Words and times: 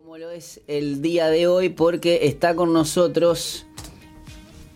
Como 0.00 0.16
lo 0.16 0.30
es 0.30 0.60
el 0.68 1.02
día 1.02 1.28
de 1.28 1.48
hoy, 1.48 1.70
porque 1.70 2.20
está 2.28 2.54
con 2.54 2.72
nosotros 2.72 3.66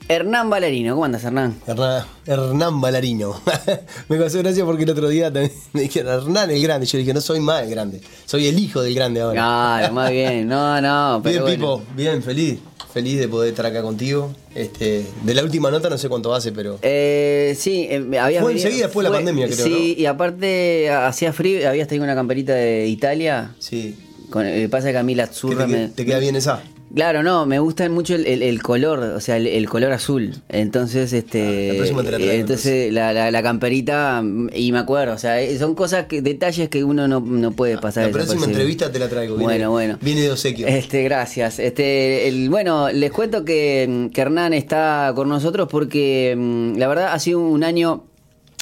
Hernán 0.08 0.50
Balarino. 0.50 0.94
¿Cómo 0.94 1.04
andas, 1.04 1.22
Hernán? 1.22 1.60
Hernán, 1.64 2.04
Hernán 2.26 2.80
Balarino. 2.80 3.40
me 4.08 4.18
causó 4.18 4.38
gracia 4.38 4.64
porque 4.64 4.82
el 4.82 4.90
otro 4.90 5.08
día 5.08 5.32
también 5.32 5.52
me 5.72 5.82
dijeron 5.82 6.12
Hernán 6.12 6.50
el 6.50 6.60
grande. 6.60 6.86
Yo 6.86 6.98
dije, 6.98 7.14
no 7.14 7.20
soy 7.20 7.38
más 7.38 7.62
el 7.62 7.70
grande, 7.70 8.00
soy 8.26 8.48
el 8.48 8.58
hijo 8.58 8.82
del 8.82 8.94
grande 8.94 9.20
ahora. 9.20 9.34
Claro, 9.34 9.94
más 9.94 10.10
bien. 10.10 10.48
No, 10.48 10.80
no, 10.80 11.20
pero 11.22 11.44
bien, 11.44 11.60
bueno. 11.60 11.78
Pipo, 11.78 11.94
bien, 11.94 12.22
feliz. 12.22 12.58
Feliz 12.92 13.20
de 13.20 13.28
poder 13.28 13.50
estar 13.50 13.64
acá 13.64 13.80
contigo. 13.80 14.34
Este, 14.54 15.06
de 15.22 15.34
la 15.34 15.44
última 15.44 15.70
nota 15.70 15.88
no 15.88 15.98
sé 15.98 16.08
cuánto 16.08 16.34
hace, 16.34 16.50
pero. 16.50 16.78
Eh, 16.82 17.54
sí, 17.56 17.86
eh, 17.88 18.18
habías 18.18 18.42
Fue 18.42 18.52
enseguida 18.52 18.86
después 18.86 19.04
de 19.04 19.10
la 19.10 19.16
pandemia, 19.16 19.46
creo, 19.46 19.64
Sí, 19.64 19.94
y 19.96 20.06
aparte 20.06 20.90
hacía 20.90 21.32
frío, 21.32 21.68
habías 21.68 21.86
tenido 21.86 22.04
una 22.04 22.14
camperita 22.14 22.54
de 22.54 22.88
Italia. 22.88 23.54
Sí. 23.60 23.96
Con, 24.32 24.44
eh, 24.46 24.68
pasa 24.68 24.90
que 24.90 24.98
a 24.98 25.02
mí 25.04 25.14
la 25.14 25.26
¿Qué 25.26 25.30
azurra 25.30 25.66
te, 25.66 25.72
me... 25.72 25.88
te 25.88 26.04
queda 26.04 26.18
bien 26.18 26.34
esa? 26.34 26.60
Claro, 26.94 27.22
no, 27.22 27.46
me 27.46 27.58
gusta 27.58 27.88
mucho 27.88 28.14
el, 28.14 28.26
el- 28.26 28.42
el 28.42 28.62
color, 28.62 28.98
o 28.98 29.20
sea, 29.20 29.38
el, 29.38 29.46
el 29.46 29.66
color 29.66 29.92
azul. 29.92 30.34
Entonces, 30.50 31.14
este. 31.14 31.70
Ah, 31.80 31.84
la 31.96 32.02
traigo, 32.02 32.30
entonces, 32.32 32.92
la, 32.92 33.14
la, 33.14 33.30
la 33.30 33.42
camperita, 33.42 34.22
y 34.54 34.72
me 34.72 34.78
acuerdo, 34.78 35.14
o 35.14 35.18
sea, 35.18 35.40
eh, 35.40 35.56
son 35.58 35.74
cosas, 35.74 36.04
que, 36.06 36.20
detalles 36.20 36.68
que 36.68 36.84
uno 36.84 37.08
no, 37.08 37.20
no 37.20 37.52
puede 37.52 37.78
pasar. 37.78 38.06
La 38.08 38.12
próxima 38.12 38.44
entrevista 38.44 38.92
te 38.92 38.98
la 38.98 39.08
traigo. 39.08 39.36
Viene, 39.36 39.44
Bueno, 39.44 39.70
bueno. 39.70 39.98
Viene 40.02 40.20
de 40.20 40.32
obsequio. 40.32 40.66
Este, 40.66 41.02
gracias. 41.02 41.58
Este, 41.60 42.28
el, 42.28 42.50
bueno, 42.50 42.90
les 42.90 43.10
cuento 43.10 43.42
que, 43.42 44.10
que 44.12 44.20
Hernán 44.20 44.52
está 44.52 45.12
con 45.16 45.30
nosotros 45.30 45.68
porque 45.70 46.34
mm, 46.36 46.76
la 46.76 46.88
verdad 46.88 47.14
ha 47.14 47.18
sido 47.18 47.40
un 47.40 47.64
año 47.64 48.04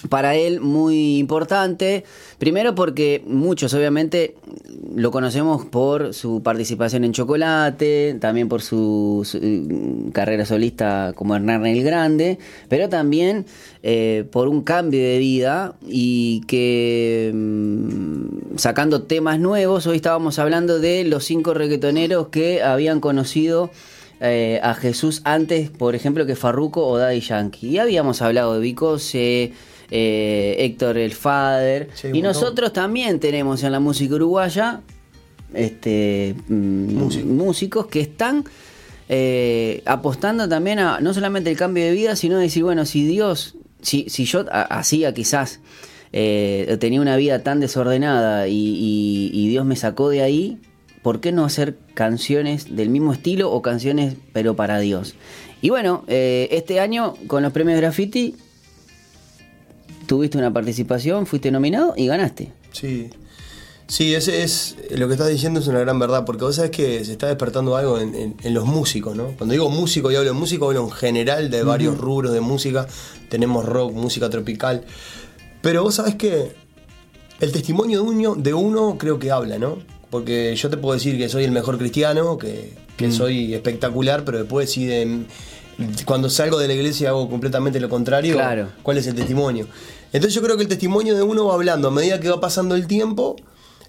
para 0.08 0.34
él 0.34 0.60
muy 0.60 1.18
importante. 1.18 2.04
Primero 2.38 2.74
porque 2.74 3.22
muchos 3.26 3.74
obviamente 3.74 4.34
lo 4.94 5.10
conocemos 5.10 5.66
por 5.66 6.14
su 6.14 6.42
participación 6.42 7.04
en 7.04 7.12
Chocolate, 7.12 8.16
también 8.20 8.48
por 8.48 8.62
su, 8.62 9.26
mm, 9.40 10.10
carrera 10.10 10.44
solista 10.44 11.12
como 11.14 11.36
Hernán 11.36 11.66
el 11.66 11.82
Grande, 11.82 12.38
pero 12.68 12.88
también 12.88 13.46
eh, 13.82 14.24
por 14.30 14.48
un 14.48 14.62
cambio 14.62 15.00
de 15.00 15.18
vida 15.18 15.74
y 15.86 16.42
que 16.46 17.30
mm, 17.34 18.56
sacando 18.56 19.02
temas 19.02 19.38
nuevos, 19.38 19.86
hoy 19.86 19.96
estábamos 19.96 20.38
hablando 20.38 20.80
de 20.80 21.04
los 21.04 21.24
cinco 21.24 21.54
reggaetoneros 21.54 22.28
que 22.28 22.62
habían 22.62 23.00
conocido 23.00 23.70
eh, 24.22 24.60
a 24.62 24.74
Jesús 24.74 25.22
antes, 25.24 25.70
por 25.70 25.94
ejemplo, 25.94 26.26
que 26.26 26.36
Farruko 26.36 26.86
o 26.86 26.98
Daddy 26.98 27.20
Yankee. 27.20 27.68
Y 27.68 27.78
habíamos 27.78 28.20
hablado 28.20 28.54
de 28.54 28.60
Vicose, 28.60 29.52
eh, 29.90 30.56
Héctor 30.58 30.98
el 30.98 31.12
Fader. 31.12 31.88
Sí, 31.94 32.08
y 32.12 32.22
nosotros 32.22 32.72
también 32.72 33.20
tenemos 33.20 33.62
en 33.62 33.72
la 33.72 33.80
música 33.80 34.14
uruguaya 34.14 34.80
este, 35.54 36.34
mm, 36.48 36.94
Músicos. 36.94 37.26
músicos 37.30 37.86
que 37.86 38.00
están 38.00 38.44
eh, 39.08 39.82
apostando 39.86 40.48
también 40.48 40.78
a 40.78 41.00
no 41.00 41.12
solamente 41.14 41.50
el 41.50 41.56
cambio 41.56 41.84
de 41.84 41.90
vida, 41.92 42.14
sino 42.16 42.38
decir, 42.38 42.62
bueno, 42.62 42.84
si 42.86 43.04
Dios, 43.04 43.56
si, 43.82 44.06
si 44.08 44.24
yo 44.24 44.44
hacía 44.50 45.12
quizás, 45.12 45.60
eh, 46.12 46.76
tenía 46.80 47.00
una 47.00 47.16
vida 47.16 47.42
tan 47.42 47.58
desordenada 47.60 48.46
y, 48.48 48.52
y- 48.54 49.30
y 49.32 49.48
Dios 49.48 49.64
me 49.64 49.74
sacó 49.76 50.08
de 50.10 50.22
ahí, 50.22 50.58
¿por 51.02 51.20
qué 51.20 51.32
no 51.32 51.44
hacer 51.44 51.76
canciones 51.94 52.76
del 52.76 52.88
mismo 52.90 53.12
estilo 53.12 53.50
o 53.50 53.62
canciones 53.62 54.14
pero 54.32 54.54
para 54.54 54.78
Dios? 54.78 55.14
Y 55.62 55.70
bueno, 55.70 56.04
eh, 56.06 56.48
este 56.52 56.78
año 56.80 57.14
con 57.26 57.42
los 57.42 57.52
premios 57.52 57.80
Graffiti 57.80 58.36
tuviste 60.10 60.36
una 60.38 60.52
participación, 60.52 61.24
fuiste 61.24 61.52
nominado 61.52 61.94
y 61.96 62.08
ganaste. 62.08 62.50
Sí. 62.72 63.10
Sí, 63.86 64.12
ese 64.12 64.42
es 64.42 64.74
lo 64.96 65.06
que 65.06 65.14
estás 65.14 65.28
diciendo 65.28 65.60
es 65.60 65.68
una 65.68 65.78
gran 65.78 66.00
verdad, 66.00 66.24
porque 66.24 66.42
vos 66.44 66.56
sabés 66.56 66.72
que 66.72 67.04
se 67.04 67.12
está 67.12 67.28
despertando 67.28 67.76
algo 67.76 67.98
en, 68.00 68.16
en- 68.16 68.34
en 68.42 68.54
los 68.54 68.64
músicos, 68.64 69.14
¿no? 69.14 69.28
Cuando 69.38 69.52
digo 69.52 69.70
músico 69.70 70.10
y 70.10 70.16
hablo 70.16 70.30
de 70.32 70.38
músico, 70.38 70.66
hablo 70.66 70.82
en 70.82 70.90
general 70.90 71.48
de 71.48 71.62
varios 71.62 71.96
rubros 71.96 72.32
de 72.32 72.40
música. 72.40 72.88
Tenemos 73.28 73.64
rock, 73.64 73.92
música 73.92 74.28
tropical. 74.28 74.82
Pero 75.62 75.84
vos 75.84 75.94
sabés 75.94 76.16
que 76.16 76.52
el 77.38 77.52
testimonio 77.52 78.02
de 78.02 78.08
uno, 78.10 78.34
de 78.34 78.52
uno 78.52 78.96
creo 78.98 79.20
que 79.20 79.30
habla, 79.30 79.58
¿no? 79.60 79.78
Porque 80.10 80.56
yo 80.56 80.70
te 80.70 80.76
puedo 80.76 80.94
decir 80.94 81.16
que 81.18 81.28
soy 81.28 81.44
el 81.44 81.52
mejor 81.52 81.78
cristiano, 81.78 82.36
que, 82.36 82.74
que 82.96 83.12
soy 83.12 83.54
espectacular, 83.54 84.24
pero 84.24 84.38
después 84.38 84.70
si 84.72 84.86
de, 84.86 85.24
cuando 86.04 86.28
salgo 86.30 86.58
de 86.58 86.66
la 86.68 86.74
iglesia 86.74 87.10
hago 87.10 87.28
completamente 87.30 87.78
lo 87.80 87.88
contrario, 87.88 88.34
Claro. 88.34 88.68
¿cuál 88.82 88.98
es 88.98 89.06
el 89.06 89.14
testimonio? 89.14 89.66
Entonces 90.12 90.34
yo 90.34 90.42
creo 90.42 90.56
que 90.56 90.62
el 90.64 90.68
testimonio 90.68 91.14
de 91.16 91.22
uno 91.22 91.46
va 91.46 91.54
hablando 91.54 91.88
a 91.88 91.90
medida 91.90 92.18
que 92.20 92.28
va 92.28 92.40
pasando 92.40 92.74
el 92.74 92.86
tiempo, 92.86 93.36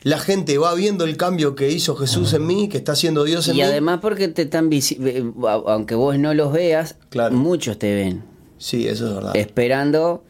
la 0.03 0.19
gente 0.19 0.57
va 0.57 0.73
viendo 0.73 1.05
el 1.05 1.17
cambio 1.17 1.55
que 1.55 1.69
hizo 1.69 1.95
Jesús 1.95 2.33
en 2.33 2.45
mí, 2.47 2.69
que 2.69 2.77
está 2.77 2.93
haciendo 2.93 3.23
Dios 3.23 3.47
en 3.47 3.53
Y 3.55 3.57
mí. 3.57 3.61
además 3.63 3.99
porque 4.01 4.27
te 4.27 4.43
están 4.43 4.69
aunque 5.67 5.95
vos 5.95 6.17
no 6.17 6.33
los 6.33 6.51
veas, 6.53 6.95
Claro. 7.09 7.35
muchos 7.35 7.77
te 7.77 7.93
ven 7.93 8.23
Sí, 8.57 8.87
eso 8.87 9.07
es 9.07 9.15
verdad. 9.15 9.35
esperando 9.35 10.23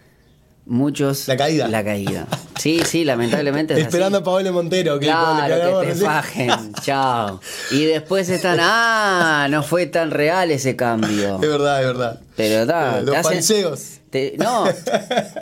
muchos 0.66 1.28
La 1.28 1.36
caída. 1.38 1.68
La 1.68 1.84
caída. 1.84 2.28
Sí, 2.60 2.82
sí, 2.86 3.04
lamentablemente 3.04 3.74
es 3.74 3.80
así. 3.80 3.88
Esperando 3.88 4.20
a 4.20 4.24
Pablo 4.24 4.54
Montero, 4.54 5.00
que, 5.00 5.08
Claro, 5.08 5.82
que 5.82 5.88
te 5.88 5.96
fajen. 5.96 6.74
Chao. 6.84 7.42
Y 7.72 7.86
después 7.86 8.30
están, 8.30 8.60
ah, 8.62 9.48
no 9.50 9.64
fue 9.64 9.88
tan 9.88 10.12
real 10.12 10.52
ese 10.52 10.76
cambio. 10.76 11.36
Es 11.42 11.50
verdad, 11.50 11.82
es 11.82 11.88
verdad. 11.88 12.20
Pero 12.38 12.66
da, 12.66 13.02
Los 13.02 13.16
hacen-. 13.16 13.42
Te- 14.12 14.36
no, 14.38 14.66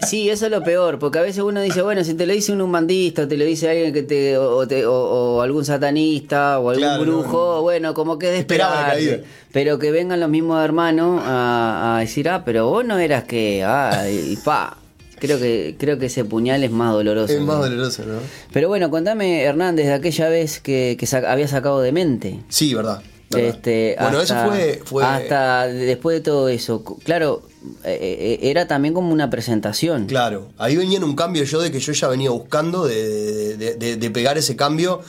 sí, 0.08 0.30
eso 0.30 0.46
es 0.46 0.52
lo 0.52 0.64
peor, 0.64 1.00
porque 1.00 1.20
a 1.20 1.22
veces 1.22 1.44
uno 1.44 1.60
dice, 1.62 1.82
bueno, 1.82 2.04
si 2.04 2.14
te 2.14 2.26
lo 2.26 2.34
dice 2.34 2.52
un 2.54 2.62
umbandista, 2.62 3.24
o 3.24 3.28
te 3.28 3.36
lo 3.36 3.44
dice 3.44 3.70
alguien 3.70 3.92
que 3.94 4.04
te, 4.04 4.38
o, 4.38 4.66
te- 4.68 4.86
o- 4.86 4.94
o 5.38 5.42
algún 5.42 5.66
satanista, 5.66 6.60
o 6.60 6.70
algún 6.70 6.84
Claro, 6.84 7.02
brujo, 7.02 7.56
no. 7.56 7.62
bueno, 7.64 7.94
como 7.94 8.18
que 8.18 8.28
es 8.40 8.48
de. 8.48 9.24
Pero 9.52 9.80
que 9.80 9.92
vengan 9.92 10.20
los 10.20 10.30
mismos 10.30 10.64
hermanos 10.64 11.22
a, 11.26 11.98
a 11.98 12.00
decir, 12.02 12.30
ah, 12.30 12.44
pero 12.46 12.68
vos 12.70 12.86
no 12.86 12.98
eras 13.00 13.24
que, 13.24 13.64
ah, 13.66 14.06
y 14.10 14.36
pa. 14.38 14.78
Creo 15.20 15.38
que, 15.38 15.76
creo 15.78 16.00
que 16.00 16.06
ese 16.06 16.24
puñal 16.24 16.64
es 16.64 16.72
más 16.72 16.94
doloroso. 16.94 17.34
Es 17.34 17.42
más 17.42 17.58
¿no? 17.58 17.64
doloroso, 17.64 18.04
¿no? 18.06 18.20
Pero 18.54 18.70
bueno, 18.70 18.90
contame, 18.90 19.44
Hernández, 19.44 19.88
de 19.88 19.94
aquella 19.94 20.30
vez 20.30 20.62
que, 20.62 20.96
que 20.98 21.14
había 21.18 21.48
sacado 21.50 21.82
de 21.82 21.92
mente. 21.92 22.40
Sí, 22.48 22.74
verdad. 22.74 23.02
Este, 23.38 23.96
bueno, 24.00 24.20
hasta, 24.20 24.42
eso 24.44 24.50
fue, 24.52 24.82
fue 24.84 25.04
hasta 25.06 25.68
después 25.68 26.18
de 26.18 26.22
todo 26.22 26.50
eso. 26.50 26.84
Claro, 27.04 27.44
eh, 27.84 28.38
eh, 28.42 28.50
era 28.50 28.68
también 28.68 28.94
como 28.94 29.12
una 29.14 29.30
presentación. 29.30 30.08
Claro, 30.08 30.48
ahí 30.58 30.76
venía 30.76 30.98
en 30.98 31.04
un 31.04 31.16
cambio 31.16 31.44
yo 31.44 31.62
de 31.62 31.72
que 31.72 31.80
yo 31.80 31.94
ya 31.94 32.08
venía 32.08 32.32
buscando 32.32 32.88
de, 32.88 33.56
de- 33.58 33.76
de- 33.76 33.98
de 33.98 34.10
pegar 34.12 34.38
ese 34.38 34.56
cambio, 34.56 35.02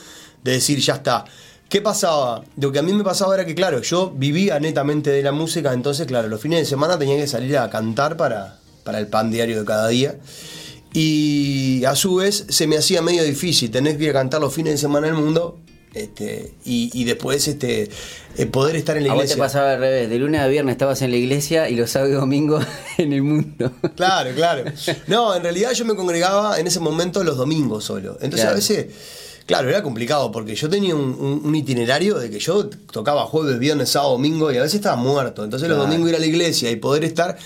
de 0.43 0.51
decir 0.51 0.79
ya 0.79 0.93
está. 0.95 1.25
¿Qué 1.67 1.81
pasaba? 1.81 2.43
Lo 2.57 2.71
que 2.71 2.79
a 2.79 2.81
mí 2.81 2.91
me 2.93 3.03
pasaba 3.03 3.33
era 3.33 3.45
que, 3.45 3.55
claro, 3.55 3.81
yo 3.81 4.11
vivía 4.15 4.59
netamente 4.59 5.09
de 5.09 5.23
la 5.23 5.31
música, 5.31 5.71
entonces, 5.73 6.05
claro, 6.05 6.27
los 6.27 6.41
fines 6.41 6.59
de 6.59 6.65
semana 6.65 6.99
tenía 6.99 7.15
que 7.15 7.27
salir 7.27 7.57
a 7.57 7.69
cantar 7.69 8.17
para, 8.17 8.59
para 8.83 8.99
el 8.99 9.07
pan 9.07 9.31
diario 9.31 9.57
de 9.59 9.65
cada 9.65 9.87
día. 9.87 10.17
Y 10.93 11.85
a 11.85 11.95
su 11.95 12.15
vez 12.15 12.45
se 12.49 12.67
me 12.67 12.77
hacía 12.77 13.01
medio 13.01 13.23
difícil 13.23 13.71
tener 13.71 13.97
que 13.97 14.03
ir 14.03 14.09
a 14.09 14.13
cantar 14.13 14.41
los 14.41 14.53
fines 14.53 14.73
de 14.73 14.77
semana 14.77 15.07
al 15.07 15.13
mundo 15.13 15.57
este, 15.93 16.53
y, 16.65 16.89
y 16.93 17.03
después 17.03 17.47
este, 17.47 17.89
eh, 18.37 18.45
poder 18.45 18.75
estar 18.77 18.95
en 18.97 19.05
la 19.05 19.11
A 19.11 19.15
vos 19.15 19.23
te 19.23 19.25
iglesia. 19.27 19.43
pasaba 19.43 19.73
al 19.73 19.79
revés. 19.79 20.09
De 20.09 20.17
lunes 20.19 20.39
a 20.41 20.47
viernes 20.47 20.73
estabas 20.73 21.01
en 21.01 21.11
la 21.11 21.17
iglesia 21.17 21.69
y 21.69 21.75
los 21.75 21.89
sábados 21.89 22.13
y 22.13 22.15
domingos 22.17 22.65
en 22.97 23.13
el 23.13 23.23
mundo. 23.23 23.71
Claro, 23.95 24.31
claro. 24.35 24.63
No, 25.07 25.35
en 25.35 25.43
realidad 25.43 25.71
yo 25.73 25.83
me 25.85 25.95
congregaba 25.95 26.59
en 26.59 26.67
ese 26.67 26.79
momento 26.79 27.23
los 27.23 27.37
domingos 27.37 27.83
solo. 27.85 28.13
Entonces 28.21 28.41
Claro. 28.41 28.51
a 28.51 28.55
veces, 28.55 28.85
claro, 29.45 29.69
era 29.69 29.83
complicado 29.83 30.31
porque 30.31 30.55
yo 30.55 30.69
tenía 30.69 30.95
un, 30.95 31.01
un- 31.19 31.41
un 31.43 31.55
itinerario 31.55 32.17
de 32.19 32.29
que 32.29 32.39
yo 32.39 32.69
tocaba 32.69 33.25
jueves, 33.25 33.59
viernes, 33.59 33.89
sábado, 33.89 34.11
domingo 34.13 34.51
y 34.51 34.57
a 34.57 34.61
veces 34.61 34.75
estaba 34.75 34.95
muerto. 34.95 35.43
Entonces 35.43 35.67
Claro. 35.67 35.81
los 35.83 35.89
domingos 35.89 36.09
ir 36.11 36.15
a 36.15 36.19
la 36.19 36.25
iglesia 36.25 36.71
y 36.71 36.77
poder 36.77 37.03
estar... 37.03 37.37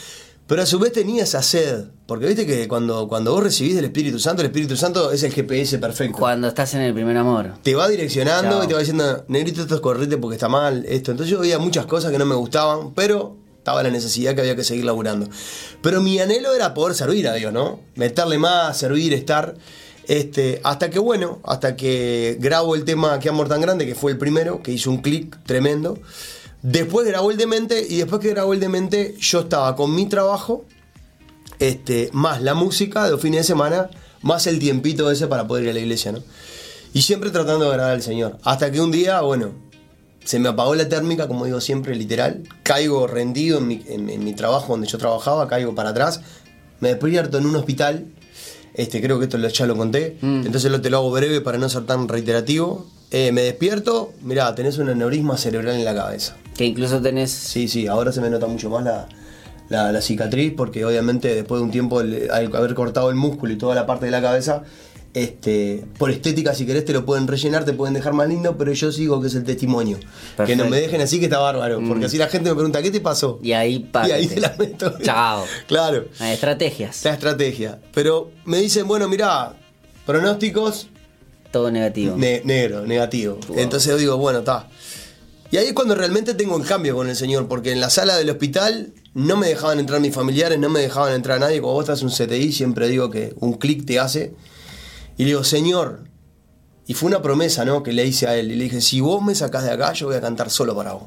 Pero 0.47 0.61
a 0.61 0.66
su 0.66 0.78
vez 0.78 0.94
tenía 0.94 1.23
esa 1.23 1.41
sed. 1.41 1.85
Porque 2.06 2.28
viste 2.28 2.45
que 2.45 2.67
cuando, 2.67 3.07
cuando 3.07 3.33
vos 3.33 3.44
recibís 3.44 3.75
del 3.75 3.85
Espíritu 3.85 4.19
Santo, 4.19 4.41
el 4.41 4.47
Espíritu 4.47 4.78
Santo 4.78 5.11
es 5.11 5.23
el 5.23 5.31
GPS 5.31 5.79
perfecto. 5.79 6.19
Cuando 6.19 6.47
estás 6.47 6.73
en 6.75 6.81
el 6.81 6.94
primer 6.94 7.17
amor. 7.17 7.53
Te 7.63 7.73
va 7.73 7.88
direccionando 7.88 8.51
Chao. 8.51 8.63
y 8.63 8.67
te 8.67 8.73
va 8.73 8.79
diciendo, 8.79 9.25
negrito, 9.28 9.61
esto 9.61 9.75
es 9.75 9.81
correte 9.81 10.17
porque 10.17 10.36
está 10.36 10.47
mal, 10.47 10.86
esto. 10.88 11.12
Entonces 11.12 11.31
yo 11.31 11.39
veía 11.39 11.57
muchas 11.57 11.88
cosas 11.88 12.12
que 12.12 12.19
no 12.19 12.25
me 12.25 12.36
gustaban, 12.36 12.94
pero 12.94 13.38
estaba 13.57 13.81
la 13.81 13.89
necesidad 13.89 14.36
que 14.36 14.42
había 14.42 14.56
que 14.56 14.63
seguir 14.63 14.86
laburando. 14.86 15.27
Pero 15.81 16.00
mi 16.00 16.19
anhelo 16.19 16.53
era 16.53 16.75
poder 16.75 16.95
servir 16.95 17.27
a 17.27 17.33
Dios, 17.33 17.51
¿no? 17.51 17.80
Meterle 17.95 18.38
más, 18.38 18.77
servir, 18.77 19.13
estar. 19.13 19.56
Este, 20.07 20.62
hasta 20.63 20.91
que, 20.91 21.00
bueno, 21.00 21.39
hasta 21.44 21.75
que 21.75 22.38
grabo 22.39 22.75
el 22.75 22.86
tema 22.86 23.19
Que 23.19 23.30
Amor 23.30 23.48
Tan 23.48 23.62
Grande, 23.62 23.88
que 23.88 23.95
fue 23.95 24.12
el 24.12 24.19
primero, 24.19 24.62
que 24.62 24.71
hizo 24.71 24.91
un 24.91 25.01
clic 25.01 25.36
tremendo. 25.48 25.98
Después 26.67 27.06
grabó 27.07 27.29
el 27.29 27.38
Demente 27.38 27.85
y 27.88 27.97
después 27.97 28.19
que 28.21 28.29
grabó 28.29 28.51
el 28.53 28.59
Demente, 28.59 29.15
yo 29.19 29.41
estaba 29.41 29.75
con 29.75 29.94
mi 29.94 30.07
trabajo, 30.07 30.65
este, 31.59 32.09
más 32.12 32.41
la 32.41 32.56
música 32.56 33.06
de 33.06 33.12
los 33.12 33.21
fines 33.21 33.41
de 33.41 33.44
semana, 33.44 33.89
más 34.23 34.47
el 34.47 34.57
tiempito 34.57 35.12
ese 35.12 35.27
para 35.27 35.45
poder 35.47 35.65
ir 35.65 35.69
a 35.69 35.73
la 35.73 35.79
iglesia, 35.81 36.12
¿no? 36.12 36.23
Y 36.91 37.03
siempre 37.03 37.29
tratando 37.29 37.65
de 37.65 37.71
agradar 37.71 37.94
al 37.94 38.01
Señor. 38.01 38.39
Hasta 38.44 38.71
que 38.71 38.81
un 38.81 38.89
día, 38.89 39.21
bueno, 39.21 39.51
se 40.23 40.39
me 40.39 40.50
apagó 40.50 40.73
la 40.73 40.89
térmica, 40.89 41.27
como 41.27 41.45
digo 41.45 41.62
siempre, 41.62 41.95
literal. 41.95 42.41
Caigo 42.63 43.06
rendido 43.06 43.59
en 43.59 43.67
mi, 43.67 43.83
en- 43.88 44.09
en 44.09 44.23
mi 44.23 44.33
trabajo 44.33 44.73
donde 44.73 44.88
yo 44.88 44.97
trabajaba, 44.97 45.47
caigo 45.47 45.75
para 45.75 45.89
atrás. 45.89 46.21
Me 46.79 46.89
despierto 46.89 47.38
en 47.38 47.45
un 47.45 47.56
hospital. 47.57 48.07
Este, 48.73 49.01
creo 49.03 49.19
que 49.19 49.25
esto 49.25 49.38
lo- 49.38 49.47
ya 49.50 49.67
lo 49.67 49.77
conté. 49.77 50.17
Mm. 50.21 50.47
Entonces 50.47 50.71
lo, 50.71 50.81
te 50.81 50.89
lo 50.89 50.97
hago 50.97 51.12
breve 51.12 51.41
para 51.41 51.59
no 51.59 51.69
ser 51.69 51.85
tan 51.85 52.07
reiterativo. 52.07 52.88
eh, 53.12 53.31
me 53.31 53.44
despierto, 53.44 54.12
mirá, 54.23 54.53
tenés 54.56 54.77
un 54.79 54.89
aneurisma 54.89 55.38
cerebral 55.38 55.75
en 55.75 55.85
la 55.85 55.94
cabeza. 55.94 56.35
Que 56.57 56.66
incluso 56.66 57.02
tenés. 57.02 57.31
Sí, 57.31 57.68
sí, 57.68 57.88
ahora 57.88 58.12
se 58.12 58.22
me 58.22 58.30
nota 58.30 58.48
mucho 58.48 58.69
más 58.69 58.84
la, 58.84 59.07
la- 59.69 59.92
la 59.92 60.02
cicatriz 60.02 60.54
porque 60.56 60.86
obviamente 60.86 61.34
después 61.36 61.60
de 61.60 61.66
un 61.66 61.72
tiempo 61.72 62.02
el- 62.02 62.30
al 62.31 62.56
haber 62.56 62.74
cortado 62.75 63.10
el 63.10 63.16
músculo 63.16 63.52
y 63.54 63.57
toda 63.57 63.75
la 63.75 63.86
parte 63.86 64.06
de 64.06 64.12
la 64.12 64.22
cabeza, 64.22 64.63
este, 65.13 65.86
por 65.98 66.12
estética 66.12 66.54
si 66.54 66.66
querés 66.66 66.84
te 66.86 66.92
lo 66.92 67.06
pueden 67.06 67.25
rellenar, 67.28 67.63
te 67.63 67.72
pueden 67.74 67.94
dejar 67.94 68.12
más 68.13 68.28
lindo, 68.28 68.57
pero 68.57 68.74
yo 68.74 68.92
sigo 68.92 69.22
que 69.22 69.28
es 69.28 69.36
el 69.36 69.44
testimonio. 69.46 69.98
Que 70.46 70.56
no 70.57 70.66
me 70.69 70.80
dejen 70.81 71.00
así 71.02 71.19
que 71.19 71.25
está 71.25 71.40
bárbaro, 71.40 71.80
Mm. 71.80 71.88
porque 71.88 72.06
así 72.06 72.18
la 72.18 72.28
gente 72.28 72.50
me 72.50 72.56
pregunta, 72.56 72.81
¿qué 72.81 72.92
te 72.92 73.00
pasó? 73.00 73.40
Y 73.42 73.54
ahí 73.54 73.75
Y 73.75 73.80
parte. 73.80 74.12
ahí 74.13 74.28
te 74.28 74.40
la 74.42 74.54
meto. 74.60 74.94
Chao. 75.01 75.46
Claro. 75.68 76.06
Ah, 76.19 76.34
Estrategias. 76.34 77.04
La 77.06 77.13
estrategia. 77.13 77.80
Pero 77.94 78.31
me 78.44 78.58
dicen, 78.60 78.88
bueno, 78.88 79.08
mirá, 79.08 79.54
pronósticos, 80.06 80.88
Todo 81.51 81.72
negativo. 81.72 82.16
ne- 82.18 82.42
negro, 82.44 82.86
negativo. 82.86 83.40
Wow. 83.48 83.58
Entonces 83.60 83.90
yo 83.92 83.98
digo, 83.98 84.18
bueno, 84.18 84.40
está. 84.40 84.68
Y 85.51 85.57
ahí 85.57 85.68
es 85.68 85.74
cuando 85.74 85.95
realmente 85.95 86.33
tengo 86.33 86.56
un 86.56 86.63
cambio 86.63 86.95
con 86.95 87.07
el 87.07 87.15
Señor, 87.15 87.47
porque 87.47 87.71
en 87.71 87.80
la 87.80 87.89
sala 87.89 88.18
del 88.18 88.30
hospital 88.30 88.94
no 89.13 89.38
me 89.38 89.47
dejaban 89.47 89.80
entrar 89.80 90.01
mis 90.01 90.13
familiares, 90.13 90.59
no 90.59 90.69
me 90.69 90.81
dejaban 90.81 91.13
entrar 91.13 91.39
nadie. 91.39 91.62
Cuando 91.62 91.75
vos 91.75 91.83
estás 91.83 92.01
en 92.01 92.07
un 92.07 92.13
CTI, 92.13 92.51
siempre 92.51 92.88
digo 92.89 93.09
que 93.09 93.33
un 93.39 93.53
clic 93.53 93.86
te 93.86 94.00
hace. 94.00 94.33
Y 95.18 95.24
le 95.24 95.30
digo, 95.30 95.44
Señor, 95.44 96.01
y 96.88 96.94
fue 96.94 97.07
una 97.07 97.21
promesa, 97.21 97.63
¿no? 97.63 97.83
Que 97.83 97.94
le 97.94 98.06
hice 98.06 98.27
a 98.27 98.36
él. 98.36 98.51
Y 98.51 98.56
le 98.56 98.65
dije, 98.65 98.81
si 98.81 99.00
vos 99.01 99.24
me 99.24 99.33
sacás 99.36 99.63
de 99.63 99.71
acá, 99.71 99.94
yo 99.94 100.07
voy 100.07 100.15
a 100.18 100.21
cantar 100.21 100.50
solo 100.50 100.75
para 100.75 100.94
vos. 100.94 101.03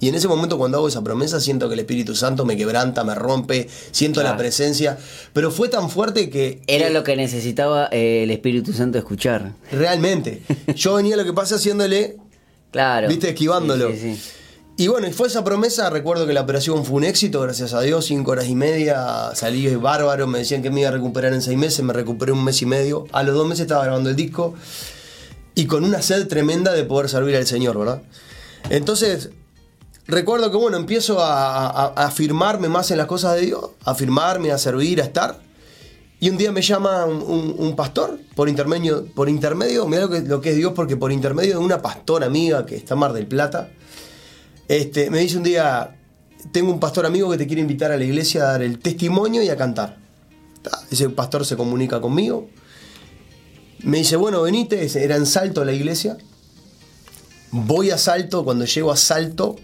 Y 0.00 0.08
en 0.08 0.16
ese 0.16 0.28
momento 0.28 0.58
cuando 0.58 0.76
hago 0.78 0.88
esa 0.88 1.02
promesa 1.02 1.40
siento 1.40 1.68
que 1.68 1.74
el 1.74 1.80
Espíritu 1.80 2.14
Santo 2.14 2.44
me 2.44 2.56
quebranta, 2.58 3.04
me 3.04 3.14
rompe, 3.14 3.68
siento 3.90 4.22
la 4.22 4.36
presencia, 4.36 4.98
pero 5.32 5.50
fue 5.50 5.68
tan 5.70 5.88
fuerte 5.88 6.28
que... 6.28 6.60
Era 6.66 6.88
que- 6.88 6.92
lo 6.92 7.04
que 7.04 7.16
necesitaba 7.16 7.88
eh, 7.90 8.24
el 8.24 8.30
Espíritu 8.30 8.74
Santo 8.74 8.98
escuchar. 8.98 9.52
Realmente. 9.72 10.42
Yo 10.74 10.94
venía 10.94 11.16
lo 11.16 11.24
que 11.24 11.32
pasa 11.32 11.54
haciéndole, 11.54 12.18
Claro. 12.74 13.08
viste, 13.08 13.28
esquivándolo. 13.28 13.90
Sí, 13.92 13.98
sí, 13.98 14.14
sí. 14.16 14.30
Y 14.76 14.88
bueno, 14.88 15.06
y 15.06 15.12
fue 15.12 15.28
esa 15.28 15.44
promesa, 15.44 15.88
recuerdo 15.90 16.26
que 16.26 16.32
la 16.32 16.40
operación 16.40 16.84
fue 16.84 16.96
un 16.96 17.04
éxito, 17.04 17.40
gracias 17.40 17.72
a 17.74 17.80
Dios, 17.80 18.06
cinco 18.06 18.32
horas 18.32 18.48
y 18.48 18.56
media, 18.56 19.30
salí 19.36 19.72
bárbaro, 19.76 20.26
me 20.26 20.40
decían 20.40 20.62
que 20.62 20.70
me 20.70 20.80
iba 20.80 20.88
a 20.88 20.92
recuperar 20.92 21.32
en 21.32 21.40
seis 21.42 21.56
meses, 21.56 21.84
me 21.84 21.92
recuperé 21.92 22.32
un 22.32 22.42
mes 22.42 22.60
y 22.62 22.66
medio, 22.66 23.06
a 23.12 23.22
los 23.22 23.36
dos 23.36 23.46
meses 23.46 23.62
estaba 23.62 23.84
grabando 23.84 24.10
el 24.10 24.16
disco 24.16 24.54
y 25.54 25.66
con 25.66 25.84
una 25.84 26.02
sed 26.02 26.26
tremenda 26.26 26.72
de 26.72 26.82
poder 26.82 27.08
servir 27.08 27.36
al 27.36 27.46
Señor, 27.46 27.78
¿verdad? 27.78 28.02
Entonces, 28.68 29.30
recuerdo 30.08 30.50
que 30.50 30.56
bueno, 30.56 30.76
empiezo 30.76 31.22
a, 31.22 31.66
a- 31.68 31.92
a 31.94 32.06
afirmarme 32.06 32.68
más 32.68 32.90
en 32.90 32.98
las 32.98 33.06
cosas 33.06 33.36
de 33.36 33.42
Dios, 33.42 33.64
a 33.84 33.92
afirmarme, 33.92 34.50
a 34.50 34.58
servir, 34.58 35.00
a 35.00 35.04
estar. 35.04 35.38
Y 36.20 36.30
un 36.30 36.36
día 36.36 36.52
me 36.52 36.62
llama 36.62 37.04
un, 37.04 37.76
pastor 37.76 38.18
por 38.34 38.48
intermedio, 38.48 39.04
por 39.14 39.28
intermedio, 39.28 39.86
mira 39.86 40.06
lo 40.06 40.40
que, 40.40 40.50
es 40.50 40.56
Dios, 40.56 40.72
porque 40.74 40.96
por 40.96 41.12
intermedio 41.12 41.58
de 41.58 41.64
una 41.64 41.82
pastora 41.82 42.26
amiga 42.26 42.64
que 42.64 42.76
está 42.76 42.94
en 42.94 43.00
Mar 43.00 43.12
del 43.12 43.26
Plata, 43.26 43.70
este, 44.68 45.10
me 45.10 45.18
dice 45.18 45.36
un 45.36 45.42
día, 45.42 45.96
tengo 46.52 46.72
un 46.72 46.80
pastor 46.80 47.04
amigo 47.04 47.30
que 47.30 47.36
te 47.36 47.46
quiere 47.46 47.60
invitar 47.60 47.92
a 47.92 47.96
la 47.96 48.04
iglesia 48.04 48.44
a 48.44 48.52
dar 48.52 48.62
el 48.62 48.78
testimonio 48.78 49.42
y 49.42 49.50
a 49.50 49.56
cantar. 49.56 49.98
Ta, 50.62 50.70
Ese 50.90 51.10
pastor 51.10 51.44
se 51.44 51.56
comunica 51.56 52.00
conmigo. 52.00 52.48
Me 53.82 53.98
dice, 53.98 54.16
bueno, 54.16 54.40
venite, 54.40 54.86
era 55.02 55.16
en 55.16 55.26
Salto 55.26 55.62
la 55.64 55.72
iglesia. 55.72 56.16
Voy 57.50 57.90
a 57.90 57.98
Salto, 57.98 58.44
cuando 58.44 58.64
llego 58.64 58.90
a 58.90 58.96
Salto, 58.96 59.56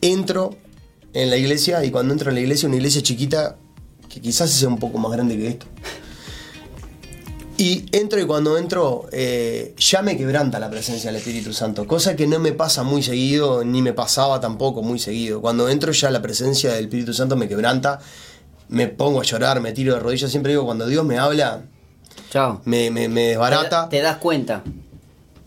entro 0.00 0.56
en 1.12 1.30
la 1.30 1.36
iglesia 1.36 1.84
y 1.84 1.90
cuando 1.90 2.12
entro 2.12 2.30
en 2.30 2.34
la 2.34 2.40
iglesia, 2.40 2.68
una 2.68 2.76
iglesia 2.76 3.02
chiquita, 3.02 3.56
que 4.10 4.20
quizás 4.20 4.50
sea 4.50 4.68
un 4.68 4.78
poco 4.78 4.98
más 4.98 5.12
grande 5.12 5.36
que 5.38 5.48
esto. 5.48 5.66
Y 7.56 7.84
entro 7.92 8.18
y 8.18 8.24
cuando 8.24 8.56
entro 8.56 9.06
eh, 9.12 9.74
ya 9.76 10.00
me 10.00 10.16
quebranta 10.16 10.58
la 10.58 10.70
presencia 10.70 11.10
del 11.10 11.20
Espíritu 11.20 11.52
Santo, 11.52 11.86
cosa 11.86 12.16
que 12.16 12.26
no 12.26 12.38
me 12.38 12.52
pasa 12.52 12.82
muy 12.82 13.02
seguido, 13.02 13.64
ni 13.64 13.82
me 13.82 13.92
pasaba 13.92 14.40
tampoco 14.40 14.82
muy 14.82 14.98
seguido. 14.98 15.42
Cuando 15.42 15.68
entro 15.68 15.92
ya 15.92 16.10
la 16.10 16.22
presencia 16.22 16.72
del 16.72 16.86
Espíritu 16.86 17.12
Santo 17.12 17.36
me 17.36 17.48
quebranta, 17.48 18.00
me 18.68 18.88
pongo 18.88 19.20
a 19.20 19.24
llorar, 19.24 19.60
me 19.60 19.72
tiro 19.72 19.92
de 19.94 20.00
rodillas, 20.00 20.30
siempre 20.30 20.52
digo, 20.52 20.64
cuando 20.64 20.86
Dios 20.86 21.04
me 21.04 21.18
habla, 21.18 21.64
Chao. 22.30 22.62
me, 22.64 22.90
me, 22.90 23.08
me 23.08 23.28
desbarata. 23.28 23.90
Te, 23.90 23.98
te 23.98 24.02
das 24.02 24.16
cuenta. 24.16 24.62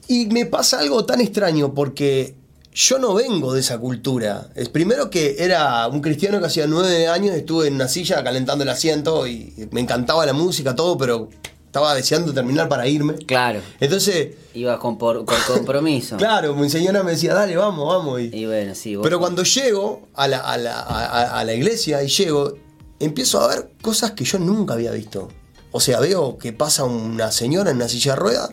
Y 0.07 0.27
me 0.27 0.45
pasa 0.45 0.80
algo 0.80 1.06
tan 1.06 1.19
extraño 1.19 1.74
porque 1.74 2.36
yo 2.73 2.99
no 2.99 3.13
vengo 3.13 3.53
de 3.53 3.59
esa 3.59 3.77
cultura. 3.77 4.49
Es 4.55 4.69
primero 4.69 5.09
que 5.09 5.35
era 5.39 5.87
un 5.87 6.01
cristiano 6.01 6.39
que 6.39 6.47
hacía 6.47 6.67
nueve 6.67 7.07
años 7.07 7.35
estuve 7.35 7.67
en 7.67 7.75
una 7.75 7.87
silla 7.87 8.23
calentando 8.23 8.63
el 8.63 8.69
asiento 8.69 9.27
y 9.27 9.53
me 9.71 9.81
encantaba 9.81 10.25
la 10.25 10.33
música, 10.33 10.75
todo, 10.75 10.97
pero 10.97 11.29
estaba 11.65 11.93
deseando 11.95 12.33
terminar 12.33 12.69
para 12.69 12.87
irme. 12.87 13.15
Claro. 13.15 13.59
Entonces, 13.79 14.29
Ibas 14.53 14.77
con, 14.77 14.97
por- 14.97 15.25
con 15.25 15.37
compromiso. 15.47 16.17
claro, 16.17 16.55
mi 16.55 16.69
señora 16.69 17.01
me 17.03 17.11
decía, 17.11 17.33
dale, 17.33 17.55
vamos, 17.57 17.87
vamos. 17.87 18.21
Y, 18.21 18.25
Y 18.35 18.45
bueno, 18.45 18.75
sí. 18.75 18.95
vos- 18.95 19.03
pero 19.03 19.19
cuando 19.19 19.43
llego 19.43 20.07
a 20.15 20.27
la, 20.27 20.39
a, 20.39 20.57
la, 20.57 20.79
a- 20.79 21.39
a 21.39 21.43
la 21.43 21.53
iglesia 21.53 22.01
y 22.03 22.07
llego, 22.07 22.57
empiezo 22.99 23.41
a 23.41 23.47
ver 23.47 23.71
cosas 23.81 24.11
que 24.11 24.23
yo 24.23 24.37
nunca 24.39 24.73
había 24.75 24.91
visto. 24.91 25.29
O 25.71 25.79
sea, 25.79 25.99
veo 25.99 26.37
que 26.37 26.53
pasa 26.53 26.83
una 26.83 27.31
señora 27.31 27.71
en 27.71 27.77
una 27.77 27.87
silla 27.89 28.13
de 28.13 28.19
ruedas, 28.19 28.49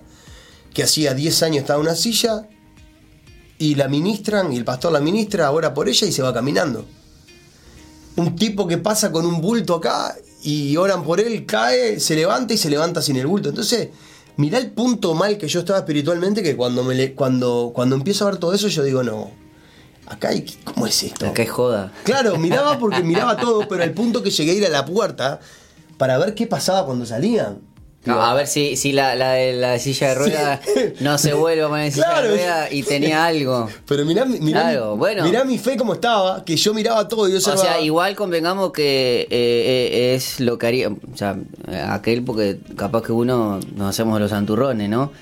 que 0.72 0.82
hacía 0.82 1.12
10 1.12 1.43
años 1.43 1.58
estaba 1.58 1.78
en 1.81 1.87
una 1.88 1.96
silla, 1.96 2.49
y 3.61 3.77
la 3.77 3.87
ministran, 3.89 4.53
y 4.53 4.57
el 4.57 4.65
pastor 4.65 4.91
la 4.91 5.01
ministra, 5.01 5.51
ora 5.53 5.73
por 5.75 5.89
ella 5.89 6.07
y 6.07 6.12
se 6.12 6.23
va 6.23 6.35
caminando. 6.35 6.85
Un 8.17 8.35
tipo 8.35 8.67
que 8.67 8.79
pasa 8.79 9.12
con 9.12 9.25
un 9.27 9.41
bulto 9.41 9.75
acá 9.77 10.17
y 10.43 10.77
oran 10.77 11.05
por 11.05 11.21
él, 11.21 11.47
cae, 11.47 12.01
se 12.01 12.17
levanta 12.17 12.55
y 12.55 12.57
se 12.57 12.71
levanta 12.71 13.03
sin 13.03 13.17
el 13.17 13.27
bulto. 13.27 13.51
Entonces, 13.51 13.91
mirá 14.37 14.59
el 14.59 14.71
punto 14.71 15.15
mal 15.15 15.37
que 15.39 15.47
yo 15.47 15.61
estaba 15.61 15.79
espiritualmente, 15.79 16.43
que 16.43 16.57
cuando, 16.57 16.83
me 16.83 16.95
le- 16.95 17.15
cuando, 17.15 17.71
cuando 17.75 17.95
empiezo 17.97 18.27
a 18.27 18.31
ver 18.31 18.41
todo 18.41 18.55
eso, 18.55 18.69
yo 18.69 18.83
digo, 18.83 19.03
no, 19.03 19.31
acá 20.06 20.31
hay, 20.31 20.45
¿cómo 20.65 20.87
es 20.87 21.03
esto? 21.03 21.27
Acá 21.27 21.43
es 21.43 21.51
joda. 21.51 21.93
Claro, 22.05 22.37
miraba 22.39 22.79
porque 22.79 23.03
miraba 23.05 23.37
todo, 23.37 23.69
pero 23.69 23.83
al 23.83 23.93
punto 23.93 24.23
que 24.23 24.31
llegué 24.31 24.53
a 24.53 24.55
ir 24.55 24.67
a 24.67 24.71
la 24.71 24.85
puerta 24.87 25.39
para 25.99 26.17
ver 26.19 26.35
qué 26.35 26.47
pasaba 26.47 26.87
cuando 26.87 27.05
salían. 27.06 27.59
Digo, 28.02 28.19
a 28.19 28.32
ver 28.32 28.47
si, 28.47 28.76
si 28.76 28.93
la, 28.93 29.14
la, 29.14 29.32
de 29.32 29.52
la 29.52 29.79
silla 29.79 30.08
de 30.08 30.14
ruedas 30.14 30.61
no 31.00 31.19
se 31.19 31.35
vuelve 31.35 31.64
a 31.64 31.69
poner 31.69 31.93
silla 31.93 32.23
de 32.23 32.29
ruedas 32.29 32.73
y 32.73 32.82
tenía 32.82 33.26
algo. 33.26 33.69
Pero 33.87 34.06
mirá, 34.06 34.25
mi- 34.25 34.41
mirá, 34.41 34.70
mi- 34.70 34.97
bueno. 34.97 35.23
mirá 35.25 35.44
mi 35.44 35.58
fe 35.58 35.76
como 35.76 35.93
estaba, 35.93 36.43
que 36.44 36.56
yo 36.56 36.73
miraba 36.73 37.06
todo 37.08 37.29
y 37.29 37.32
yo 37.32 37.37
O 37.38 37.56
sea, 37.58 37.79
igual 37.81 38.17
convengamos 38.17 38.73
que 38.73 39.23
eh, 39.23 39.29
eh, 39.31 40.14
es 40.14 40.41
lo 40.41 40.56
que 40.56 40.67
haría, 40.67 40.88
o 40.88 41.17
sea, 41.17 41.37
aquel 41.91 42.23
porque 42.25 42.58
capaz 42.75 43.02
que 43.02 43.12
uno 43.12 43.61
nos 43.76 43.91
hacemos 43.91 44.19
los 44.19 44.31
santurrones, 44.31 44.88
¿no? 44.88 45.12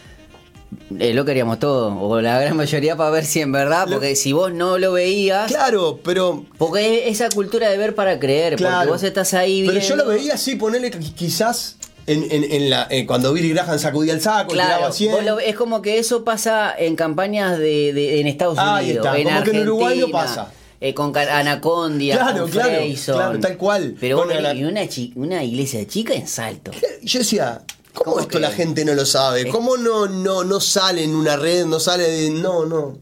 Es 1.01 1.15
lo 1.15 1.25
que 1.25 1.31
haríamos 1.33 1.59
todos, 1.59 1.95
o 1.99 2.21
la 2.21 2.39
gran 2.41 2.57
mayoría 2.57 2.95
para 2.95 3.11
ver 3.11 3.25
si 3.25 3.41
en 3.41 3.51
verdad, 3.51 3.87
Lo- 3.89 3.95
porque 3.97 4.15
si 4.15 4.33
vos 4.33 4.53
no 4.53 4.79
lo 4.79 4.93
veías, 4.93 5.51
Claro, 5.51 5.99
pero 6.05 6.45
porque 6.59 7.09
es 7.09 7.21
esa 7.21 7.29
cultura 7.35 7.71
de 7.71 7.77
ver 7.79 7.95
para 7.97 8.21
creer, 8.21 8.53
porque 8.53 8.65
Claro. 8.67 8.91
vos 8.93 9.03
estás 9.03 9.35
ahí 9.35 9.63
Pero 9.67 9.73
viendo- 9.81 9.89
yo 9.89 9.97
lo 9.97 10.07
veía 10.07 10.35
así, 10.35 10.57
ponerle 10.57 10.91
quizás 10.91 11.77
en, 12.09 12.27
en- 12.31 12.51
en 12.53 12.71
la, 12.71 12.87
eh, 12.91 13.07
cuando 13.07 13.33
Billy 13.33 13.51
Graham 13.51 13.79
sacudía 13.79 14.13
el 14.15 14.21
saco, 14.21 14.51
y 14.53 14.55
Claro, 14.55 14.75
tiraba 14.77 14.93
100. 14.93 15.13
vos 15.13 15.25
lo- 15.25 15.39
es 15.41 15.55
como 15.55 15.83
que 15.83 15.99
eso 15.99 16.25
pasa 16.25 16.75
en 16.77 16.97
campañas 16.97 17.59
de, 17.59 17.93
de- 17.93 18.21
en 18.21 18.27
Estados 18.27 18.59
Ahí 18.59 18.87
Unidos, 18.87 19.07
está, 19.07 19.19
en 19.19 19.25
como 19.29 19.43
que 19.45 19.51
en 19.51 19.61
Uruguay 19.63 19.99
no 20.01 20.09
pasa. 20.11 20.51
eh, 20.81 20.95
con 20.95 21.17
Anacondia, 21.17 22.17
Claro, 22.17 22.43
con 22.43 22.51
claro, 22.51 22.71
Freyson. 22.71 23.15
claro, 23.17 23.41
tal 23.41 23.57
cual. 23.57 23.95
Pero 24.01 24.23
Ana- 24.23 24.35
venís 24.51 24.61
y 24.61 24.65
una, 24.65 24.89
chi- 24.89 25.13
una 25.17 25.43
iglesia 25.45 25.87
chica 25.87 26.15
en 26.15 26.27
salto. 26.29 26.71
Yo 27.03 27.19
decía, 27.21 27.63
¿cómo, 27.95 28.13
¿Cómo 28.13 28.21
esto 28.21 28.39
que? 28.39 28.41
la 28.41 28.51
gente 28.51 28.85
no 28.85 28.95
lo 28.95 29.05
sabe? 29.07 29.49
¿Cómo 29.49 29.77
no, 29.77 30.07
no, 30.07 30.45
no 30.45 30.61
sale 30.61 31.03
en 31.05 31.15
una 31.15 31.37
red, 31.37 31.65
no 31.67 31.81
sale 31.81 32.05
de... 32.09 32.31
No, 32.31 32.65
no, 32.67 32.97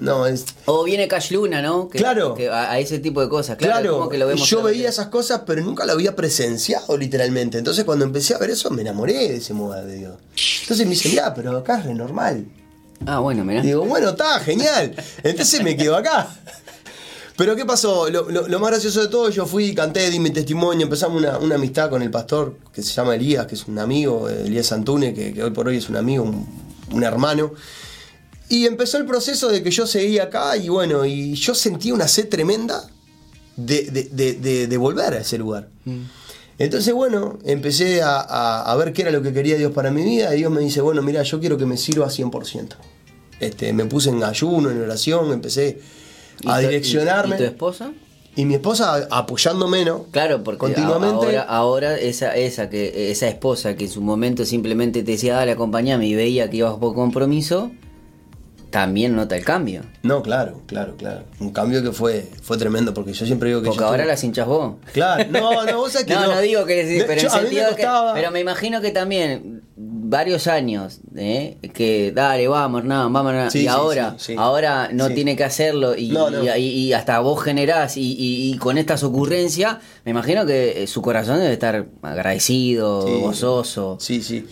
no, 0.00 0.26
es... 0.26 0.44
O 0.66 0.84
viene 0.84 1.06
Cash 1.08 1.30
Luna, 1.32 1.60
¿no? 1.62 1.88
Que- 1.88 1.98
Claro. 1.98 2.34
que 2.34 2.48
a, 2.48 2.70
a 2.72 2.78
ese 2.78 2.98
tipo 2.98 3.20
de 3.20 3.28
cosas. 3.28 3.56
Claro, 3.56 3.72
Claro, 3.80 3.98
como 3.98 4.08
que 4.08 4.18
lo 4.18 4.26
vemos 4.26 4.48
yo 4.48 4.62
veía 4.62 4.88
esas 4.88 5.08
cosas, 5.08 5.42
pero 5.46 5.62
nunca 5.62 5.84
lo 5.86 5.92
había 5.92 6.14
presenciado 6.16 6.96
literalmente. 6.96 7.58
Entonces 7.58 7.84
cuando 7.84 8.04
empecé 8.04 8.34
a 8.34 8.38
ver 8.38 8.50
eso, 8.50 8.70
me 8.70 8.82
enamoré 8.82 9.14
de 9.14 9.36
ese 9.36 9.54
modo 9.54 9.74
de 9.84 9.94
Dios. 9.96 10.14
Entonces 10.62 10.86
me 10.86 10.90
dice, 10.92 11.08
mirá, 11.08 11.34
pero 11.34 11.56
acá 11.56 11.78
es 11.78 11.86
re 11.86 11.94
normal. 11.94 12.46
Ah, 13.06 13.20
bueno, 13.20 13.44
mirá. 13.44 13.60
Digo, 13.62 13.84
bueno, 13.84 14.10
está, 14.10 14.40
genial. 14.40 14.94
Entonces 15.22 15.62
me 15.62 15.76
quedo 15.76 15.96
acá. 15.96 16.28
Pero 17.36 17.54
¿qué 17.54 17.64
pasó? 17.64 18.10
Lo, 18.10 18.28
lo- 18.28 18.48
lo 18.48 18.58
más 18.58 18.70
gracioso 18.72 19.00
de 19.00 19.06
todo, 19.06 19.30
yo 19.30 19.46
fui, 19.46 19.72
canté, 19.72 20.10
di 20.10 20.18
mi 20.18 20.30
testimonio, 20.30 20.82
empezamos 20.84 21.22
una, 21.22 21.38
una 21.38 21.54
amistad 21.54 21.88
con 21.88 22.02
el 22.02 22.10
pastor 22.10 22.56
que 22.72 22.82
se 22.82 22.92
llama 22.92 23.14
Elías, 23.14 23.46
que 23.46 23.54
es 23.54 23.66
un 23.68 23.78
amigo, 23.78 24.28
eh, 24.28 24.42
Elías 24.46 24.66
Santune, 24.66 25.14
que, 25.14 25.32
que 25.32 25.44
hoy 25.44 25.50
por 25.52 25.68
hoy 25.68 25.76
es 25.76 25.88
un 25.88 25.96
amigo, 25.96 26.24
un, 26.24 26.44
un 26.90 27.04
hermano. 27.04 27.52
Y 28.48 28.66
empezó 28.66 28.96
el 28.98 29.04
proceso 29.04 29.48
de 29.48 29.62
que 29.62 29.70
yo 29.70 29.86
seguía 29.86 30.24
acá 30.24 30.56
y 30.56 30.68
bueno, 30.68 31.04
y 31.04 31.34
yo 31.34 31.54
sentí 31.54 31.92
una 31.92 32.08
sed 32.08 32.28
tremenda 32.28 32.82
de, 33.56 33.82
de- 34.10 34.66
de- 34.66 34.76
volver 34.76 35.14
a 35.14 35.18
ese 35.18 35.36
lugar. 35.38 35.68
Entonces, 36.58 36.92
bueno, 36.94 37.38
empecé 37.44 38.02
a, 38.02 38.20
a- 38.20 38.62
a 38.72 38.76
ver 38.76 38.92
qué 38.92 39.02
era 39.02 39.10
lo 39.10 39.22
que 39.22 39.32
quería 39.32 39.56
Dios 39.56 39.72
para 39.72 39.90
mi 39.90 40.02
vida 40.02 40.34
y 40.34 40.38
Dios 40.38 40.50
me 40.50 40.60
dice, 40.60 40.80
bueno, 40.80 41.02
mira, 41.02 41.22
yo 41.22 41.38
quiero 41.40 41.56
que 41.58 41.66
me 41.66 41.76
sirva 41.76 42.06
100%. 42.08 42.68
Este, 43.40 43.72
me 43.72 43.84
puse 43.84 44.10
en 44.10 44.22
ayuno, 44.24 44.70
en 44.70 44.82
oración, 44.82 45.30
empecé 45.32 45.78
¿Y 46.40 46.48
a 46.48 46.60
y- 46.62 46.66
direccionarme. 46.66 47.36
¿Y, 47.36 47.38
tu 47.38 47.44
esposa? 47.44 47.92
Y 48.34 48.44
mi 48.44 48.54
esposa 48.54 49.06
apoyándome, 49.10 49.84
¿no? 49.84 50.04
Claro, 50.10 50.42
porque 50.42 50.58
Continuamente. 50.58 51.26
ahora, 51.26 51.42
ahora 51.42 51.98
esa, 51.98 52.36
esa, 52.36 52.70
que, 52.70 53.10
esa 53.10 53.28
esposa 53.28 53.74
que 53.76 53.84
en 53.84 53.90
su 53.90 54.00
momento 54.00 54.44
simplemente 54.44 55.02
te 55.02 55.12
decía, 55.12 55.34
dale, 55.34 55.52
acompañame 55.52 56.06
y 56.06 56.14
veía 56.14 56.48
que 56.48 56.58
ibas 56.58 56.74
por 56.78 56.94
compromiso, 56.94 57.70
también 58.70 59.16
nota 59.16 59.36
el 59.36 59.44
cambio. 59.44 59.82
No, 60.02 60.22
claro, 60.22 60.62
claro, 60.66 60.96
claro. 60.96 61.24
Un 61.40 61.52
cambio 61.52 61.82
que 61.82 61.92
fue, 61.92 62.28
fue 62.42 62.56
tremendo, 62.58 62.92
porque 62.94 63.12
yo 63.12 63.24
siempre 63.26 63.48
digo 63.48 63.60
que. 63.62 63.66
Porque 63.66 63.80
yo 63.80 63.86
ahora 63.86 64.02
estuve- 64.02 64.12
las 64.12 64.24
hinchas 64.24 64.46
vos. 64.46 64.74
Claro, 64.92 65.24
no, 65.30 65.64
no, 65.64 65.76
vos 65.78 65.92
sabés 65.92 66.06
que 66.06 66.14
no, 66.14 66.26
no. 66.26 66.34
no, 66.34 66.40
digo 66.40 66.64
que 66.64 66.86
sí, 66.86 67.02
pero 67.06 67.20
hecho, 67.20 67.26
en 67.28 67.32
mí 67.32 67.38
me 67.38 67.40
sentido 67.56 67.76
que. 67.76 67.86
Pero 68.14 68.30
me 68.30 68.40
imagino 68.40 68.80
que 68.80 68.90
también 68.90 69.62
varios 69.76 70.46
años, 70.46 71.00
¿eh? 71.16 71.56
que 71.74 72.12
dale, 72.12 72.48
vamos, 72.48 72.80
Hernán, 72.80 73.12
vamos. 73.12 73.52
Sí, 73.52 73.58
y 73.58 73.62
sí, 73.62 73.66
ahora, 73.68 74.14
sí, 74.18 74.34
ahí 74.38 74.88
no 74.92 75.08
tiene 75.10 75.36
que 75.36 75.44
hacerlo 75.44 75.94
y, 75.96 76.08
No, 76.08 76.30
no. 76.30 76.42
y- 76.56 76.60
y 76.62 76.92
hasta 76.94 77.18
vos 77.20 77.42
generás 77.44 77.96
y, 77.96 78.00
y- 78.12 78.52
y 78.52 78.56
con 78.58 78.78
estas 78.78 79.02
ocurrencias, 79.04 79.76
me 80.04 80.10
imagino 80.12 80.46
que 80.46 80.82
eh, 80.82 80.86
su 80.86 81.02
corazón 81.02 81.38
debe 81.40 81.52
estar 81.52 81.86
agradecido, 82.02 83.06
gozoso. 83.20 83.96
Sí, 84.00 84.22
sí. 84.22 84.46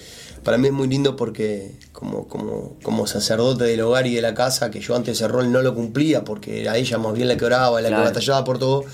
Para 0.47 0.59
mí 0.59 0.69
es 0.69 0.73
muy 0.73 0.87
lindo 0.87 1.17
porque 1.17 1.73
como, 1.93 2.29
como, 2.29 2.77
como 2.85 3.07
sacerdote 3.09 3.65
del 3.65 3.81
hogar 3.81 4.07
y 4.07 4.15
de 4.15 4.23
la 4.23 4.33
casa, 4.33 4.71
que 4.71 4.79
yo 4.81 4.95
antes 4.95 5.17
ese 5.17 5.27
rol 5.27 5.51
no 5.51 5.61
lo 5.61 5.75
cumplía 5.75 6.23
porque 6.23 6.61
era 6.61 6.77
ella 6.77 6.99
más 6.99 7.15
bien 7.15 7.27
la 7.27 7.37
que 7.37 7.45
oraba, 7.45 7.81
la 7.81 7.89
Claro. 7.89 8.05
que 8.05 8.09
batallaba 8.11 8.45
por 8.45 8.59
todo. 8.61 8.85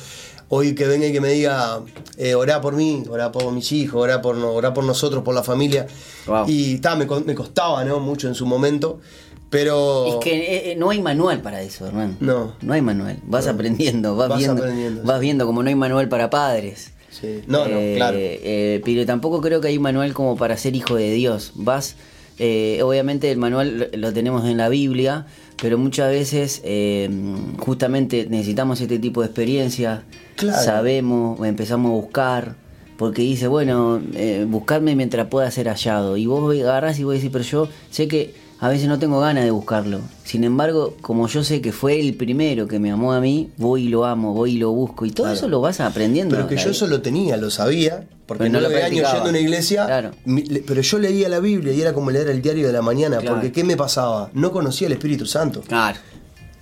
Hoy 0.48 0.74
que 0.74 0.86
venga 0.86 1.06
y 1.06 1.12
que 1.12 1.20
me 1.20 1.28
diga, 1.28 1.80
eh, 2.16 2.34
orá 2.34 2.62
por 2.62 2.74
mí, 2.74 3.02
orá 3.10 3.30
por 3.32 3.52
mis 3.52 3.70
hijos, 3.72 4.00
orá 4.02 4.22
por, 4.22 4.36
orá 4.38 4.72
por 4.72 4.84
nosotros, 4.84 5.22
por 5.22 5.34
la 5.34 5.42
familia. 5.42 5.86
Wow. 6.26 6.44
Y 6.48 6.78
ta, 6.78 6.96
me, 6.96 7.06
me 7.26 7.34
costaba 7.34 7.84
¿no? 7.84 8.00
mucho 8.00 8.28
en 8.28 8.34
su 8.34 8.46
momento, 8.46 9.00
pero... 9.50 10.06
Es 10.06 10.14
que 10.24 10.32
eh, 10.38 10.72
eh, 10.72 10.76
no 10.76 10.88
hay 10.90 11.02
manual 11.02 11.42
para 11.42 11.60
eso, 11.60 11.86
hermano. 11.86 12.16
No. 12.20 12.54
No 12.62 12.72
hay 12.72 12.80
manual. 12.80 13.18
Vas 13.24 13.46
aprendiendo, 13.46 14.16
vas, 14.16 14.30
Vas 14.30 14.38
viendo. 14.38 14.62
aprendiendo, 14.62 15.02
vas 15.04 15.18
sí. 15.18 15.24
viendo 15.26 15.44
como 15.46 15.62
no 15.62 15.68
hay 15.68 15.74
manual 15.74 16.08
para 16.08 16.30
padres. 16.30 16.92
Sí. 17.12 17.42
No, 17.46 17.68
no, 17.68 17.78
Eh, 17.78 17.94
claro. 17.96 18.16
eh, 18.20 18.80
pero 18.84 19.06
tampoco 19.06 19.40
creo 19.40 19.60
que 19.60 19.68
hay 19.68 19.78
manual 19.78 20.12
como 20.14 20.36
para 20.36 20.56
ser 20.56 20.74
hijo 20.74 20.96
de 20.96 21.12
Dios. 21.12 21.52
Vas, 21.54 21.94
eh, 22.38 22.80
obviamente 22.82 23.30
el 23.30 23.38
manual 23.38 23.90
lo, 23.94 24.12
tenemos 24.12 24.44
en 24.46 24.56
la 24.56 24.68
Biblia, 24.68 25.26
pero 25.60 25.76
muchas 25.78 26.10
veces 26.10 26.60
eh, 26.64 27.08
justamente 27.58 28.26
necesitamos 28.28 28.80
este 28.80 28.98
tipo 28.98 29.20
de 29.20 29.26
experiencias. 29.26 30.00
Claro. 30.36 30.62
Sabemos, 30.64 31.46
empezamos 31.46 31.90
a 31.90 31.94
buscar. 31.94 32.62
Porque 32.96 33.22
dice, 33.22 33.48
bueno, 33.48 34.00
eh, 34.14 34.46
buscarme 34.48 34.94
mientras 34.94 35.26
pueda 35.26 35.50
ser 35.50 35.66
hallado. 35.66 36.16
Y 36.16 36.26
vos 36.26 36.54
agarrás 36.54 36.98
y 37.00 37.04
vos 37.04 37.14
decís, 37.14 37.30
pero 37.32 37.42
yo 37.44 37.68
sé 37.90 38.06
que 38.06 38.32
a 38.64 38.68
veces 38.68 38.86
no 38.86 38.96
tengo 39.00 39.18
ganas 39.18 39.42
de 39.44 39.50
buscarlo. 39.50 39.98
Sin 40.24 40.44
embargo, 40.44 40.94
como 41.00 41.26
yo 41.26 41.42
sé 41.42 41.60
que 41.60 41.72
fue 41.72 41.98
el 41.98 42.14
primero 42.14 42.68
que 42.68 42.78
me 42.78 42.92
amó 42.92 43.12
a 43.12 43.20
mí, 43.20 43.50
voy 43.56 43.86
y 43.86 43.88
lo 43.88 44.04
amo, 44.04 44.32
voy 44.34 44.52
y 44.54 44.58
lo 44.58 44.70
busco. 44.70 45.04
Y 45.04 45.10
todo 45.10 45.24
Claro. 45.24 45.36
eso 45.36 45.48
lo 45.48 45.60
vas 45.60 45.80
aprendiendo. 45.80 46.36
Pero 46.36 46.46
que 46.46 46.56
yo 46.56 46.70
eso 46.70 46.86
lo 46.86 47.02
tenía, 47.02 47.36
lo 47.36 47.50
sabía, 47.50 48.06
porque 48.24 48.48
no 48.48 48.60
lo 48.60 48.68
nueve 48.68 48.84
años 48.84 49.10
yendo 49.12 49.26
a 49.26 49.30
una 49.30 49.40
iglesia, 49.40 49.84
Claro. 49.86 50.12
pero 50.64 50.80
yo 50.80 50.98
leía 51.00 51.28
la 51.28 51.40
Biblia 51.40 51.72
y 51.72 51.80
era 51.80 51.92
como 51.92 52.12
leer 52.12 52.28
el 52.28 52.40
diario 52.40 52.68
de 52.68 52.72
la 52.72 52.82
mañana, 52.82 53.18
Claro. 53.18 53.34
porque 53.34 53.50
¿qué 53.50 53.64
me 53.64 53.76
pasaba? 53.76 54.30
No 54.32 54.52
conocía 54.52 54.86
el 54.86 54.92
Espíritu 54.92 55.26
Santo. 55.26 55.62
Claro. 55.66 55.98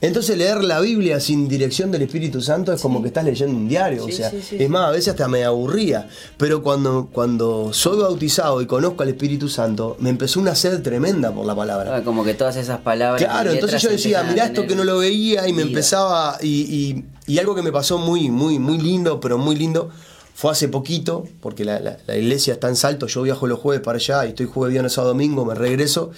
Entonces 0.02 0.38
leer 0.38 0.64
la 0.64 0.80
Biblia 0.80 1.20
sin 1.20 1.46
dirección 1.46 1.90
del 1.90 2.00
Espíritu 2.02 2.40
Santo 2.40 2.72
es 2.72 2.80
como 2.80 3.02
que 3.02 3.08
estás 3.08 3.22
leyendo 3.24 3.54
un 3.54 3.68
diario, 3.68 4.06
Sí, 4.06 4.12
o 4.12 4.16
sea, 4.16 4.30
sí, 4.30 4.40
sí, 4.42 4.56
es 4.58 4.70
más, 4.70 4.88
a 4.88 4.90
veces 4.92 5.08
hasta 5.08 5.28
me 5.28 5.44
aburría, 5.44 6.08
pero 6.38 6.62
cuando, 6.62 7.08
cuando 7.12 7.72
soy 7.74 7.98
bautizado 8.00 8.62
y 8.62 8.66
conozco 8.66 9.02
al 9.02 9.10
Espíritu 9.10 9.48
Santo, 9.50 9.96
me 10.00 10.08
empezó 10.08 10.40
una 10.40 10.54
sed 10.54 10.80
tremenda 10.80 11.32
por 11.32 11.44
la 11.44 11.54
palabra. 11.54 11.96
Ah, 11.96 12.02
Como 12.02 12.24
que 12.24 12.32
todas 12.32 12.56
esas 12.56 12.80
palabras. 12.80 13.22
Claro, 13.22 13.50
y 13.52 13.56
entonces 13.56 13.82
yo 13.82 13.90
decía, 13.90 14.20
a 14.20 14.24
mirá 14.24 14.46
esto 14.46 14.66
que 14.66 14.74
no 14.74 14.84
lo 14.84 14.96
veía 14.98 15.46
y 15.46 15.52
me 15.52 15.58
vida. 15.64 15.68
empezaba, 15.68 16.38
y, 16.40 16.48
y- 16.62 17.04
y 17.34 17.38
algo 17.38 17.54
que 17.54 17.62
me 17.62 17.70
pasó 17.70 17.98
muy, 17.98 18.30
muy, 18.30 18.58
muy 18.58 18.78
lindo, 18.78 19.20
pero 19.20 19.36
muy 19.36 19.54
lindo, 19.54 19.90
fue 20.34 20.50
hace 20.52 20.68
poquito, 20.68 21.28
porque 21.42 21.66
la, 21.66 21.78
la- 21.78 21.98
la 22.06 22.16
iglesia 22.16 22.54
está 22.54 22.68
en 22.70 22.76
Salto, 22.76 23.06
yo 23.06 23.20
viajo 23.20 23.46
los 23.46 23.58
jueves 23.58 23.82
para 23.82 23.96
allá 23.96 24.24
y 24.24 24.30
estoy 24.30 24.46
jueves, 24.46 24.72
viernes, 24.72 24.94
sábado, 24.94 25.12
domingo, 25.12 25.44
me 25.44 25.54
regreso. 25.54 26.10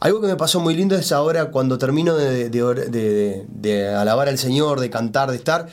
Algo 0.00 0.20
que 0.20 0.26
me 0.28 0.36
pasó 0.36 0.60
muy 0.60 0.74
lindo 0.74 0.96
es 0.96 1.12
ahora 1.12 1.50
cuando 1.50 1.76
termino 1.78 2.16
de, 2.16 2.48
de 2.50 3.88
alabar 3.94 4.28
al 4.28 4.38
Señor, 4.38 4.80
de 4.80 4.88
cantar, 4.88 5.30
de 5.30 5.36
estar, 5.36 5.68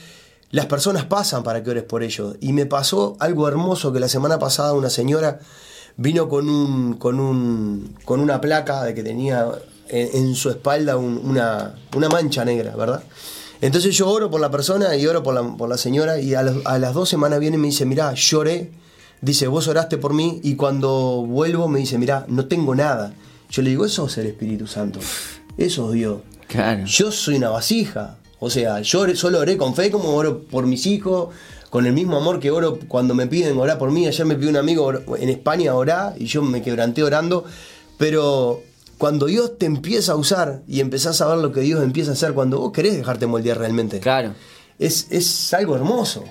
las 0.51 0.65
personas 0.65 1.05
pasan 1.05 1.43
para 1.43 1.63
que 1.63 1.69
ores 1.69 1.83
por 1.83 2.03
ellos. 2.03 2.35
Y 2.41 2.51
me 2.53 2.65
pasó 2.65 3.15
algo 3.19 3.47
hermoso 3.47 3.93
que 3.93 3.99
la 4.01 4.09
semana 4.09 4.37
pasada 4.37 4.73
una 4.73 4.89
señora 4.89 5.39
vino 5.95 6.27
con 6.29 6.49
un 6.49 6.93
con 6.95 7.19
un 7.19 7.95
con 8.05 8.19
una 8.19 8.39
placa 8.41 8.83
de 8.83 8.93
que 8.93 9.01
tenía 9.03 9.47
en, 9.89 10.35
su 10.35 10.49
espalda 10.49 10.97
un- 10.97 11.21
una, 11.23 11.75
una 11.95 12.09
mancha 12.09 12.43
negra, 12.43 12.75
¿verdad? 12.75 13.03
Entonces 13.61 13.95
yo 13.95 14.09
oro 14.09 14.29
por 14.29 14.41
la 14.41 14.51
persona 14.51 14.95
y 14.97 15.07
oro 15.07 15.23
por 15.23 15.33
la, 15.33 15.41
por 15.57 15.69
la 15.69 15.77
señora 15.77 16.19
y 16.19 16.35
a, 16.35 16.41
a 16.65 16.77
las 16.77 16.93
dos 16.93 17.07
semanas 17.09 17.39
viene 17.39 17.55
y 17.55 17.59
me 17.61 17.67
dice, 17.67 17.85
mirá, 17.85 18.13
lloré, 18.13 18.71
dice, 19.21 19.47
vos 19.47 19.67
oraste 19.69 19.97
por 19.97 20.13
mí 20.13 20.41
y 20.43 20.55
cuando 20.55 21.25
vuelvo 21.25 21.67
me 21.69 21.79
dice, 21.79 21.97
mirá, 21.97 22.25
no 22.27 22.45
tengo 22.47 22.75
nada. 22.75 23.13
Yo 23.49 23.61
le 23.61 23.69
digo, 23.69 23.85
eso 23.85 24.05
es 24.07 24.17
el 24.17 24.27
Espíritu 24.27 24.67
Santo, 24.67 24.99
eso 25.57 25.87
es 25.89 25.93
Dios. 25.93 26.19
Claro. 26.47 26.85
Yo 26.85 27.11
soy 27.11 27.35
una 27.35 27.49
vasija. 27.49 28.17
O 28.39 28.49
sea, 28.49 28.81
yo 28.81 29.15
solo 29.15 29.39
oré 29.39 29.57
con 29.57 29.73
fe 29.75 29.89
como 29.89 30.09
oro 30.15 30.43
por 30.43 30.65
mis 30.67 30.85
hijos, 30.85 31.29
con 31.69 31.85
el 31.85 31.93
mismo 31.93 32.17
amor 32.17 32.39
que 32.39 32.51
oro 32.51 32.77
cuando 32.87 33.13
me 33.15 33.25
piden 33.27 33.57
orar 33.57 33.77
por 33.79 33.91
mí. 33.91 34.05
Ayer 34.07 34.25
me 34.25 34.35
pidió 34.35 34.49
un 34.49 34.57
amigo 34.57 34.93
en 35.17 35.29
España 35.29 35.73
orar 35.73 36.13
y 36.19 36.25
yo 36.27 36.41
me 36.43 36.61
quebranté 36.61 37.03
orando. 37.03 37.45
Pero 37.97 38.61
cuando 38.97 39.25
Dios 39.25 39.57
te 39.57 39.65
empieza 39.65 40.11
a 40.13 40.15
usar 40.15 40.61
y 40.67 40.79
empezás 40.81 41.19
a 41.21 41.27
ver 41.27 41.39
lo 41.39 41.51
que 41.51 41.61
Dios 41.61 41.83
empieza 41.83 42.11
a 42.11 42.13
hacer, 42.13 42.33
cuando 42.33 42.59
vos 42.59 42.71
querés 42.71 42.95
dejarte 42.95 43.25
moldear 43.27 43.57
realmente, 43.57 43.99
Claro. 43.99 44.33
es, 44.79 45.07
es 45.09 45.53
algo 45.53 45.75
hermoso. 45.75 46.23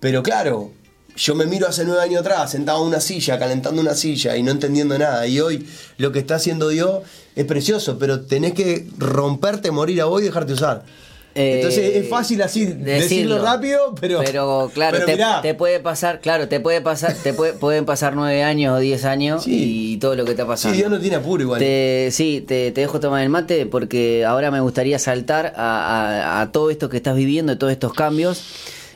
Pero 0.00 0.22
claro, 0.22 0.70
yo 1.18 1.34
me 1.34 1.46
miro 1.46 1.66
hace 1.68 1.84
nueve 1.84 2.00
años 2.02 2.20
atrás, 2.20 2.50
sentado 2.52 2.80
en 2.82 2.88
una 2.88 3.00
silla, 3.00 3.38
calentando 3.38 3.80
una 3.82 3.94
silla 3.94 4.36
y 4.36 4.42
no 4.42 4.52
entendiendo 4.52 4.96
nada. 4.98 5.26
Y 5.26 5.40
hoy 5.40 5.66
lo 5.98 6.12
que 6.12 6.20
está 6.20 6.36
haciendo 6.36 6.68
Dios 6.68 7.00
es 7.36 7.44
precioso, 7.44 7.98
pero 7.98 8.20
tenés 8.22 8.52
que 8.54 8.86
romperte, 8.98 9.70
morir 9.70 10.00
a 10.00 10.04
vos 10.06 10.22
y 10.22 10.24
dejarte 10.26 10.52
usar. 10.52 10.84
Eh, 11.34 11.56
Entonces 11.56 11.94
es 11.96 12.08
fácil 12.08 12.42
así 12.42 12.64
decirlo, 12.64 12.84
decirlo. 12.92 13.42
rápido, 13.42 13.94
pero. 14.00 14.20
Pero 14.24 14.70
claro, 14.74 14.98
pero 15.06 15.40
te, 15.42 15.54
puede 15.54 15.78
pasar, 15.78 16.20
claro, 16.20 16.48
te 16.48 16.58
puede 16.58 16.80
pasar, 16.80 17.14
te 17.14 17.32
puede- 17.32 17.52
pueden 17.52 17.84
pasar 17.84 18.16
nueve 18.16 18.42
años 18.42 18.76
o 18.76 18.80
diez 18.80 19.04
años 19.04 19.44
Sí. 19.44 19.92
y 19.92 19.96
todo 19.98 20.16
lo 20.16 20.24
que 20.24 20.32
está 20.32 20.44
sí, 20.44 20.48
pasando. 20.48 20.76
Dios 20.78 20.90
no 20.90 20.98
tiene 20.98 21.16
apuro 21.16 21.42
igual. 21.42 21.60
Te- 21.60 22.08
sí, 22.12 22.44
te, 22.46 22.72
te 22.72 22.80
dejo 22.80 22.98
tomar 22.98 23.22
el 23.22 23.28
mate 23.28 23.66
porque 23.66 24.24
ahora 24.24 24.50
me 24.50 24.60
gustaría 24.60 24.98
saltar 24.98 25.52
a, 25.56 26.38
a- 26.38 26.40
a 26.40 26.50
todo 26.50 26.70
esto 26.70 26.88
que 26.88 26.96
estás 26.96 27.14
viviendo, 27.14 27.56
todos 27.58 27.72
estos 27.72 27.92
cambios. 27.92 28.42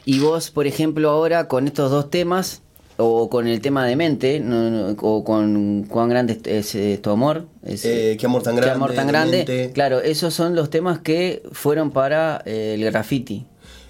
Y 0.04 0.18
vos, 0.20 0.50
por 0.50 0.66
ejemplo, 0.66 1.10
ahora 1.10 1.48
con 1.48 1.66
estos 1.66 1.90
dos 1.90 2.10
temas, 2.10 2.62
o 2.98 3.30
con 3.30 3.46
el 3.46 3.60
tema 3.60 3.86
de 3.86 3.96
mente, 3.96 4.38
no- 4.40 4.70
no, 4.70 4.96
o 5.00 5.24
con 5.24 5.84
cuán 5.88 6.08
grande 6.08 6.38
es, 6.44 6.74
es 6.74 7.00
tu 7.02 7.10
amor, 7.10 7.46
es- 7.64 7.84
Eh, 7.84 8.16
qué 8.20 8.26
amor 8.26 8.42
tan 8.42 8.54
qué 8.54 8.60
grande. 8.60 8.76
amor 8.76 8.94
tan 8.94 9.06
de 9.06 9.12
grande. 9.12 9.70
Claro, 9.74 10.00
esos 10.00 10.34
son 10.34 10.54
los 10.54 10.70
temas 10.70 10.98
que 11.00 11.42
fueron 11.52 11.90
para 11.90 12.42
eh, 12.44 12.74
el 12.74 12.84
graffiti. 12.84 13.46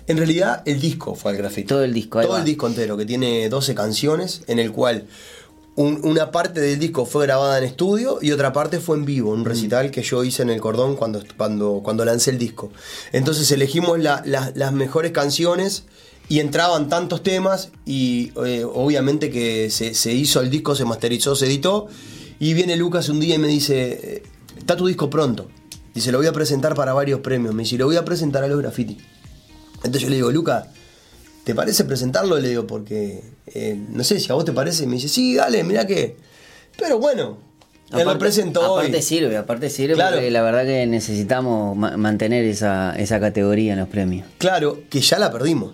En 0.07 0.17
realidad, 0.19 0.63
el 0.67 0.81
disco 0.81 1.15
fue 1.15 1.33
el 1.33 1.39
grafito. 1.39 1.75
Todo 1.75 1.85
el 1.85 1.93
disco, 1.95 2.21
Todo 2.21 2.33
va. 2.33 2.39
el 2.41 2.45
disco 2.45 2.67
entero, 2.67 2.97
que 2.97 3.07
tiene 3.07 3.49
12 3.49 3.75
canciones, 3.75 4.43
en 4.49 4.59
el 4.59 4.73
cual 4.73 5.05
un- 5.77 6.01
una 6.05 6.31
parte 6.31 6.61
del 6.61 6.79
disco 6.79 7.07
fue 7.07 7.25
grabada 7.27 7.57
en 7.59 7.65
estudio 7.65 8.19
y 8.21 8.33
otra 8.33 8.53
parte 8.53 8.79
fue 8.79 8.97
en 8.97 9.05
vivo, 9.05 9.31
Mm. 9.35 9.41
un 9.41 9.45
recital 9.45 9.91
que 9.91 10.03
yo 10.03 10.23
hice 10.25 10.43
en 10.43 10.51
el 10.51 10.61
cordón 10.61 10.97
cuando, 10.97 11.23
cuando, 11.37 11.81
cuando 11.83 12.05
lancé 12.05 12.31
el 12.31 12.39
disco. 12.39 12.71
Entonces 13.13 13.51
elegimos 13.53 13.99
la- 13.99 14.23
la- 14.27 14.53
las 14.55 14.73
mejores 14.73 15.13
canciones 15.13 15.85
y 16.29 16.41
entraban 16.41 16.89
tantos 16.89 17.23
temas 17.23 17.71
y 17.87 18.33
eh, 18.45 18.65
obviamente 18.65 19.31
que 19.31 19.71
se, 19.71 19.95
se 19.95 20.13
hizo 20.13 20.41
el 20.41 20.51
disco, 20.51 20.75
se 20.75 20.85
masterizó, 20.85 21.35
se 21.37 21.47
editó 21.47 21.89
y 22.39 22.55
viene 22.55 22.77
Lucas 22.77 23.09
un 23.09 23.19
día 23.21 23.35
y 23.37 23.39
me 23.39 23.49
dice, 23.49 24.01
eh, 24.03 24.23
está 24.59 24.77
tu 24.77 24.87
disco 24.87 25.09
pronto. 25.09 25.49
Dice, 25.95 26.11
lo 26.13 26.19
voy 26.19 26.27
a 26.27 26.33
presentar 26.33 26.75
para 26.75 26.93
varios 26.95 27.21
premios. 27.21 27.55
Me 27.55 27.63
dice, 27.65 27.77
lo 27.77 27.87
voy 27.87 27.97
a 27.97 28.05
presentar 28.05 28.43
a 28.45 28.49
los 28.49 28.59
graffiti. 28.61 28.99
Entonces 29.77 30.03
yo 30.03 30.09
le 30.11 30.17
digo, 30.17 30.31
Luca, 30.31 30.71
¿te 31.45 31.55
parece 31.55 31.85
presentarlo? 31.85 32.39
Le 32.39 32.49
digo, 32.49 32.67
porque 32.67 33.23
eh, 33.55 33.79
no 33.91 34.05
sé 34.05 34.19
si 34.21 34.31
a 34.31 34.35
vos 34.35 34.45
te 34.45 34.53
parece. 34.53 34.85
Y 34.85 34.87
me 34.87 34.95
dice, 34.97 35.09
sí, 35.09 35.35
dale, 35.35 35.63
mirá 35.65 35.87
que. 35.87 36.17
Pero 36.79 36.99
bueno, 36.99 37.39
él 37.93 38.05
lo 38.05 38.19
presentó 38.19 38.75
aparte 38.77 38.97
hoy. 38.97 39.03
sirve, 39.03 39.37
aparte 39.37 39.69
sirve 39.71 39.95
Claro. 39.95 40.17
porque 40.17 40.31
la 40.31 40.43
verdad 40.43 40.65
que 40.65 40.87
necesitamos 40.87 41.77
ma- 41.77 41.97
mantener 41.97 42.45
esa, 42.47 42.95
esa 42.99 43.21
categoría 43.21 43.75
en 43.75 43.79
los 43.81 43.89
premios. 43.89 44.27
Claro, 44.39 44.81
que 44.89 45.01
ya 45.01 45.19
la 45.19 45.31
perdimos. 45.31 45.73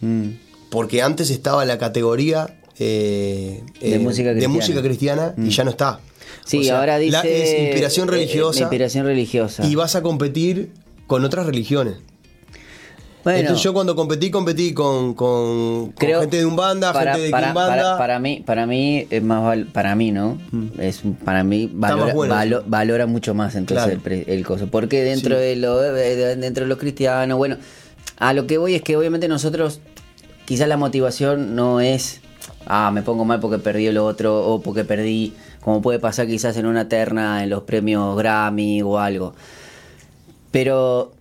Mm. 0.00 0.30
Porque 0.70 1.02
antes 1.02 1.30
estaba 1.30 1.64
la 1.64 1.78
categoría 1.78 2.58
eh, 2.78 3.62
De 3.80 3.94
eh, 3.94 3.98
música 3.98 4.28
de 4.28 4.34
cristiana. 4.34 4.48
Mm. 4.52 4.56
música 4.56 4.82
cristiana 4.82 5.34
y 5.38 5.48
ya 5.50 5.64
no 5.64 5.70
está. 5.70 6.00
Sí, 6.44 6.58
O 6.60 6.62
sea, 6.64 6.78
ahora 6.80 6.98
dice. 6.98 7.12
la- 7.12 7.22
es 7.22 7.60
inspiración 7.60 8.08
eh, 8.08 8.12
religiosa. 8.12 8.60
inspiración 8.60 9.06
religiosa. 9.06 9.66
Y 9.66 9.74
vas 9.74 9.96
a 9.96 10.02
competir 10.02 10.70
con 11.08 11.24
otras 11.24 11.46
religiones. 11.46 11.94
Bueno, 13.26 13.40
Entonces 13.40 13.64
yo 13.64 13.74
cuando 13.74 13.96
competí, 13.96 14.30
competí 14.30 14.72
con, 14.72 15.14
con, 15.14 15.86
con 15.86 15.92
creo- 15.94 16.20
gente 16.20 16.36
de 16.36 16.46
un 16.46 16.54
banda, 16.54 16.92
para, 16.92 17.14
gente 17.14 17.24
de 17.26 17.30
para, 17.32 17.48
Kimbanda. 17.48 17.76
para, 17.76 17.98
para 17.98 18.18
mí, 18.20 18.44
para 18.46 18.66
mí 18.66 19.04
es 19.10 19.20
más 19.20 19.42
val- 19.42 19.66
para 19.66 19.96
mí, 19.96 20.12
¿no? 20.12 20.38
Es 20.78 21.02
para 21.24 21.42
mí 21.42 21.68
valora, 21.74 22.04
Mm. 22.04 22.06
más 22.06 22.14
bueno, 22.14 22.34
valo- 22.36 22.58
sí. 22.60 22.64
valora 22.68 23.06
mucho 23.06 23.34
más 23.34 23.56
entonces 23.56 23.98
Claro. 24.00 24.14
el, 24.14 24.24
el 24.28 24.46
coso. 24.46 24.68
Porque 24.68 25.02
dentro 25.02 25.34
Sí. 25.34 25.42
de 25.42 25.56
lo 25.56 25.76
de- 25.80 26.36
dentro 26.36 26.62
de 26.66 26.68
los 26.68 26.78
cristianos, 26.78 27.36
bueno, 27.36 27.56
a 28.16 28.32
lo 28.32 28.46
que 28.46 28.58
voy 28.58 28.76
es 28.76 28.82
que 28.82 28.96
obviamente 28.96 29.26
nosotros 29.26 29.80
quizás 30.44 30.68
la 30.68 30.76
motivación 30.76 31.56
no 31.56 31.80
es 31.80 32.20
ah, 32.68 32.92
me 32.94 33.02
pongo 33.02 33.24
mal 33.24 33.40
porque 33.40 33.58
perdí 33.58 33.90
lo 33.90 34.06
otro 34.06 34.46
o 34.46 34.60
porque 34.62 34.84
perdí 34.84 35.32
como 35.62 35.82
puede 35.82 35.98
pasar 35.98 36.28
quizás 36.28 36.56
en 36.58 36.66
una 36.66 36.88
terna 36.88 37.42
en 37.42 37.50
los 37.50 37.64
premios 37.64 38.16
Grammy 38.16 38.82
o 38.82 39.00
algo. 39.00 39.34
pero 40.52 41.12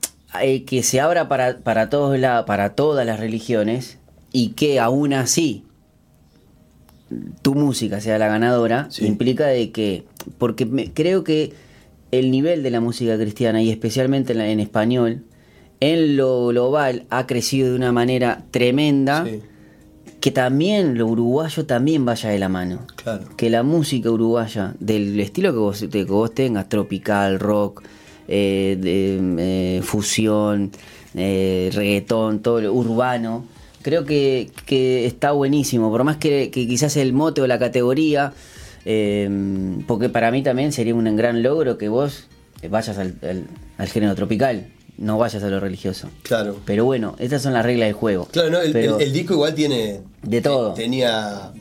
eh, 0.44 0.64
que 0.64 0.84
se 0.84 1.00
abra 1.02 1.28
para, 1.28 1.58
para, 1.60 1.90
todos 1.90 2.18
la, 2.20 2.46
para 2.46 2.76
todas 2.76 3.06
las 3.06 3.20
religiones 3.20 3.98
y 4.32 4.50
que 4.50 4.80
aún 4.80 5.14
así 5.14 5.64
tu 7.42 7.54
música 7.56 8.02
sea 8.02 8.18
la 8.18 8.28
ganadora, 8.28 8.88
Sí. 8.90 9.06
implica 9.06 9.48
de 9.48 9.72
que, 9.72 10.04
porque 10.38 10.66
me- 10.66 10.92
creo 10.92 11.24
que 11.24 11.54
el 12.12 12.32
nivel 12.32 12.64
de 12.64 12.72
la 12.72 12.82
música 12.82 13.18
cristiana 13.18 13.62
y 13.62 13.70
especialmente 13.70 14.32
en, 14.34 14.40
la- 14.40 14.48
en 14.50 14.60
español, 14.60 15.24
en 15.80 16.18
lo 16.18 16.48
global 16.48 17.06
ha 17.10 17.28
crecido 17.28 17.70
de 17.70 17.76
una 17.76 17.92
manera 17.92 18.44
tremenda, 18.52 19.26
Sí, 19.26 19.42
que 20.20 20.32
también 20.32 20.98
lo 20.98 21.06
uruguayo 21.08 21.66
también 21.68 22.04
vaya 22.06 22.30
de 22.30 22.40
la 22.40 22.50
mano. 22.50 22.88
claro. 22.96 23.26
Que 23.38 23.50
la 23.52 23.62
música 23.62 24.10
uruguaya, 24.10 24.74
del 24.80 25.20
estilo 25.20 25.52
que 25.54 25.60
vos, 25.60 25.86
que 25.92 26.04
vos 26.06 26.34
tengas, 26.34 26.68
tropical, 26.70 27.40
rock, 27.40 27.84
eh, 28.28 28.78
de, 28.80 29.78
eh, 29.78 29.82
fusión, 29.82 30.72
eh, 31.16 31.70
reggaetón, 31.74 32.40
todo 32.40 32.62
lo 32.62 32.74
urbano, 32.74 33.46
creo 33.82 34.04
que, 34.06 34.50
que 34.66 35.06
está 35.06 35.32
buenísimo. 35.32 35.90
Por 35.92 36.04
más 36.04 36.18
que, 36.18 36.50
que 36.52 36.68
quizás 36.68 36.98
el 36.98 37.14
mote 37.14 37.42
o 37.42 37.48
la 37.48 37.60
categoría, 37.60 38.34
porque 39.88 40.10
para 40.10 40.32
mí 40.32 40.44
también 40.44 40.72
sería 40.72 40.96
un 40.96 41.16
gran 41.16 41.42
logro 41.44 41.78
que 41.78 41.90
vos 41.90 42.28
vayas 42.70 42.98
al, 42.98 43.16
al- 43.22 43.46
al 43.78 43.88
género 43.90 44.16
tropical, 44.16 44.68
no 44.98 45.18
vayas 45.18 45.44
a 45.44 45.50
lo 45.50 45.60
religioso. 45.60 46.10
Claro. 46.24 46.58
Pero 46.66 46.86
bueno, 46.86 47.16
estas 47.20 47.42
son 47.42 47.54
las 47.54 47.66
reglas 47.66 47.88
del 47.88 47.94
juego. 47.96 48.28
Claro, 48.32 48.50
no, 48.52 48.62
el, 48.62 48.72
Pero- 48.72 48.98
el- 48.98 49.08
el 49.08 49.14
disco 49.14 49.34
igual 49.34 49.54
tiene. 49.54 50.00
De 50.24 50.42
todo. 50.42 50.74
Tenía 50.74 51.52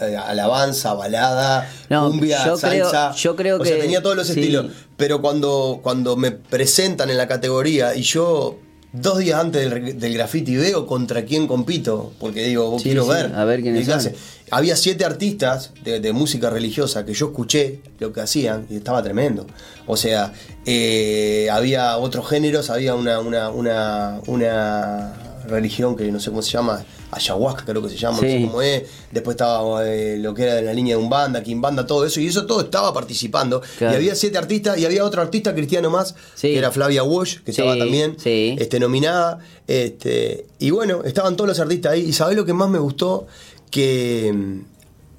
eh, 0.00 0.16
alabanza, 0.16 0.94
balada, 0.94 1.70
No, 1.90 2.08
cumbia, 2.10 2.38
yo 2.44 2.56
creo- 2.58 2.88
salsa. 2.90 3.14
yo 3.16 3.36
creo 3.36 3.60
o 3.60 3.64
sea, 3.64 3.76
que- 3.76 3.82
tenía 3.82 4.02
todos 4.02 4.16
los 4.16 4.26
sí. 4.26 4.38
estilos. 4.40 4.66
Pero 4.96 5.20
cuando, 5.20 5.80
cuando 5.82 6.16
me 6.16 6.30
presentan 6.32 7.10
en 7.10 7.16
la 7.16 7.28
categoría 7.28 7.94
y 7.94 8.02
yo. 8.02 8.58
Dos 8.90 9.18
días 9.18 9.38
antes 9.38 9.68
del, 9.70 9.98
del 10.00 10.14
graffiti 10.14 10.56
veo 10.56 10.86
contra 10.86 11.26
quién 11.26 11.46
compito, 11.46 12.14
porque 12.18 12.44
digo, 12.46 12.70
vos 12.70 12.80
Sí, 12.80 12.88
quiero 12.88 13.04
sí, 13.04 13.10
ver. 13.10 13.34
a 13.34 13.44
ver 13.44 13.60
quiénes 13.60 13.84
son. 13.86 14.12
Había 14.50 14.76
siete 14.76 15.04
artistas 15.04 15.72
de, 15.84 16.00
de 16.00 16.12
música 16.14 16.48
religiosa 16.48 17.04
que 17.04 17.12
yo 17.12 17.26
escuché 17.26 17.82
lo 17.98 18.14
que 18.14 18.22
hacían 18.22 18.66
y 18.70 18.76
estaba 18.76 19.02
tremendo. 19.02 19.46
O 19.86 19.98
sea, 19.98 20.32
eh, 20.64 21.48
había 21.52 21.98
otros 21.98 22.26
géneros, 22.30 22.70
había 22.70 22.94
una, 22.94 23.18
una, 23.20 23.50
una, 23.50 24.20
una 24.26 25.12
religión 25.46 25.94
que 25.94 26.10
no 26.10 26.18
sé 26.18 26.30
cómo 26.30 26.40
se 26.40 26.52
llama, 26.52 26.82
ayahuasca 27.10 27.64
creo 27.64 27.82
que 27.82 27.88
se 27.88 27.96
llama, 27.96 28.16
no 28.16 28.22
sé 28.22 28.42
cómo 28.46 28.60
es. 28.62 28.82
Después 29.12 29.34
estaba 29.34 29.86
eh, 29.88 30.18
lo 30.18 30.34
que 30.34 30.42
era 30.42 30.54
de 30.54 30.62
la 30.62 30.74
línea 30.74 30.96
de 30.96 31.02
Umbanda, 31.02 31.42
Kimbanda, 31.42 31.86
todo 31.86 32.04
eso. 32.04 32.20
Y 32.20 32.26
eso 32.26 32.46
todo 32.46 32.60
estaba 32.60 32.92
participando. 32.92 33.62
Claro. 33.78 33.94
Y 33.94 33.96
había 33.96 34.14
siete 34.14 34.36
artistas 34.38 34.78
y 34.78 34.84
había 34.86 35.04
otro 35.04 35.22
artista 35.22 35.54
cristiano 35.54 35.90
más, 35.90 36.14
Sí. 36.34 36.48
que 36.48 36.58
era 36.58 36.70
Flavia 36.70 37.02
Walsh, 37.04 37.38
que 37.44 37.52
Sí, 37.52 37.60
estaba 37.62 37.76
también 37.78 38.16
este, 38.24 38.78
nominada. 38.80 39.38
Este, 39.66 40.46
y 40.58 40.70
bueno, 40.70 41.02
estaban 41.04 41.36
todos 41.36 41.48
los 41.48 41.60
artistas 41.60 41.92
ahí. 41.92 42.02
¿Y 42.02 42.12
sabés 42.12 42.36
lo 42.36 42.44
que 42.44 42.52
más 42.52 42.68
me 42.68 42.78
gustó? 42.78 43.26
Que 43.70 44.32
mm, 44.34 44.60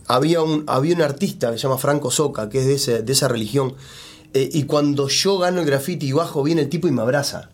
había 0.07 0.41
un, 0.41 0.63
había 0.67 0.95
un 0.95 1.01
artista 1.01 1.51
que 1.51 1.57
se 1.57 1.63
llama 1.63 1.77
Franco 1.77 2.11
Soca, 2.11 2.49
que 2.49 2.59
es 2.59 2.65
de, 2.67 2.73
ese- 2.75 3.01
de 3.03 3.13
esa 3.13 3.27
religión. 3.27 3.73
eh, 4.33 4.47
y 4.53 4.63
cuando 4.63 5.07
yo 5.07 5.39
gano 5.39 5.59
el 5.61 5.65
graffiti 5.65 6.07
y 6.07 6.11
bajo, 6.11 6.43
viene 6.43 6.61
el 6.61 6.69
tipo 6.69 6.87
y 6.87 6.91
me 6.91 7.01
abraza. 7.01 7.49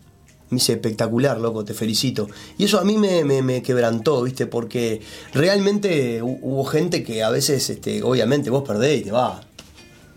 Me 0.50 0.56
dice, 0.58 0.74
espectacular, 0.74 1.40
loco, 1.40 1.64
te 1.64 1.74
felicito. 1.74 2.28
Y 2.56 2.64
eso 2.64 2.78
a 2.78 2.84
mí 2.84 2.96
me, 2.98 3.24
me- 3.24 3.42
me 3.42 3.62
quebrantó, 3.62 4.22
¿viste? 4.22 4.46
Porque 4.46 5.00
realmente 5.34 6.22
hu- 6.22 6.38
hubo 6.42 6.64
gente 6.64 7.02
que 7.02 7.22
a 7.22 7.30
veces, 7.30 7.68
este, 7.70 8.02
obviamente, 8.02 8.50
vos 8.50 8.62
perdés 8.66 9.00
y 9.00 9.04
te 9.04 9.12
va. 9.12 9.40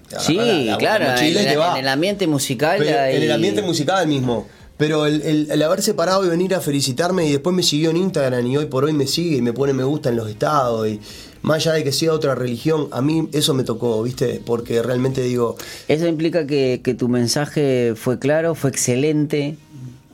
Te 0.08 0.20
Sí, 0.20 0.36
la- 0.36 0.46
la 0.46 0.78
claro, 0.78 1.06
en, 1.20 1.28
y 1.32 1.34
te 1.34 1.58
va. 1.58 1.74
en 1.78 1.84
el 1.86 1.88
ambiente 1.88 2.28
musical. 2.28 2.78
Pero 2.80 3.00
hay- 3.00 3.16
En 3.18 3.24
el 3.24 3.32
ambiente 3.32 3.62
musical 3.62 4.08
mismo. 4.08 4.48
Pero 4.78 5.06
el, 5.06 5.22
el- 5.24 5.52
el 5.52 5.62
haberse 5.64 5.94
parado 5.94 6.26
y 6.26 6.30
venir 6.30 6.56
a 6.56 6.62
felicitarme 6.62 7.28
y 7.28 7.32
después 7.34 7.54
me 7.56 7.64
siguió 7.64 7.90
en 7.90 7.98
Instagram 7.98 8.46
y 8.48 8.56
hoy 8.58 8.66
por 8.68 8.86
hoy 8.86 8.94
me 8.94 9.08
sigue 9.08 9.38
y 9.38 9.42
me 9.42 9.52
pone 9.52 9.74
me 9.74 9.84
gusta 9.84 10.10
en 10.10 10.16
los 10.16 10.30
estados 10.30 10.88
y 10.88 11.02
más 11.42 11.58
allá 11.58 11.74
de 11.74 11.84
que 11.84 11.92
sea 11.92 12.14
otra 12.14 12.34
religión, 12.36 12.88
a 12.92 13.02
mí 13.02 13.28
eso 13.34 13.54
me 13.54 13.64
tocó, 13.64 14.02
¿viste? 14.04 14.42
Porque 14.46 14.82
realmente 14.82 15.22
digo, 15.22 15.58
Eso 15.90 16.08
implica 16.08 16.48
que, 16.48 16.80
que 16.84 16.94
tu 16.94 17.10
mensaje 17.10 17.94
fue 17.96 18.20
claro, 18.20 18.56
fue 18.56 18.70
excelente 18.70 19.58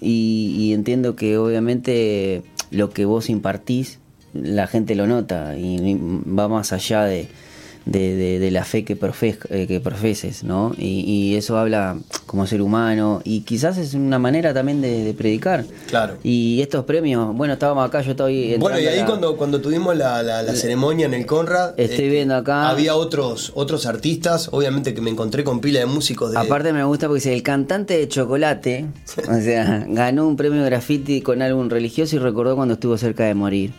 y, 0.01 0.55
y 0.58 0.73
entiendo 0.73 1.15
que 1.15 1.38
obviamente 1.38 2.43
lo 2.71 2.89
que 2.89 3.05
vos 3.05 3.29
impartís, 3.29 3.99
la 4.34 4.67
gente 4.67 4.95
lo 4.95 5.08
nota 5.08 5.58
y 5.58 5.97
va 5.97 6.47
más 6.47 6.73
allá 6.73 7.03
de, 7.03 7.27
de, 7.86 8.15
de- 8.15 8.39
de 8.39 8.52
la 8.52 8.63
fe 8.65 8.84
que, 8.84 9.00
profe- 9.00 9.38
eh, 9.50 9.67
que 9.67 9.80
profeses, 9.80 10.43
¿no? 10.43 10.74
Y, 10.78 11.02
y 11.02 11.36
eso 11.36 11.58
habla 11.58 11.98
como 12.26 12.48
ser 12.48 12.62
humano 12.62 13.21
y 13.24 13.41
quizás 13.41 13.78
es 13.78 13.93
una 13.93 14.17
manera 14.17 14.54
también 14.54 14.82
de, 14.82 15.04
de 15.04 15.13
predicar. 15.13 15.65
Claro. 15.88 16.17
Y 16.24 16.62
estos 16.62 16.86
premios, 16.86 17.36
bueno, 17.36 17.54
estábamos 17.54 17.88
acá, 17.88 18.02
yo 18.02 18.12
estoy... 18.12 18.58
bueno, 18.58 18.80
y 18.80 18.88
ahí 18.88 19.00
la- 19.00 19.06
cuando, 19.06 19.38
cuando 19.38 19.62
tuvimos 19.62 19.95
la, 19.95 20.24
la- 20.24 20.41
la 20.41 20.56
ceremonia 20.56 21.06
en 21.06 21.13
el 21.13 21.26
Conrad, 21.26 21.69
este, 21.78 21.84
Estoy 21.95 22.10
viendo 22.10 22.36
acá. 22.36 22.69
había 22.69 22.95
otros, 22.95 23.52
otros 23.56 23.86
artistas, 23.86 24.50
obviamente 24.52 24.93
que 24.93 25.02
me 25.02 25.12
encontré 25.12 25.43
con 25.43 25.60
pila 25.62 25.80
de 25.80 25.86
músicos 25.86 26.32
de... 26.32 26.39
Aparte 26.39 26.74
me 26.74 26.84
gusta 26.84 27.08
porque 27.08 27.19
dice, 27.19 27.34
el 27.34 27.43
cantante 27.43 27.98
de 27.98 28.08
Chocolate, 28.08 28.88
o 29.30 29.41
sea, 29.41 29.86
ganó 29.88 30.28
un 30.28 30.36
premio 30.36 30.63
graffiti 30.65 31.21
con 31.21 31.41
álbum 31.43 31.69
religioso 31.69 32.15
y 32.15 32.19
recordó 32.19 32.56
cuando 32.56 32.74
estuvo 32.74 32.98
cerca 32.98 33.26
de 33.26 33.36
morir. 33.36 33.74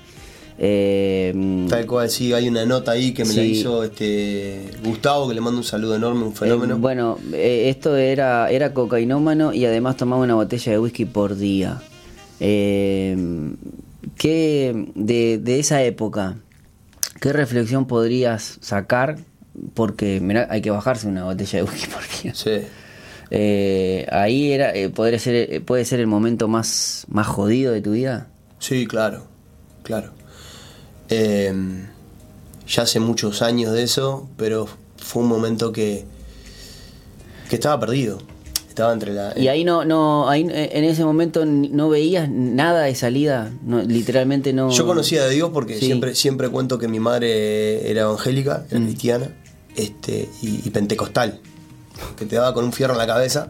Eh, 0.59 1.67
Tal 1.69 1.87
cual, 1.87 2.09
sí, 2.09 2.33
hay 2.33 2.49
una 2.49 2.65
nota 2.65 2.93
ahí 2.93 3.13
que 3.13 3.25
me 3.25 3.35
la 3.35 3.43
hizo 3.43 3.85
este 3.85 4.71
Gustavo, 4.83 5.29
que 5.29 5.35
le 5.35 5.41
mando 5.43 5.59
un 5.59 5.65
saludo 5.65 5.97
enorme, 5.97 6.25
un 6.25 6.35
fenómeno. 6.35 6.77
eh, 6.77 6.79
bueno, 6.79 7.19
eh, 7.33 7.69
esto 7.69 7.97
era, 7.97 8.51
era 8.51 8.73
cocainómano 8.73 9.53
y 9.53 9.67
además 9.67 9.97
tomaba 9.99 10.23
una 10.23 10.35
botella 10.35 10.73
de 10.73 10.79
whisky 10.79 11.05
por 11.05 11.37
día. 11.37 11.83
Eh, 12.41 13.17
¿qué, 14.17 14.87
de, 14.95 15.39
de 15.39 15.59
esa 15.59 15.83
época, 15.83 16.37
¿qué 17.21 17.33
reflexión 17.33 17.87
podrías 17.87 18.59
sacar? 18.61 19.19
Porque 19.75 20.21
mirá, 20.21 20.47
hay 20.51 20.61
que 20.63 20.71
bajarse 20.71 21.07
una 21.09 21.25
botella 21.25 21.59
de 21.59 21.63
whisky 21.65 21.87
por 21.91 22.03
día. 22.23 22.35
Sí. 22.35 22.63
Eh, 23.31 24.07
ahí 24.11 24.53
era, 24.53 24.75
eh, 24.75 24.89
podría 24.89 25.19
ser, 25.19 25.63
puede 25.65 25.85
ser 25.85 26.01
el 26.01 26.07
momento 26.07 26.47
más, 26.49 27.05
más 27.09 27.27
jodido 27.27 27.73
de 27.73 27.81
tu 27.83 27.93
vida. 27.93 28.29
Sí, 28.59 28.87
claro, 28.87 29.25
claro. 29.83 30.13
Eh, 31.09 31.53
ya 32.69 32.83
hace 32.83 32.99
muchos 33.01 33.43
años 33.43 33.73
de 33.73 33.83
eso, 33.83 34.29
pero 34.37 34.69
fue 34.99 35.23
un 35.23 35.29
momento 35.29 35.73
que, 35.73 36.05
que 37.49 37.57
estaba 37.57 37.79
perdido. 37.81 38.19
Estaba 38.69 38.93
entre 38.93 39.15
la... 39.15 39.33
Y 39.39 39.49
ahí 39.49 39.65
no, 39.65 39.85
no, 39.87 40.29
ahí 40.29 40.47
eh, 40.51 40.71
en 40.75 40.85
ese 40.85 41.03
momento 41.05 41.47
no 41.47 41.89
veías 41.89 42.29
nada 42.29 42.83
de 42.83 42.95
salida, 42.95 43.51
no, 43.65 43.81
literalmente 43.83 44.53
no. 44.53 44.71
Yo 44.71 44.85
conocía 44.87 45.25
de 45.25 45.31
Dios 45.35 45.51
porque 45.55 45.79
Sí. 45.79 45.87
siempre, 45.87 46.15
siempre 46.15 46.51
cuento 46.51 46.79
que 46.79 46.87
mi 46.87 47.01
madre 47.01 47.91
era 47.91 48.03
evangélica, 48.03 48.67
era 48.71 48.81
cristiana, 48.81 49.31
este, 49.77 50.29
y, 50.43 50.61
y 50.67 50.71
pentecostal, 50.71 51.41
que 52.19 52.27
te 52.27 52.37
daba 52.37 52.53
con 52.53 52.67
un 52.67 52.73
fierro 52.75 52.93
en 52.93 52.99
la 52.99 53.07
cabeza. 53.07 53.49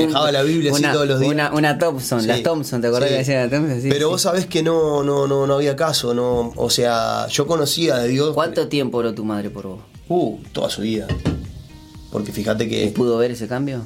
Me 0.00 0.06
dejaba 0.06 0.30
la 0.32 0.42
Biblia 0.42 0.72
así 0.72 0.82
Una- 0.82 0.92
todos 0.92 1.08
los 1.08 1.20
días. 1.20 1.32
Una, 1.32 1.52
una 1.52 1.78
Thompson, 1.78 2.20
Sí, 2.20 2.26
las 2.28 2.42
Thompson, 2.42 2.80
¿te 2.80 2.86
acordás 2.86 3.08
sí. 3.08 3.14
que 3.14 3.18
decían 3.18 3.42
las 3.42 3.50
Thompson? 3.50 3.82
Sí, 3.82 3.88
Pero 3.90 4.08
vos 4.10 4.22
sabés 4.22 4.46
que 4.46 4.62
no, 4.62 5.02
no, 5.02 5.26
no, 5.26 5.46
no 5.46 5.54
había 5.54 5.74
caso, 5.76 6.14
no, 6.14 6.52
o 6.56 6.70
sea, 6.70 7.26
yo 7.28 7.46
conocía 7.46 7.96
de 7.98 8.08
Dios. 8.08 8.34
¿Cuánto 8.34 8.68
tiempo 8.68 8.98
oró 8.98 9.14
tu 9.14 9.24
madre 9.24 9.50
por 9.50 9.66
vos? 9.66 9.80
Uh, 10.08 10.38
toda 10.52 10.70
su 10.70 10.82
vida. 10.82 11.06
Porque 12.12 12.32
fíjate 12.32 12.68
que 12.68 12.86
¿Pudo 12.88 13.18
ver 13.18 13.30
ese 13.32 13.48
cambio? 13.48 13.82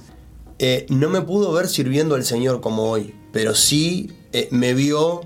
eh, 0.59 0.87
no 0.91 1.09
me 1.09 1.23
pudo 1.23 1.53
ver 1.53 1.69
sirviendo 1.69 2.15
al 2.15 2.25
Señor 2.25 2.61
como 2.61 2.91
hoy, 2.91 3.15
pero 3.33 3.55
sí 3.55 4.11
eh, 4.33 4.49
me 4.51 4.75
vio 4.75 5.23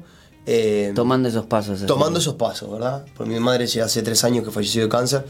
eh, 0.47 0.93
Tomando 0.95 1.29
esos 1.29 1.47
pasos. 1.47 1.79
así. 1.79 1.87
tomando 1.87 2.19
esos 2.19 2.35
pasos, 2.35 2.71
¿verdad? 2.71 3.05
Porque 3.17 3.33
mi 3.33 3.41
madre 3.41 3.65
hace 3.65 4.03
tres 4.03 4.25
años 4.25 4.45
que 4.45 4.51
falleció 4.51 4.83
de 4.83 4.89
cáncer, 4.91 5.25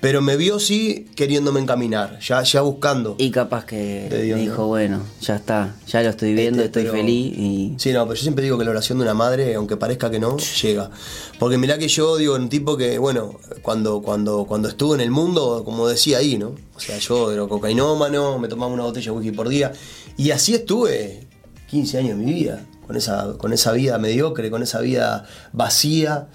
pero 0.00 0.20
me 0.20 0.36
vio 0.36 0.60
sí 0.60 1.06
queriéndome 1.16 1.58
encaminar, 1.60 2.18
ya, 2.20 2.42
ya 2.42 2.60
buscando. 2.60 3.14
Y 3.18 3.30
capaz 3.30 3.64
que 3.64 4.08
Dios, 4.24 4.38
dijo, 4.38 4.62
¿no? 4.62 4.66
bueno, 4.68 5.02
ya 5.22 5.36
está, 5.36 5.74
ya 5.86 6.02
lo 6.02 6.10
estoy 6.10 6.34
viendo, 6.34 6.62
Este, 6.62 6.80
estoy 6.80 6.82
pero- 6.84 6.94
feliz 6.94 7.38
y... 7.38 7.74
Sí, 7.78 7.92
no, 7.92 8.04
pero 8.04 8.14
yo 8.16 8.22
siempre 8.22 8.44
digo 8.44 8.58
que 8.58 8.64
la 8.64 8.70
oración 8.72 8.98
de 8.98 9.04
una 9.04 9.14
madre, 9.14 9.54
aunque 9.54 9.76
parezca 9.76 10.10
que 10.10 10.18
no, 10.18 10.36
llega. 10.62 10.90
Porque 11.38 11.56
mirá 11.56 11.78
que 11.78 11.88
yo 11.88 12.16
digo, 12.18 12.34
un 12.36 12.48
tipo 12.50 12.76
que, 12.76 12.98
bueno, 12.98 13.38
cuando, 13.62 14.02
cuando, 14.02 14.44
cuando 14.44 14.68
estuve 14.68 14.96
en 14.96 15.00
el 15.00 15.10
mundo, 15.10 15.62
como 15.64 15.88
decía 15.88 16.18
ahí, 16.18 16.36
¿no? 16.36 16.54
O 16.76 16.80
sea, 16.80 16.98
yo 16.98 17.32
era 17.32 17.46
cocainómano, 17.48 18.38
me 18.38 18.48
tomaba 18.48 18.72
una 18.72 18.82
botella 18.84 19.12
de 19.12 19.18
whisky 19.18 19.32
por 19.34 19.48
día, 19.48 19.72
y 20.16 20.30
así 20.30 20.54
estuve 20.54 21.26
15 21.70 21.98
años 21.98 22.18
de 22.18 22.24
mi 22.24 22.32
vida, 22.34 22.64
con 22.88 22.96
esa, 22.96 23.34
con 23.38 23.52
esa 23.52 23.70
vida 23.72 23.98
mediocre, 23.98 24.50
con 24.50 24.62
esa 24.64 24.80
vida 24.80 25.24
vacía. 25.52 26.26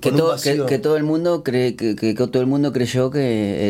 Que, 0.00 0.10
todo, 0.12 0.36
que, 0.66 0.78
todo 0.78 0.96
el 0.96 1.04
mundo 1.04 1.42
cree 1.42 1.74
que, 1.76 1.94
que- 1.96 2.14
todo 2.14 2.40
el 2.40 2.46
mundo 2.48 2.72
creyó 2.72 3.10
que 3.10 3.20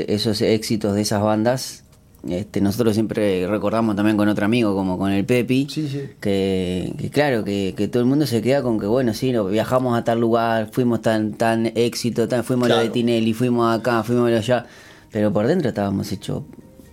eh, 0.00 0.06
esos 0.08 0.40
éxitos 0.40 0.94
de 0.94 1.02
esas 1.02 1.20
bandas 1.22 1.84
este, 2.28 2.60
nosotros 2.60 2.94
siempre 2.94 3.46
recordamos 3.48 3.96
también 3.96 4.16
con 4.16 4.28
otro 4.28 4.44
amigo 4.46 4.74
como 4.74 4.96
con 4.96 5.10
el 5.10 5.24
Pepi 5.24 5.66
Sí, 5.68 5.88
sí. 5.88 6.02
que, 6.20 6.94
que 6.96 7.10
claro 7.10 7.42
que, 7.44 7.74
que 7.76 7.88
todo 7.88 8.00
el 8.02 8.08
mundo 8.08 8.26
se 8.26 8.40
queda 8.40 8.62
con 8.62 8.78
que 8.78 8.86
bueno 8.86 9.12
sí 9.12 9.32
no, 9.32 9.44
viajamos 9.46 9.98
a 9.98 10.04
tal 10.04 10.20
lugar 10.20 10.70
fuimos 10.72 11.02
tan 11.02 11.32
tan 11.34 11.66
éxito 11.74 12.28
tan, 12.28 12.44
fuimos 12.44 12.70
a 12.70 12.76
lo 12.76 12.80
de. 12.82 12.88
Tinelli 12.90 13.34
fuimos 13.34 13.76
acá 13.76 14.02
fuimos 14.04 14.30
a 14.30 14.36
allá 14.36 14.66
pero 15.10 15.32
por 15.32 15.46
dentro 15.48 15.68
estábamos 15.70 16.10
hechos 16.12 16.44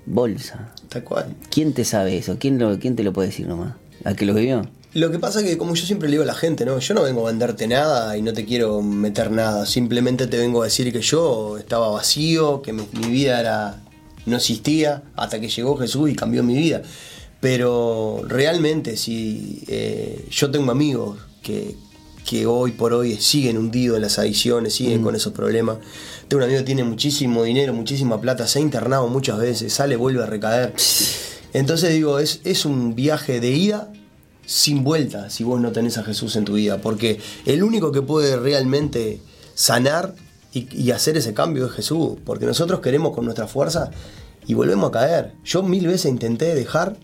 bolsa 0.05 0.73
Tal 0.89 1.03
cual. 1.03 1.35
quién 1.51 1.73
te 1.73 1.85
sabe 1.85 2.17
eso 2.17 2.37
quién 2.39 2.57
lo 2.59 2.77
quién 2.79 2.95
te 2.95 3.03
lo 3.03 3.13
puede 3.13 3.27
decir 3.29 3.47
nomás 3.47 3.75
a 4.03 4.15
que 4.15 4.25
lo 4.25 4.33
vivió. 4.33 4.63
Lo 4.93 5.11
que 5.11 5.19
pasa 5.19 5.41
es 5.41 5.45
que, 5.45 5.57
como 5.57 5.75
yo 5.75 5.85
siempre 5.85 6.09
le 6.09 6.13
digo 6.13 6.23
a 6.23 6.25
la 6.25 6.33
gente, 6.33 6.65
¿no? 6.65 6.79
Yo 6.79 6.93
no 6.95 7.03
vengo 7.03 7.27
a 7.27 7.31
venderte 7.31 7.67
nada 7.67 8.17
y 8.17 8.23
no 8.23 8.33
te 8.33 8.45
quiero 8.45 8.81
meter 8.81 9.29
nada. 9.29 9.67
Simplemente 9.67 10.25
te 10.25 10.37
vengo 10.37 10.63
a 10.63 10.65
decir 10.65 10.91
que 10.91 11.01
yo 11.01 11.59
estaba 11.59 11.89
vacío, 11.89 12.63
que 12.63 12.73
mi, 12.73 12.87
mi 12.93 13.07
vida 13.07 13.39
era 13.39 13.83
no 14.25 14.37
existía 14.37 15.03
hasta 15.15 15.39
que 15.39 15.49
llegó 15.49 15.77
Jesús 15.77 16.09
y 16.09 16.15
cambió 16.15 16.43
mi 16.43 16.55
vida. 16.55 16.81
Pero 17.39 18.21
realmente, 18.27 18.97
si 18.97 19.63
eh, 19.67 20.25
yo 20.29 20.51
tengo 20.51 20.71
amigos 20.71 21.19
que, 21.41 21.75
que 22.27 22.45
hoy 22.45 22.71
por 22.71 22.93
hoy 22.93 23.15
siguen 23.17 23.57
hundidos 23.57 23.97
en 23.97 24.01
las 24.01 24.19
adicciones, 24.19 24.73
siguen 24.73 25.03
con 25.03 25.15
esos 25.15 25.33
problemas. 25.33 25.77
Tengo 26.27 26.43
un 26.43 26.45
amigo 26.45 26.59
que 26.59 26.65
tiene 26.65 26.83
muchísimo 26.83 27.43
dinero, 27.43 27.73
muchísima 27.73 28.19
plata, 28.19 28.47
se 28.47 28.59
ha 28.59 28.61
internado 28.61 29.07
muchas 29.07 29.39
veces, 29.39 29.71
sale, 29.71 29.95
vuelve 29.95 30.23
a 30.23 30.25
recaer. 30.25 30.73
Entonces 31.53 31.93
digo, 31.93 32.19
es, 32.19 32.41
es 32.43 32.65
un 32.65 32.95
viaje 32.95 33.39
de 33.39 33.51
ida 33.51 33.91
sin 34.49 34.83
vuelta 34.83 35.29
si 35.29 35.43
vos 35.43 35.61
no 35.61 35.71
tenés 35.71 35.99
a 35.99 36.03
Jesús 36.03 36.35
en 36.35 36.43
tu 36.43 36.53
vida, 36.53 36.79
porque 36.79 37.19
el 37.45 37.61
único 37.61 37.91
que 37.91 38.01
puede 38.01 38.35
realmente 38.35 39.21
sanar 39.53 40.15
y, 40.51 40.67
y 40.75 40.89
hacer 40.89 41.17
ese 41.17 41.35
cambio 41.35 41.67
es 41.67 41.71
Jesús, 41.73 42.17
porque 42.25 42.47
nosotros 42.47 42.79
queremos 42.79 43.13
con 43.13 43.25
nuestra 43.25 43.47
fuerza 43.47 43.91
y 44.47 44.55
volvemos 44.55 44.89
a 44.89 44.91
caer. 44.91 45.33
Yo 45.43 45.61
mil 45.61 45.85
veces 45.85 46.11
intenté 46.11 46.55
dejar, 46.55 46.97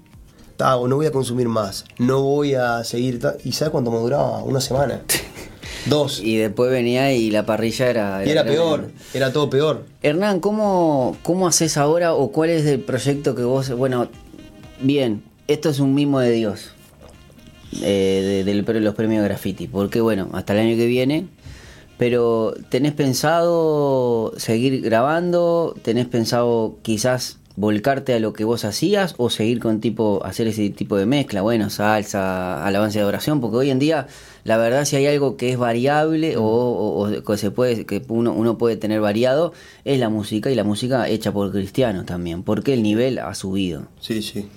ta, 0.58 0.72
no 0.72 0.96
voy 0.96 1.06
a 1.06 1.12
consumir 1.12 1.48
más, 1.48 1.86
no 2.00 2.24
voy 2.24 2.56
a 2.56 2.84
seguir, 2.84 3.22
y 3.44 3.52
¿sabes 3.52 3.72
cuánto 3.72 3.92
me 3.92 4.00
duraba? 4.00 4.44
Una 4.44 4.60
semana. 4.60 5.04
Dos. 5.86 6.22
Y 6.22 6.38
después 6.38 6.72
venía 6.72 7.14
y 7.14 7.30
la 7.30 7.46
parrilla 7.46 7.88
era... 7.88 8.26
Y 8.26 8.32
era 8.32 8.44
peor, 8.44 8.90
era 9.14 9.32
todo 9.32 9.52
peor. 9.52 9.86
Hernán, 10.02 10.40
¿cómo, 10.40 11.16
¿cómo 11.22 11.48
haces 11.48 11.78
ahora 11.78 12.16
o 12.16 12.32
cuál 12.32 12.50
es 12.50 12.66
el 12.66 12.80
proyecto 12.80 13.36
que 13.36 13.44
vos... 13.44 13.70
Bueno, 13.70 14.10
bien, 14.82 15.24
esto 15.48 15.70
es 15.70 15.80
un 15.80 15.94
mimo 15.94 16.20
de 16.20 16.32
Dios, 16.32 16.72
eh, 17.82 18.43
de, 18.45 18.63
del- 18.63 18.84
los 18.84 18.95
premios 18.95 19.23
graffiti, 19.23 19.67
porque 19.67 20.01
bueno, 20.01 20.30
hasta 20.34 20.54
el 20.54 20.60
año 20.60 20.75
que 20.75 20.86
viene, 20.88 21.28
pero 21.97 22.54
¿tenés 22.69 22.93
pensado 22.93 24.34
seguir 24.38 24.82
grabando? 24.82 25.75
¿Tenés 25.82 26.08
pensado 26.08 26.78
quizás 26.82 27.39
volcarte 27.58 28.13
a 28.13 28.19
lo 28.19 28.34
que 28.34 28.43
vos 28.43 28.65
hacías 28.65 29.15
o 29.17 29.30
seguir 29.30 29.60
con 29.62 29.80
tipo, 29.80 30.19
hacer 30.25 30.47
ese 30.47 30.69
tipo 30.71 30.97
de 30.97 31.06
mezcla? 31.06 31.41
Bueno, 31.41 31.69
salsa, 31.69 32.65
alabanza 32.65 32.97
y 32.97 33.01
adoración, 33.01 33.39
porque 33.39 33.56
hoy 33.58 33.69
en 33.69 33.80
día, 33.80 34.08
la 34.43 34.58
verdad, 34.58 34.84
si 34.84 34.97
hay 34.97 35.08
algo 35.08 35.38
que 35.38 35.51
es 35.51 35.58
variable 35.58 36.36
o, 36.36 36.43
o- 36.43 37.38
se 37.38 37.51
puede, 37.51 37.86
que 37.86 38.01
uno, 38.10 38.34
uno 38.34 38.58
puede 38.58 38.75
tener 38.75 38.99
variado, 38.99 39.54
es 39.86 39.97
la 39.99 40.10
música 40.10 40.51
y 40.51 40.56
la 40.56 40.65
música 40.65 41.08
hecha 41.08 41.32
por 41.32 41.49
cristianos 41.54 42.06
también, 42.06 42.43
porque 42.43 42.73
el 42.73 42.84
nivel 42.84 43.19
ha 43.19 43.34
subido. 43.36 43.84
Sí, 44.01 44.21
sí. 44.21 44.49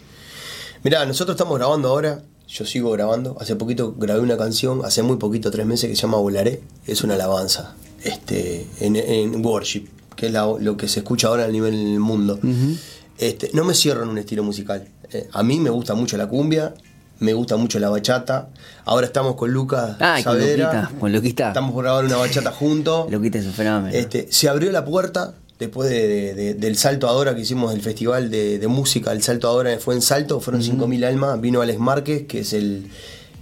Mirá, 0.82 1.04
nosotros 1.06 1.34
estamos 1.36 1.56
grabando 1.58 1.88
ahora, 1.88 2.22
yo 2.48 2.64
sigo 2.64 2.90
grabando. 2.90 3.36
Hace 3.40 3.54
poquito 3.56 3.94
grabé 3.96 4.20
una 4.20 4.36
canción, 4.36 4.80
hace 4.84 5.02
muy 5.02 5.16
poquito, 5.18 5.50
tres 5.50 5.66
meses, 5.66 5.90
que 5.90 5.96
se 5.96 6.02
llama 6.02 6.16
Volaré. 6.18 6.62
Es 6.86 7.02
una 7.04 7.14
alabanza 7.14 7.74
este, 8.02 8.66
en, 8.80 8.96
en 8.96 9.44
worship, 9.44 9.86
que 10.16 10.26
es 10.26 10.32
la- 10.32 10.46
lo 10.58 10.76
que 10.76 10.88
se 10.88 11.00
escucha 11.00 11.28
ahora 11.28 11.44
a 11.44 11.48
nivel 11.48 11.72
del 11.72 12.00
mundo. 12.00 12.38
este, 13.18 13.50
no 13.52 13.64
me 13.64 13.74
cierro 13.74 14.02
en 14.04 14.08
un 14.08 14.18
estilo 14.18 14.42
musical. 14.42 14.88
Eh, 15.12 15.28
a 15.32 15.42
mí 15.42 15.58
me 15.60 15.70
gusta 15.70 15.94
mucho 15.94 16.16
la 16.16 16.26
cumbia, 16.28 16.74
me 17.18 17.32
gusta 17.34 17.56
mucho 17.56 17.78
la 17.80 17.88
bachata. 17.90 18.48
Ahora 18.84 19.06
estamos 19.06 19.34
con 19.34 19.50
Lucas 19.50 19.96
Ay, 19.98 20.22
con 20.22 20.34
Saavedra. 20.38 20.72
Luquita, 20.82 20.98
con 21.00 21.12
Luquita. 21.12 21.48
Estamos 21.48 21.72
por 21.72 21.84
grabar 21.84 22.04
una 22.04 22.16
bachata 22.16 22.52
juntos. 22.52 23.10
Luquita 23.10 23.38
es 23.38 23.46
un 23.46 23.52
fenómeno. 23.52 23.94
Este, 23.96 24.28
se 24.30 24.48
abrió 24.48 24.70
la 24.72 24.84
puerta 24.84 25.34
después 25.58 25.90
de- 25.90 26.06
de- 26.08 26.34
de- 26.34 26.54
del 26.54 26.76
Salto 26.76 27.08
Ahora 27.08 27.34
que 27.34 27.42
hicimos 27.42 27.72
del 27.72 27.82
festival 27.82 28.30
de, 28.30 28.66
música. 28.68 29.12
El 29.12 29.22
Salto 29.22 29.48
Ahora 29.48 29.78
fue 29.78 29.94
en 29.94 30.02
Salto, 30.02 30.40
fueron 30.40 30.62
5.000 30.62 31.04
almas. 31.04 31.40
Vino 31.40 31.60
Alex 31.60 31.78
Márquez, 31.78 32.26
que 32.26 32.40
es 32.40 32.52
el, 32.52 32.88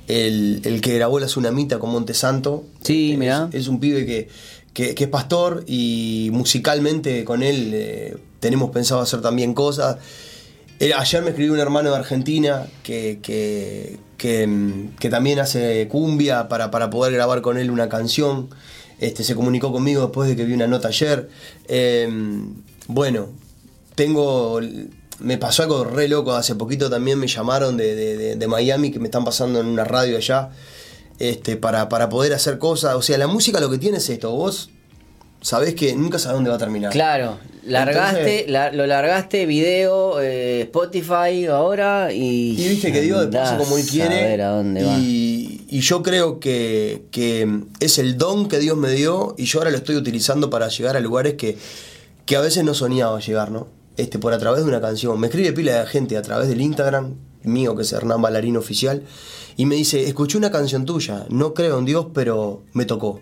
el, 0.09 0.61
el 0.65 0.81
que 0.81 0.95
grabó 0.95 1.19
La 1.19 1.27
Tsunamita 1.27 1.79
con 1.79 1.91
Montesanto. 1.91 2.65
Sí, 2.83 3.13
es, 3.13 3.19
mirá. 3.19 3.49
Es 3.53 3.69
un 3.69 3.81
pibe 3.81 4.07
que, 4.07 4.29
que- 4.73 4.95
que 4.95 5.05
es 5.05 5.11
pastor 5.11 5.65
y 5.67 6.31
musicalmente 6.33 7.25
con 7.25 7.43
él 7.43 7.71
eh, 7.75 8.17
tenemos 8.41 8.71
pensado 8.71 9.01
hacer 9.01 9.21
también 9.21 9.53
cosas. 9.55 9.97
Eh, 10.79 10.93
ayer 10.95 11.23
me 11.23 11.31
escribió 11.31 11.55
un 11.55 11.59
hermano 11.59 11.91
de 11.91 11.97
Argentina 11.97 12.67
que, 12.83 13.19
que, 13.23 13.99
que, 14.19 14.47
mm, 14.47 14.97
que 14.99 15.09
también 15.09 15.39
hace 15.39 15.89
cumbia 15.89 16.49
para, 16.49 16.71
para 16.71 16.91
poder 16.91 17.15
grabar 17.15 17.41
con 17.41 17.57
él 17.59 17.71
una 17.71 17.89
canción. 17.89 18.49
Este, 18.99 19.23
se 19.25 19.35
comunicó 19.35 19.73
conmigo 19.73 20.03
después 20.03 20.29
de 20.29 20.37
que 20.37 20.45
vi 20.45 20.55
una 20.55 20.67
nota 20.67 20.89
ayer. 20.89 21.29
Eh, 21.69 22.09
bueno, 22.89 23.29
tengo. 23.95 24.61
Me 25.19 25.39
pasó 25.39 25.63
algo 25.63 25.85
re 25.85 26.09
loco. 26.09 26.33
Hace 26.33 26.55
poquito 26.55 26.91
también 26.91 27.19
me 27.19 27.27
llamaron 27.27 27.77
de, 27.77 28.37
de- 28.37 28.47
Miami 28.49 28.91
que 28.91 28.99
me 28.99 29.07
están 29.07 29.25
pasando 29.25 29.61
en 29.61 29.67
una 29.67 29.85
radio 29.85 30.17
allá. 30.17 30.51
Este, 31.19 31.57
para, 31.57 31.89
para 31.89 32.09
poder 32.11 32.33
hacer 32.35 32.59
cosas. 32.59 32.95
O 32.95 33.03
sea, 33.03 33.17
la 33.19 33.27
música 33.27 33.59
lo 33.61 33.71
que 33.71 33.79
tiene 33.79 33.97
es 33.99 34.09
esto. 34.11 34.31
Vos 34.33 34.69
sabés 35.41 35.75
que 35.75 35.95
nunca 35.95 36.19
sabés 36.19 36.35
dónde 36.37 36.51
va 36.51 36.57
a 36.57 36.59
terminar. 36.59 36.93
Claro, 36.93 37.39
largaste, 37.65 38.21
Entonces- 38.21 38.51
la- 38.51 38.73
lo 38.73 38.87
largaste 38.87 39.47
video, 39.47 40.21
eh, 40.21 40.63
Spotify 40.63 41.47
ahora 41.47 42.13
y. 42.13 42.51
Y 42.63 42.69
viste 42.69 42.93
que 42.93 43.01
Dios 43.01 43.31
después 43.31 43.53
como 43.63 43.79
Él 43.79 43.87
quiere. 43.87 44.21
A 44.25 44.27
ver 44.29 44.43
a 44.43 44.49
dónde 44.49 44.83
va. 44.85 44.99
Y, 45.69 45.81
yo 45.81 46.03
creo 46.03 46.41
que, 46.41 47.07
que 47.11 47.63
es 47.81 47.99
el 47.99 48.19
don 48.19 48.49
que 48.49 48.59
Dios 48.59 48.77
me 48.77 48.91
dio 48.91 49.35
y 49.39 49.45
yo 49.45 49.61
ahora 49.61 49.71
lo 49.71 49.77
estoy 49.77 49.97
utilizando 49.97 50.51
para 50.51 50.69
llegar 50.69 50.97
a 50.97 51.01
lugares 51.01 51.35
que, 51.35 51.57
que 52.25 52.37
a 52.37 52.41
veces 52.41 52.65
no 52.65 52.75
soñaba 52.75 53.21
llegar, 53.21 53.51
¿no? 53.51 53.69
Este, 53.97 54.19
por 54.19 54.33
a 54.33 54.39
través 54.39 54.63
de 54.63 54.69
una 54.69 54.81
canción. 54.81 55.19
Me 55.19 55.29
escribe 55.29 55.53
pila 55.53 55.81
de 55.81 55.87
gente 55.87 56.17
a 56.17 56.23
través 56.23 56.49
del 56.49 56.61
Instagram 56.61 57.15
mío, 57.45 57.75
que 57.77 57.83
es 57.83 57.93
Hernán 57.93 58.21
Bailarín 58.21 58.57
Oficial, 58.57 59.05
y 59.57 59.65
me 59.67 59.77
dice, 59.77 60.05
escuché 60.07 60.37
una 60.37 60.51
canción 60.51 60.85
tuya, 60.85 61.25
no 61.31 61.55
creo 61.55 61.79
en 61.79 61.85
Dios, 61.85 62.09
pero 62.13 62.63
me 62.73 62.85
tocó. 62.85 63.21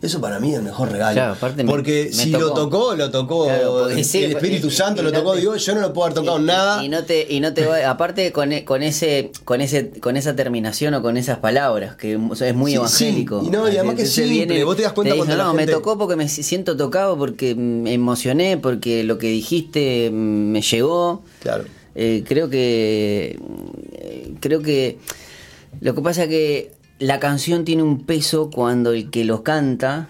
Eso 0.00 0.20
para 0.20 0.38
mí 0.38 0.50
es 0.52 0.58
el 0.58 0.62
mejor 0.62 0.92
regalo. 0.92 1.14
Claro, 1.14 1.32
aparte 1.32 1.64
me- 1.64 1.70
porque 1.70 2.04
me 2.04 2.12
si 2.12 2.30
tocó. 2.30 2.44
lo 2.44 2.52
tocó, 2.54 2.94
lo 2.94 3.10
tocó 3.10 3.44
Claro, 3.46 3.88
el 3.88 4.04
sí, 4.04 4.22
Espíritu 4.26 4.68
y- 4.68 4.70
Santo, 4.70 5.00
y 5.02 5.04
lo 5.04 5.10
no 5.10 5.18
tocó 5.18 5.34
te- 5.34 5.40
Dios, 5.40 5.66
yo 5.66 5.74
no 5.74 5.80
lo 5.80 5.92
puedo 5.92 6.04
haber 6.06 6.14
tocado 6.14 6.38
Y- 6.38 6.44
nada. 6.44 6.84
Y 6.84 6.88
no 6.88 7.02
te, 7.02 7.26
y 7.28 7.40
no 7.40 7.52
te 7.52 7.84
aparte 7.84 8.30
con, 8.30 8.52
con 8.60 8.84
ese, 8.84 9.32
con 9.44 9.60
ese, 9.60 9.90
con 10.00 10.16
esa 10.16 10.36
terminación 10.36 10.94
o 10.94 11.02
con 11.02 11.16
esas 11.16 11.38
palabras, 11.38 11.96
que 11.96 12.12
es 12.12 12.54
muy 12.54 12.70
Sí, 12.70 12.76
evangélico. 12.76 13.40
sí. 13.40 13.46
Y 13.48 13.50
no, 13.50 13.66
y 13.68 13.76
además 13.76 13.96
que 13.96 14.06
simple, 14.06 14.62
vos 14.62 14.76
te 14.76 14.82
das 14.84 14.92
cuenta 14.92 15.14
dice, 15.14 15.26
cuando 15.26 15.36
la 15.36 15.48
no, 15.48 15.52
me 15.54 15.62
gente- 15.62 15.72
tocó 15.72 15.98
porque 15.98 16.14
me 16.14 16.28
siento 16.28 16.76
tocado, 16.76 17.18
porque 17.18 17.56
me 17.56 17.92
emocioné, 17.92 18.56
porque 18.56 19.02
lo 19.02 19.18
que 19.18 19.26
dijiste 19.26 20.10
mm, 20.12 20.14
me 20.14 20.62
llegó. 20.62 21.22
Claro. 21.42 21.64
Eh, 21.96 22.22
creo 22.24 22.48
que 22.48 23.36
eh, 23.94 24.32
creo 24.38 24.62
que 24.62 24.98
lo 25.80 25.96
que 25.96 26.02
pasa 26.02 26.22
es 26.22 26.28
que 26.28 26.77
la 26.98 27.20
canción 27.20 27.64
tiene 27.64 27.82
un 27.82 28.04
peso 28.04 28.50
cuando 28.50 28.92
el 28.92 29.10
que 29.10 29.24
lo 29.24 29.42
canta 29.42 30.08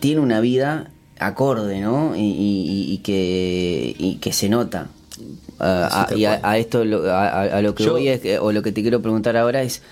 tiene 0.00 0.20
una 0.20 0.40
vida 0.40 0.90
acorde, 1.18 1.80
¿no? 1.80 2.16
Y, 2.16 2.20
y- 2.20 2.92
y 2.92 2.98
que, 2.98 3.94
y 3.96 4.16
que 4.16 4.32
se 4.32 4.48
nota. 4.48 4.88
Ah, 5.60 5.88
a- 6.02 6.06
tal 6.08 6.18
y 6.18 6.24
a, 6.24 6.58
esto, 6.58 6.84
lo- 6.84 7.08
a, 7.10 7.42
a- 7.42 7.62
lo 7.62 7.74
que 7.74 7.84
Yo- 7.84 7.92
voy 7.92 8.08
es, 8.08 8.20
que- 8.20 8.38
o 8.38 8.50
lo 8.50 8.62
que 8.62 8.72
te 8.72 8.82
quiero 8.82 9.00
preguntar 9.00 9.36
ahora 9.36 9.62
es, 9.62 9.82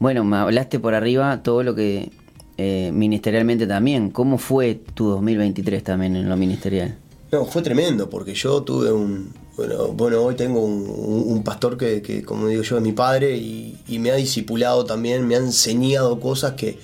bueno, 0.00 0.24
me 0.24 0.38
hablaste 0.38 0.80
por 0.80 0.94
arriba 0.94 1.42
todo 1.42 1.62
lo 1.62 1.74
que 1.74 2.10
eh, 2.58 2.90
ministerialmente 2.92 3.66
también. 3.66 4.10
¿Cómo 4.10 4.36
fue 4.38 4.74
tu 4.94 5.08
2023 5.10 5.84
también 5.84 6.16
en 6.16 6.28
lo 6.28 6.36
ministerial? 6.36 6.96
No, 7.30 7.44
fue 7.44 7.62
tremendo, 7.62 8.10
porque 8.10 8.34
yo 8.34 8.62
tuve 8.62 8.90
un. 8.92 9.32
Bueno, 9.60 9.88
bueno 9.88 10.22
hoy 10.22 10.36
tengo 10.36 10.60
un, 10.64 11.42
pastor 11.44 11.76
que, 11.76 12.00
que, 12.00 12.22
como 12.22 12.48
digo 12.48 12.62
yo, 12.62 12.76
es 12.78 12.82
mi 12.82 12.92
padre 12.92 13.36
y, 13.36 13.76
y 13.88 13.98
me 13.98 14.10
ha 14.10 14.14
discipulado 14.14 14.86
también, 14.86 15.26
me 15.26 15.34
ha 15.34 15.38
enseñado 15.38 16.18
cosas 16.18 16.52
que, 16.52 16.78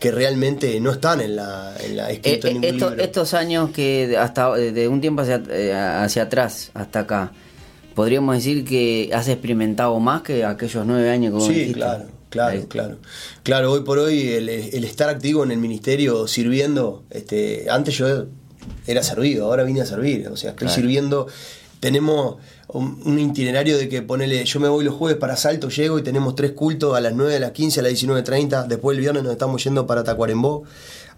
que 0.00 0.10
realmente 0.10 0.80
no 0.80 0.92
están 0.92 1.20
en 1.20 1.36
la, 1.36 1.74
en 1.84 1.94
la 1.94 2.10
Eh, 2.10 2.20
en 2.22 2.32
eh, 2.34 2.40
ningún 2.54 2.64
esto- 2.64 2.88
libro. 2.88 3.04
estos 3.04 3.34
años 3.34 3.70
que 3.70 4.16
hasta 4.18 4.56
eh, 4.58 4.72
de 4.72 4.88
un 4.88 5.02
tiempo 5.02 5.20
hacia, 5.20 5.42
eh, 5.50 5.74
hacia 5.74 6.22
atrás 6.22 6.70
hasta 6.72 7.00
acá, 7.00 7.32
podríamos 7.94 8.34
decir 8.34 8.64
que 8.64 9.10
has 9.12 9.28
experimentado 9.28 10.00
más 10.00 10.22
que 10.22 10.42
aquellos 10.42 10.86
nueve 10.86 11.10
años 11.10 11.32
que 11.32 11.38
vos 11.38 11.46
Sí, 11.48 11.52
dijiste. 11.52 11.74
claro, 11.74 12.04
claro, 12.30 12.58
Ahí. 12.60 12.64
claro. 12.66 12.96
Claro, 13.42 13.72
hoy 13.72 13.80
por 13.82 13.98
hoy 13.98 14.28
el, 14.30 14.48
el 14.48 14.84
estar 14.84 15.10
activo 15.10 15.44
en 15.44 15.50
el 15.50 15.58
ministerio 15.58 16.26
sirviendo, 16.26 17.02
este, 17.10 17.66
antes 17.68 17.94
yo 17.98 18.24
era 18.86 19.02
servido, 19.02 19.46
ahora 19.46 19.64
vine 19.64 19.82
a 19.82 19.86
servir, 19.86 20.28
o 20.28 20.36
sea, 20.36 20.50
estoy 20.52 20.68
Claro. 20.68 20.80
sirviendo, 20.80 21.26
tenemos 21.82 22.36
un, 22.68 23.02
un 23.04 23.18
itinerario 23.18 23.76
de 23.76 23.88
que 23.88 24.02
ponele, 24.02 24.44
yo 24.44 24.60
me 24.60 24.68
voy 24.68 24.84
los 24.84 24.94
jueves 24.94 25.18
para 25.18 25.36
Salto, 25.36 25.68
llego 25.68 25.98
y 25.98 26.02
tenemos 26.02 26.36
tres 26.36 26.52
cultos 26.52 26.96
a 26.96 27.00
las 27.00 27.12
9, 27.12 27.34
a 27.36 27.40
las 27.40 27.50
15, 27.50 27.80
a 27.80 27.82
las 27.82 27.92
19.30, 27.92 28.68
después 28.68 28.94
el 28.96 29.00
viernes 29.00 29.24
nos 29.24 29.32
estamos 29.32 29.62
yendo 29.64 29.84
para 29.84 30.04
Tacuarembó. 30.04 30.62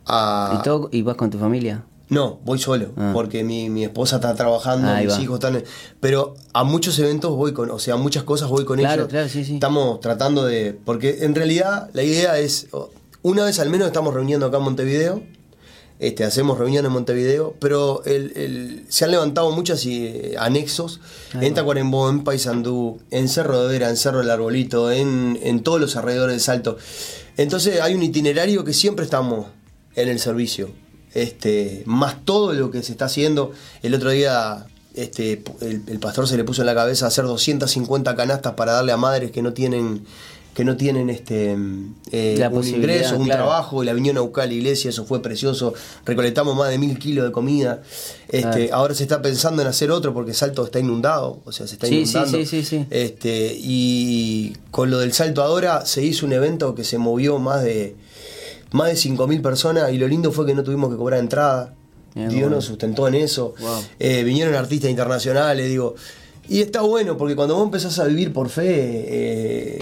A, 0.07 0.57
¿Y, 0.59 0.63
todo, 0.65 0.89
¿Y 0.91 1.03
vas 1.03 1.17
con 1.17 1.29
tu 1.29 1.39
familia? 1.39 1.85
no, 2.09 2.39
voy 2.45 2.59
solo, 2.59 2.93
Ah. 2.97 3.11
porque 3.13 3.45
mi, 3.45 3.69
mi 3.69 3.85
esposa 3.85 4.17
está 4.17 4.35
trabajando, 4.35 4.89
Ahí 4.89 5.05
mis 5.07 5.15
va. 5.17 5.21
hijos 5.23 5.35
están... 5.37 5.63
Pero 6.01 6.35
a 6.55 6.65
muchos 6.65 6.99
eventos 6.99 7.33
voy 7.37 7.53
con, 7.53 7.71
o 7.71 7.79
sea, 7.79 7.95
a 7.95 7.97
muchas 7.97 8.23
cosas 8.23 8.49
voy 8.49 8.65
con 8.65 8.79
Claro, 8.79 9.03
ellos. 9.03 9.09
claro, 9.11 9.29
sí, 9.29 9.45
sí. 9.45 9.55
Estamos 9.55 10.01
tratando 10.01 10.45
de... 10.47 10.79
Porque 10.85 11.19
en 11.25 11.35
realidad 11.35 11.91
la 11.93 12.03
idea 12.03 12.39
es, 12.39 12.69
una 13.23 13.45
vez 13.45 13.59
al 13.59 13.69
menos 13.69 13.87
estamos 13.89 14.15
reuniendo 14.15 14.47
acá 14.47 14.59
en 14.59 14.63
Montevideo, 14.65 15.23
Este, 16.01 16.25
hacemos 16.25 16.59
reuniones 16.59 16.89
en 16.89 16.93
Montevideo, 16.93 17.55
pero 17.61 18.03
el- 18.05 18.33
el- 18.37 18.85
se 18.89 19.05
han 19.05 19.13
levantado 19.13 19.51
muchos 19.53 19.87
eh, 19.87 20.35
anexos 20.39 21.01
Ahí 21.35 21.47
en. 21.47 21.55
Tacuarembó, 21.55 22.11
en 22.11 22.25
Paysandú, 22.25 23.01
en 23.11 23.29
Cerro 23.29 23.63
de 23.63 23.73
Vera, 23.73 23.89
en 23.91 23.97
Cerro 23.97 24.19
del 24.19 24.31
Arbolito, 24.31 24.91
en, 24.91 25.39
en 25.43 25.63
todos 25.63 25.81
los 25.81 25.95
alrededores 25.97 26.35
de 26.37 26.41
Salto. 26.41 26.77
Entonces 27.37 27.81
hay 27.81 27.95
un 27.95 28.03
itinerario 28.03 28.65
que 28.65 28.73
siempre 28.73 29.05
estamos 29.05 29.47
en 29.95 30.09
el 30.09 30.19
servicio. 30.19 30.71
Este, 31.15 31.85
más 31.87 32.25
todo 32.25 32.53
lo 32.55 32.71
que 32.73 32.83
se 32.83 32.91
está 32.93 33.05
haciendo. 33.05 33.53
El 33.83 33.95
otro 33.95 34.11
día 34.11 34.67
este, 34.95 35.43
el, 35.61 35.83
el 35.87 35.99
pastor 36.01 36.27
se 36.29 36.37
le 36.37 36.43
puso 36.45 36.63
en 36.63 36.67
la 36.67 36.75
cabeza 36.75 37.07
hacer 37.07 37.25
250 37.25 38.15
canastas 38.17 38.55
para 38.55 38.73
darle 38.73 38.93
a 38.93 38.97
madres 38.97 39.31
que 39.31 39.43
no 39.43 39.53
tienen 39.53 40.05
que 40.55 40.65
no 40.65 40.77
tienen 40.77 41.11
este 41.11 41.57
eh, 42.13 42.37
La 42.39 42.49
un 42.49 42.67
ingreso, 42.67 43.17
un 43.17 43.25
claro. 43.25 43.43
trabajo, 43.45 43.83
y 43.83 43.87
la 43.87 43.93
vinieron 43.93 44.19
a 44.19 44.21
buscar 44.21 44.45
a 44.45 44.47
la 44.47 44.55
iglesia, 44.55 44.91
eso 44.91 45.05
fue 45.05 45.21
precioso, 45.21 45.75
recolectamos 46.05 46.57
más 46.57 46.71
de 46.71 46.79
mil 46.79 46.99
kilos 46.99 47.25
de 47.27 47.33
comida, 47.33 47.83
este, 48.29 48.71
ahora 48.73 48.95
se 48.95 49.03
está 49.03 49.21
pensando 49.21 49.63
en 49.63 49.69
hacer 49.69 49.91
otro 49.91 50.15
porque 50.15 50.33
Salto 50.33 50.65
está 50.65 50.79
inundado, 50.79 51.41
o 51.45 51.53
sea, 51.53 51.67
se 51.67 51.75
está 51.75 51.89
Sí, 51.89 52.01
inundando. 52.03 52.39
sí, 52.39 52.47
sí, 52.47 52.65
sí. 52.65 52.87
Este, 52.91 53.57
y 53.59 54.57
con 54.71 54.91
lo 54.91 54.99
del 55.01 55.13
Salto 55.13 55.43
ahora 55.43 55.85
se 55.87 56.05
hizo 56.05 56.25
un 56.25 56.33
evento 56.33 56.75
que 56.75 56.85
se 56.85 56.99
movió 56.99 57.39
más 57.39 57.63
de 57.65 57.97
más 58.71 58.89
de 58.89 58.95
5.000 58.95 59.41
personas 59.43 59.93
y 59.93 59.99
lo 59.99 60.09
lindo 60.09 60.33
fue 60.33 60.47
que 60.47 60.55
no 60.55 60.65
tuvimos 60.65 60.91
que 60.91 60.97
cobrar 60.97 61.21
entrada. 61.21 61.75
Mirá, 62.17 62.29
Dios 62.29 62.41
bueno. 62.43 62.57
nos 62.57 62.65
sustentó 62.65 63.07
en 63.07 63.15
eso. 63.15 63.55
Wow. 63.61 63.83
Eh, 64.01 64.25
vinieron 64.25 64.55
artistas 64.57 64.91
internacionales, 64.91 65.69
digo. 65.69 65.95
Y 66.49 66.61
está 66.61 66.81
bueno 66.83 67.17
porque 67.17 67.37
cuando 67.37 67.55
vos 67.55 67.65
empezás 67.65 67.99
a 68.01 68.05
vivir 68.05 68.33
por 68.33 68.49
fe, 68.49 68.65
eh, 68.67 69.79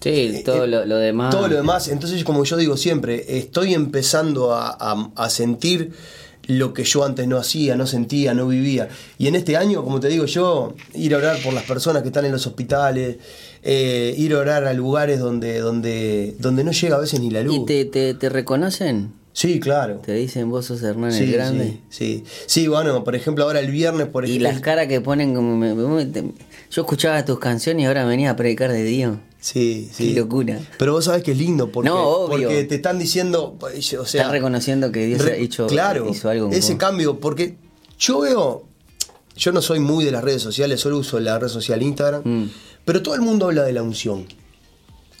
Sí, 0.00 0.42
todo 0.44 0.64
eh, 0.64 0.68
lo, 0.68 0.84
lo 0.86 0.96
demás. 0.98 1.30
todo 1.34 1.48
lo 1.48 1.56
demás. 1.56 1.88
Entonces, 1.88 2.22
como 2.24 2.44
yo 2.44 2.56
digo 2.56 2.76
siempre, 2.76 3.38
estoy 3.38 3.74
empezando 3.74 4.54
a, 4.54 4.68
a- 4.78 5.10
a 5.16 5.30
sentir 5.30 5.92
lo 6.48 6.72
que 6.72 6.84
yo 6.84 7.04
antes 7.04 7.26
no 7.26 7.38
hacía, 7.38 7.74
no 7.74 7.86
sentía, 7.88 8.32
no 8.32 8.46
vivía. 8.46 8.88
Y 9.18 9.26
en 9.26 9.34
este 9.34 9.56
año, 9.56 9.82
como 9.82 9.98
te 9.98 10.06
digo 10.08 10.26
yo, 10.26 10.74
ir 10.94 11.12
a 11.14 11.18
orar 11.18 11.38
por 11.42 11.52
las 11.52 11.64
personas 11.64 12.02
que 12.02 12.08
están 12.08 12.24
en 12.24 12.30
los 12.30 12.46
hospitales, 12.46 13.16
eh, 13.64 14.14
ir 14.16 14.32
a 14.34 14.38
orar 14.38 14.64
a 14.64 14.72
lugares 14.72 15.18
donde, 15.18 15.58
donde, 15.58 16.36
donde 16.38 16.62
no 16.62 16.70
llega 16.70 16.94
a 16.96 17.00
veces 17.00 17.18
ni 17.18 17.30
la 17.30 17.42
luz. 17.42 17.56
¿Y 17.62 17.64
te, 17.66 17.84
te, 17.86 18.14
te 18.14 18.28
reconocen? 18.28 19.12
Sí, 19.32 19.58
claro. 19.58 19.96
¿Te 20.06 20.12
dicen 20.12 20.48
vos 20.48 20.66
sos 20.66 20.82
Hernán 20.84 21.12
Sí, 21.12 21.24
el 21.24 21.32
Grande? 21.32 21.80
sí, 21.90 22.22
sí. 22.22 22.24
Sí, 22.46 22.68
bueno, 22.68 23.02
por 23.02 23.16
ejemplo, 23.16 23.42
ahora 23.44 23.58
el 23.58 23.70
viernes, 23.72 24.06
por 24.06 24.24
Y 24.24 24.28
ejemplo. 24.28 24.48
las 24.50 24.60
caras 24.60 24.86
que 24.86 25.00
ponen 25.00 25.34
como... 25.34 25.56
me- 25.56 25.74
yo 26.70 26.82
escuchaba 26.82 27.24
tus 27.24 27.38
canciones 27.40 27.82
y 27.82 27.86
ahora 27.86 28.04
venía 28.04 28.30
a 28.30 28.36
predicar 28.36 28.70
de 28.72 28.84
Dios. 28.84 29.16
Sí, 29.52 29.88
sí. 29.92 30.12
Qué 30.12 30.20
locura. 30.20 30.58
Pero 30.76 30.92
vos 30.92 31.04
sabés 31.04 31.22
que 31.22 31.30
es 31.30 31.38
lindo 31.38 31.70
porque, 31.70 31.88
No, 31.88 32.26
porque 32.28 32.64
te 32.64 32.74
están 32.74 32.98
diciendo, 32.98 33.56
o 33.60 33.80
sea, 33.80 34.00
Estás 34.02 34.32
reconociendo 34.32 34.90
que 34.90 35.06
Dios 35.06 35.22
Re- 35.24 35.32
ha 35.34 35.36
hecho, 35.36 35.68
claro, 35.68 36.08
hizo 36.10 36.28
algo 36.28 36.50
ese 36.50 36.72
vos. 36.72 36.80
cambio, 36.80 37.20
porque 37.20 37.54
yo 37.96 38.18
veo, 38.20 38.64
yo 39.36 39.52
no 39.52 39.62
soy 39.62 39.78
muy 39.78 40.04
de 40.04 40.10
las 40.10 40.24
redes 40.24 40.42
sociales, 40.42 40.80
solo 40.80 40.98
uso 40.98 41.20
la 41.20 41.38
red 41.38 41.46
social 41.46 41.80
Instagram, 41.80 42.22
Mm. 42.24 42.50
pero 42.84 43.02
todo 43.02 43.14
el 43.14 43.20
mundo 43.20 43.46
habla 43.46 43.62
de 43.62 43.72
la 43.72 43.84
unción. 43.84 44.26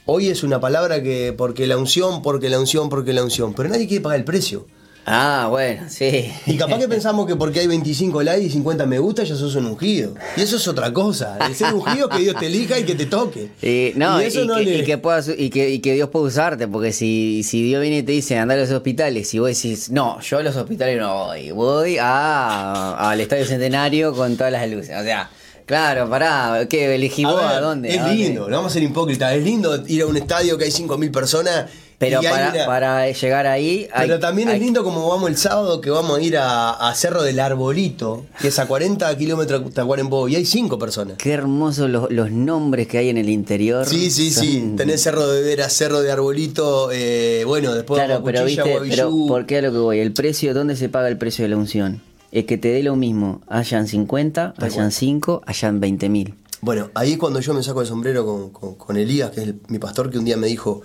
Hoy 0.06 0.26
es 0.28 0.42
una 0.42 0.60
palabra 0.60 1.02
que, 1.04 1.32
porque 1.36 1.68
la 1.68 1.76
unción, 1.76 2.20
porque 2.22 2.48
la 2.50 2.58
unción, 2.58 2.88
porque 2.88 3.12
la 3.12 3.22
unción, 3.22 3.54
pero 3.54 3.68
nadie 3.68 3.86
quiere 3.86 4.02
pagar 4.02 4.18
el 4.18 4.24
precio. 4.24 4.66
Ah, 5.08 5.46
bueno, 5.48 5.84
sí. 5.88 6.32
Y 6.46 6.56
capaz 6.56 6.78
que 6.80 6.88
pensamos 6.88 7.26
que 7.28 7.36
porque 7.36 7.60
hay 7.60 7.68
25 7.68 8.24
likes 8.24 8.46
y 8.46 8.50
50 8.50 8.86
me 8.86 8.98
gusta 8.98 9.22
ya 9.22 9.36
sos 9.36 9.54
un 9.54 9.66
ungido. 9.66 10.14
Y 10.36 10.40
eso 10.40 10.56
es 10.56 10.66
otra 10.66 10.92
cosa. 10.92 11.38
El 11.46 11.54
ser 11.54 11.72
ungido 11.74 12.10
es 12.10 12.16
que 12.16 12.22
Dios 12.24 12.36
te 12.40 12.46
elija 12.46 12.76
y 12.80 12.82
que 12.82 12.96
te 12.96 13.06
toque. 13.06 13.50
Y, 13.62 13.92
no, 13.96 14.20
y, 14.20 14.24
eso 14.24 14.44
no 14.44 14.56
que, 14.56 14.62
le- 14.64 14.78
y 14.78 14.84
que 14.84 14.98
puedas- 14.98 15.30
y, 15.38 15.48
que, 15.50 15.70
y 15.70 15.78
que 15.78 15.94
Dios 15.94 16.08
pueda 16.08 16.24
usarte, 16.26 16.66
porque 16.66 16.92
si, 16.92 17.42
si 17.44 17.62
Dios 17.62 17.80
viene 17.82 17.98
y 17.98 18.02
te 18.02 18.10
dice 18.10 18.36
andar 18.36 18.58
a 18.58 18.62
los 18.62 18.70
hospitales, 18.72 19.32
y 19.32 19.38
vos 19.38 19.48
decís, 19.48 19.90
no, 19.90 20.20
yo 20.22 20.38
a 20.38 20.42
los 20.42 20.56
hospitales 20.56 20.98
no 20.98 21.26
voy, 21.26 21.52
voy 21.52 21.98
a, 22.00 22.96
al 23.10 23.20
Estadio 23.20 23.44
Centenario 23.46 24.12
con 24.12 24.36
todas 24.36 24.52
las 24.52 24.68
luces. 24.68 24.96
O 25.00 25.04
sea, 25.04 25.30
claro, 25.66 26.10
pará, 26.10 26.66
¿qué 26.68 26.92
elegí 26.96 27.24
vos 27.24 27.40
A 27.40 27.58
a, 27.58 27.60
dónde? 27.60 27.90
Es 27.94 27.98
¿A 28.00 28.08
dónde? 28.08 28.16
lindo, 28.24 28.48
no 28.48 28.56
vamos 28.56 28.72
a 28.72 28.74
ser 28.74 28.82
hipócritas. 28.82 29.34
Es 29.34 29.44
lindo 29.44 29.84
ir 29.86 30.02
a 30.02 30.06
un 30.06 30.16
estadio 30.16 30.58
que 30.58 30.64
hay 30.64 30.72
5.000 30.72 31.12
personas. 31.12 31.66
Pero 31.98 32.20
para, 32.20 32.50
una- 32.52 32.66
para 32.66 33.10
llegar 33.10 33.46
ahí. 33.46 33.88
hay- 33.92 34.06
Pero 34.06 34.20
también 34.20 34.48
hay- 34.48 34.56
es 34.56 34.60
lindo 34.62 34.84
como 34.84 35.08
vamos 35.08 35.30
el 35.30 35.36
sábado 35.38 35.80
que 35.80 35.88
vamos 35.88 36.18
a 36.18 36.20
ir 36.22 36.36
a, 36.36 36.70
a 36.72 36.94
Cerro 36.94 37.22
del 37.22 37.40
Arbolito, 37.40 38.26
que 38.40 38.48
es 38.48 38.58
a 38.58 38.66
40 38.66 39.16
kilómetros 39.16 39.64
de 39.64 39.70
Tacuarembó, 39.70 40.28
y 40.28 40.36
hay 40.36 40.44
5 40.44 40.78
personas. 40.78 41.16
Qué 41.16 41.32
hermosos 41.32 41.88
los, 41.88 42.10
los 42.10 42.30
nombres 42.30 42.86
que 42.86 42.98
hay 42.98 43.08
en 43.08 43.16
el 43.16 43.30
interior. 43.30 43.86
Sí, 43.86 44.10
sí, 44.10 44.30
sí. 44.30 44.74
Tenés 44.76 45.02
Cerro 45.02 45.26
de 45.26 45.42
Vera, 45.42 45.68
Cerro 45.70 46.02
de 46.02 46.12
Arbolito, 46.12 46.90
eh, 46.92 47.44
bueno, 47.46 47.74
después 47.74 47.98
Claro, 47.98 48.14
vamos 48.20 48.28
a 48.28 48.32
pero 48.32 48.44
viste, 48.44 48.78
pero. 48.90 49.10
¿por 49.26 49.46
qué 49.46 49.58
a 49.58 49.62
lo 49.62 49.72
que 49.72 49.78
voy? 49.78 49.98
El 50.00 50.12
precio, 50.12 50.52
¿dónde 50.52 50.76
se 50.76 50.88
paga 50.90 51.08
el 51.08 51.16
precio 51.16 51.44
de 51.44 51.48
la 51.48 51.56
unción? 51.56 52.02
Es 52.30 52.44
que 52.44 52.58
te 52.58 52.68
dé 52.68 52.82
lo 52.82 52.96
mismo, 52.96 53.40
hayan 53.48 53.86
50, 53.86 54.52
Tal 54.54 54.64
hayan 54.66 54.76
cual. 54.76 54.92
5, 54.92 55.42
hayan 55.46 55.80
20 55.80 56.08
mil. 56.10 56.34
Bueno, 56.60 56.90
ahí 56.94 57.12
es 57.12 57.18
cuando 57.18 57.40
yo 57.40 57.54
me 57.54 57.62
saco 57.62 57.80
el 57.80 57.86
sombrero 57.86 58.26
con, 58.26 58.50
con- 58.50 58.74
con 58.74 58.96
Elías, 58.98 59.30
que 59.30 59.40
es 59.40 59.46
el- 59.48 59.60
mi 59.68 59.78
pastor, 59.78 60.10
que 60.10 60.18
un 60.18 60.24
día 60.26 60.36
me 60.36 60.46
dijo, 60.48 60.82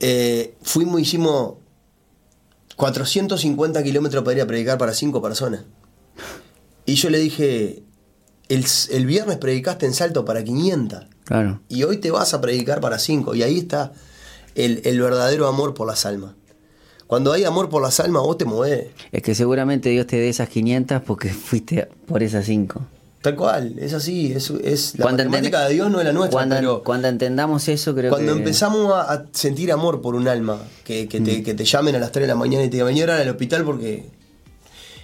eh, 0.00 0.54
fuimos, 0.62 1.00
hicimos 1.00 1.54
450 2.76 3.82
kilómetros 3.82 4.22
para 4.24 4.36
ir 4.36 4.42
a 4.42 4.46
predicar 4.46 4.78
para 4.78 4.92
cinco 4.94 5.22
personas. 5.22 5.62
Y 6.84 6.94
yo 6.94 7.10
le 7.10 7.18
dije, 7.18 7.82
el, 8.48 8.64
el 8.90 9.06
viernes 9.06 9.38
predicaste 9.38 9.86
en 9.86 9.94
Salto 9.94 10.24
para 10.24 10.44
500 10.44 11.06
Claro. 11.24 11.60
y 11.68 11.82
hoy 11.82 11.96
te 11.96 12.10
vas 12.12 12.34
a 12.34 12.40
predicar 12.40 12.80
para 12.80 12.98
cinco. 12.98 13.34
Y 13.34 13.42
ahí 13.42 13.58
está 13.58 13.92
el, 14.54 14.82
el 14.84 15.00
verdadero 15.00 15.48
amor 15.48 15.74
por 15.74 15.86
las 15.86 16.06
almas. 16.06 16.34
Cuando 17.06 17.32
hay 17.32 17.44
amor 17.44 17.68
por 17.68 17.82
las 17.82 17.98
almas, 18.00 18.22
vos 18.22 18.36
te 18.36 18.44
movés. 18.44 18.88
Es 19.12 19.22
que 19.22 19.34
seguramente 19.34 19.88
Dios 19.90 20.06
te 20.06 20.16
dé 20.16 20.28
esas 20.28 20.48
500 20.48 21.02
porque 21.02 21.28
fuiste 21.32 21.88
por 22.06 22.22
esas 22.22 22.44
5. 22.46 22.80
Tal 23.26 23.34
cual, 23.34 23.74
es 23.80 23.92
así, 23.92 24.32
es, 24.32 24.50
es 24.62 24.96
la 24.98 25.02
Cuando 25.02 25.24
matemática 25.24 25.66
de 25.66 25.74
Dios 25.74 25.90
no 25.90 25.98
es 25.98 26.04
la 26.06 26.12
nuestra, 26.12 26.38
Cuando, 26.38 26.54
pero 26.54 26.82
cuando 26.84 27.08
entendamos 27.08 27.66
eso, 27.66 27.92
creo 27.92 28.10
cuando 28.10 28.34
que. 28.34 28.38
empezamos 28.38 28.92
a, 28.94 29.12
a 29.12 29.24
sentir 29.32 29.72
amor 29.72 30.00
por 30.00 30.14
un 30.14 30.28
alma, 30.28 30.60
que, 30.84 31.08
que 31.08 31.18
Mm. 31.18 31.24
te, 31.24 31.42
que 31.42 31.54
te 31.54 31.64
llamen 31.64 31.96
a 31.96 31.98
las 31.98 32.12
3 32.12 32.22
de 32.22 32.28
la 32.28 32.36
mañana 32.36 32.62
y 32.64 32.68
te 32.70 32.76
digan, 32.76 32.96
ahora 33.00 33.20
al 33.20 33.28
hospital 33.28 33.64
porque... 33.64 34.04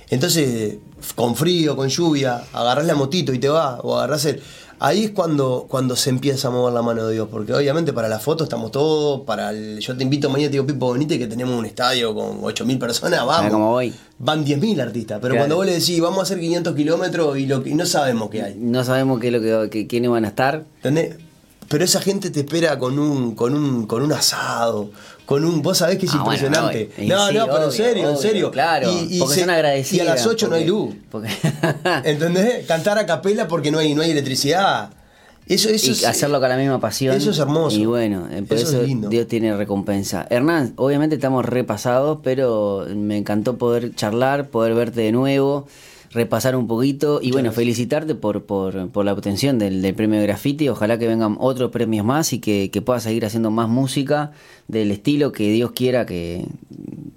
Entonces, 0.08 0.76
con 1.16 1.34
frío, 1.34 1.74
con 1.74 1.88
lluvia, 1.88 2.44
agarrás 2.52 2.86
la 2.86 2.94
motito 2.94 3.32
y 3.32 3.38
te 3.40 3.48
vas, 3.48 3.80
o 3.82 3.96
agarrás 3.98 4.24
el... 4.26 4.40
Ahí 4.84 5.04
es 5.04 5.10
cuando, 5.12 5.66
cuando 5.68 5.94
se 5.94 6.10
empieza 6.10 6.48
a 6.48 6.50
mover 6.50 6.72
la 6.74 6.82
mano 6.82 7.06
de 7.06 7.12
Dios, 7.14 7.28
porque 7.30 7.54
obviamente 7.54 7.92
para 7.92 8.08
la 8.08 8.18
foto 8.18 8.42
estamos 8.42 8.72
todos, 8.72 9.20
para 9.20 9.50
el- 9.50 9.78
yo 9.78 9.96
te 9.96 10.02
invito 10.02 10.28
mañana, 10.28 10.48
te 10.48 10.54
digo, 10.54 10.66
Pipo, 10.66 10.92
venite 10.92 11.20
que 11.20 11.28
tenemos 11.28 11.56
un 11.56 11.64
estadio 11.66 12.12
con 12.12 12.42
8.000 12.42 12.80
personas, 12.80 13.24
vamos. 13.24 13.52
como 13.52 13.70
voy. 13.70 13.94
Van 14.18 14.44
10.000 14.44 14.80
artistas, 14.80 15.20
pero 15.22 15.34
Claro. 15.34 15.42
cuando 15.42 15.54
vos 15.56 15.66
le 15.66 15.74
decís, 15.78 16.00
vamos 16.00 16.18
a 16.18 16.22
hacer 16.22 16.40
500 16.40 16.74
kilómetros 16.74 17.38
y, 17.38 17.46
lo, 17.46 17.62
que- 17.62 17.70
y 17.70 17.74
no 17.74 17.86
sabemos 17.86 18.28
qué 18.28 18.42
hay. 18.42 18.56
No 18.58 18.82
sabemos 18.82 19.20
qué 19.20 19.28
es 19.28 19.32
lo 19.32 19.40
que, 19.40 19.70
que- 19.70 19.86
quiénes 19.86 20.10
van 20.10 20.24
a 20.24 20.28
estar. 20.28 20.64
¿Entendés? 20.78 21.14
Pero 21.68 21.84
esa 21.84 22.00
gente 22.00 22.30
te 22.30 22.40
espera 22.40 22.76
con 22.78 22.98
un, 22.98 23.36
con 23.36 23.54
un, 23.54 23.86
con 23.86 24.02
un 24.02 24.12
asado, 24.12 24.90
con 25.32 25.44
un. 25.44 25.62
Vos 25.62 25.78
sabés 25.78 25.98
que 25.98 26.06
es 26.06 26.12
Ah, 26.14 26.22
bueno, 26.24 26.44
impresionante. 26.46 26.90
no, 26.96 27.02
y- 27.02 27.06
y 27.06 27.08
no, 27.08 27.28
sí, 27.28 27.34
no, 27.34 27.44
pero 27.46 27.56
en 27.56 27.62
obvio, 27.62 27.70
serio, 27.72 28.02
en 28.02 28.08
obvio, 28.10 28.16
serio. 28.22 28.50
Claro, 28.50 28.90
Y, 28.92 29.16
y 29.16 29.18
porque 29.18 29.34
se- 29.34 29.40
son 29.40 29.50
agradecidos. 29.50 30.06
Y 30.06 30.08
a 30.08 30.14
las 30.14 30.26
8 30.26 30.48
no 30.48 30.54
hay 30.56 30.64
luz. 30.66 30.94
Porque, 31.10 31.28
¿Entendés? 32.04 32.66
Cantar 32.66 32.98
a 32.98 33.06
capela 33.06 33.48
porque 33.48 33.70
no 33.70 33.78
hay, 33.78 33.94
no 33.94 34.02
hay 34.02 34.10
electricidad. 34.10 34.90
Eso, 35.46 35.68
eso 35.70 35.86
y 35.88 35.90
es- 35.90 36.04
hacerlo 36.06 36.38
con 36.40 36.48
la 36.48 36.56
misma 36.56 36.78
pasión. 36.80 37.16
Eso 37.16 37.30
es 37.30 37.38
hermoso. 37.38 37.76
Y 37.76 37.84
bueno, 37.84 38.28
eh, 38.30 38.42
por 38.46 38.56
Eso 38.56 38.68
eso, 38.68 38.80
es 38.82 38.86
lindo. 38.88 39.08
Dios 39.08 39.26
tiene 39.26 39.56
recompensa. 39.56 40.26
Hernán, 40.30 40.72
obviamente 40.76 41.16
estamos 41.16 41.44
repasados, 41.44 42.18
pero 42.22 42.86
me 42.94 43.16
encantó 43.18 43.58
poder 43.58 43.94
charlar, 43.94 44.48
poder 44.48 44.74
verte 44.74 45.00
de 45.00 45.12
nuevo, 45.12 45.66
repasar 46.12 46.56
un 46.56 46.66
poquito 46.66 47.20
y 47.22 47.32
bueno, 47.32 47.52
felicitarte 47.52 48.14
por, 48.14 48.44
por, 48.44 48.90
por 48.90 49.04
la 49.04 49.12
obtención 49.12 49.58
del, 49.58 49.82
del 49.82 49.94
premio 49.94 50.20
de 50.20 50.26
graffiti. 50.26 50.68
Ojalá 50.68 50.98
que 50.98 51.08
vengan 51.08 51.36
otros 51.40 51.70
premios 51.70 52.04
más 52.04 52.32
y 52.32 52.38
que, 52.38 52.70
que 52.70 52.82
puedas 52.82 53.02
seguir 53.02 53.24
haciendo 53.24 53.50
más 53.50 53.68
música 53.68 54.32
del 54.68 54.90
estilo 54.90 55.32
que 55.32 55.50
Dios 55.50 55.72
quiera 55.72 56.06
que, 56.06 56.46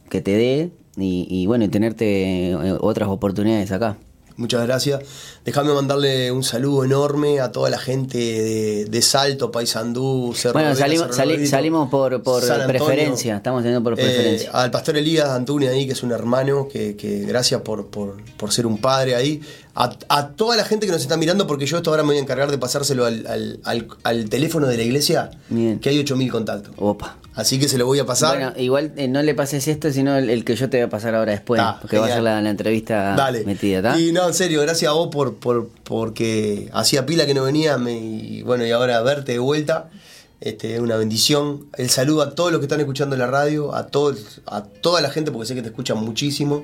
que 0.10 0.22
te 0.22 0.32
dé 0.32 0.72
y, 0.98 1.28
y 1.30 1.46
bueno, 1.46 1.66
y 1.66 1.68
tenerte 1.68 2.52
eh, 2.52 2.78
otras 2.80 3.10
oportunidades 3.10 3.72
acá. 3.72 3.98
Muchas 4.38 4.66
gracias. 4.66 5.00
Déjame 5.46 5.74
mandarle 5.74 6.30
un 6.32 6.44
saludo 6.44 6.84
enorme 6.84 7.40
a 7.40 7.52
toda 7.54 7.70
la 7.70 7.78
gente 7.78 8.18
de, 8.18 8.86
de 8.86 9.02
Salto, 9.02 9.50
Paysandú, 9.52 10.34
Cerro 10.36 10.54
Bueno, 10.54 10.70
Vera, 10.70 10.80
salimos, 10.80 11.06
Cerro 11.16 11.16
sali- 11.16 11.48
salimos 11.48 11.90
por, 11.90 12.22
por 12.22 12.44
preferencia, 12.68 13.38
estamos 13.38 13.64
teniendo 13.64 13.82
por 13.84 13.94
Eh, 13.94 14.04
preferencia. 14.04 14.52
al 14.52 14.72
pastor 14.72 14.98
Elías 14.98 15.30
Antunes 15.30 15.70
ahí, 15.70 15.86
que 15.86 15.94
es 15.94 16.04
un 16.04 16.12
hermano, 16.12 16.68
que, 16.68 16.98
que 16.98 17.20
gracias 17.22 17.62
por, 17.62 17.88
por, 17.88 18.18
por 18.38 18.52
ser 18.52 18.66
un 18.68 18.78
padre 18.80 19.16
ahí. 19.16 19.42
A, 19.78 19.92
a 20.08 20.30
toda 20.30 20.56
la 20.56 20.64
gente 20.64 20.86
que 20.86 20.92
nos 20.94 21.02
está 21.02 21.18
mirando, 21.18 21.48
porque 21.48 21.66
yo 21.66 21.76
esto 21.78 21.90
ahora 21.90 22.04
me 22.04 22.08
voy 22.10 22.18
a 22.18 22.22
encargar 22.22 22.50
de 22.50 22.58
pasárselo 22.58 23.06
al, 23.06 23.28
al, 23.28 23.60
al- 23.66 23.88
al 24.04 24.30
teléfono 24.30 24.68
de 24.68 24.78
la 24.78 24.84
iglesia, 24.84 25.32
Bien. 25.50 25.80
que 25.80 25.90
hay 25.90 26.00
8000 26.00 26.32
contactos. 26.32 26.74
Opa. 26.78 27.18
Así 27.36 27.60
que 27.60 27.68
se 27.68 27.78
lo 27.78 27.86
voy 27.86 28.00
a 28.00 28.06
pasar. 28.06 28.38
Bueno, 28.38 28.54
igual 28.58 28.94
eh, 28.96 29.10
no 29.10 29.22
le 29.22 29.36
pases 29.36 29.68
esto, 29.68 29.92
sino 29.92 30.16
el, 30.16 30.30
el 30.30 30.46
que 30.46 30.56
yo 30.56 30.70
te 30.70 30.78
voy 30.78 30.86
a 30.86 30.90
pasar 30.90 31.14
ahora 31.16 31.34
después, 31.34 31.60
Ta, 31.60 31.78
porque 31.82 31.98
va 31.98 32.06
a 32.06 32.08
ser 32.08 32.16
genial. 32.20 32.36
la, 32.36 32.42
la 32.42 32.50
entrevista 32.50 33.14
Dale. 33.18 33.44
metida. 33.44 34.00
Y 34.00 34.14
no, 34.14 34.26
en 34.26 34.34
serio, 34.34 34.62
gracias 34.62 34.90
a 34.90 34.94
vos 34.94 35.10
por, 35.12 35.36
por 35.36 35.68
porque 35.84 36.70
hacía 36.72 37.06
pila 37.06 37.26
que 37.26 37.34
no 37.34 37.44
venía 37.44 37.78
me- 37.78 37.98
y 38.00 38.42
bueno, 38.44 38.66
y 38.66 38.72
ahora 38.72 39.02
verte 39.02 39.34
de 39.34 39.40
vuelta. 39.40 39.90
Este, 40.42 40.76
es 40.76 40.80
una 40.80 40.96
bendición. 40.96 41.66
El 41.78 41.90
saludo 41.90 42.22
a 42.22 42.36
todos 42.36 42.52
los 42.52 42.60
que 42.60 42.66
están 42.66 42.80
escuchando 42.80 43.16
la 43.18 43.28
radio, 43.28 43.74
a, 43.76 43.88
todos, 43.88 44.42
a 44.46 44.64
toda 44.64 45.02
la 45.02 45.10
gente, 45.10 45.32
porque 45.32 45.48
sé 45.48 45.56
que 45.56 45.62
te 45.62 45.70
escuchan 45.70 45.98
muchísimo. 45.98 46.64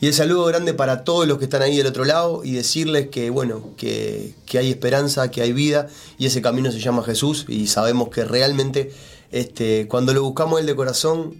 Y 0.00 0.08
el 0.08 0.12
saludo 0.14 0.44
grande 0.44 0.74
para 0.74 1.04
todos 1.04 1.26
los 1.26 1.38
que 1.38 1.44
están 1.44 1.62
ahí 1.62 1.76
del 1.76 1.86
otro 1.86 2.04
lado 2.04 2.44
y 2.44 2.52
decirles 2.52 3.08
que, 3.08 3.30
bueno, 3.30 3.70
que, 3.76 4.34
que 4.44 4.58
hay 4.58 4.70
esperanza, 4.70 5.30
que 5.30 5.40
hay 5.40 5.52
vida 5.52 5.88
y 6.18 6.26
ese 6.26 6.42
camino 6.42 6.70
se 6.70 6.80
llama 6.80 7.02
Jesús 7.02 7.46
y 7.48 7.66
sabemos 7.66 8.10
que 8.10 8.24
realmente 8.24 8.92
este, 9.32 9.88
cuando 9.88 10.12
lo 10.12 10.22
buscamos 10.22 10.60
él 10.60 10.66
de 10.66 10.76
corazón 10.76 11.34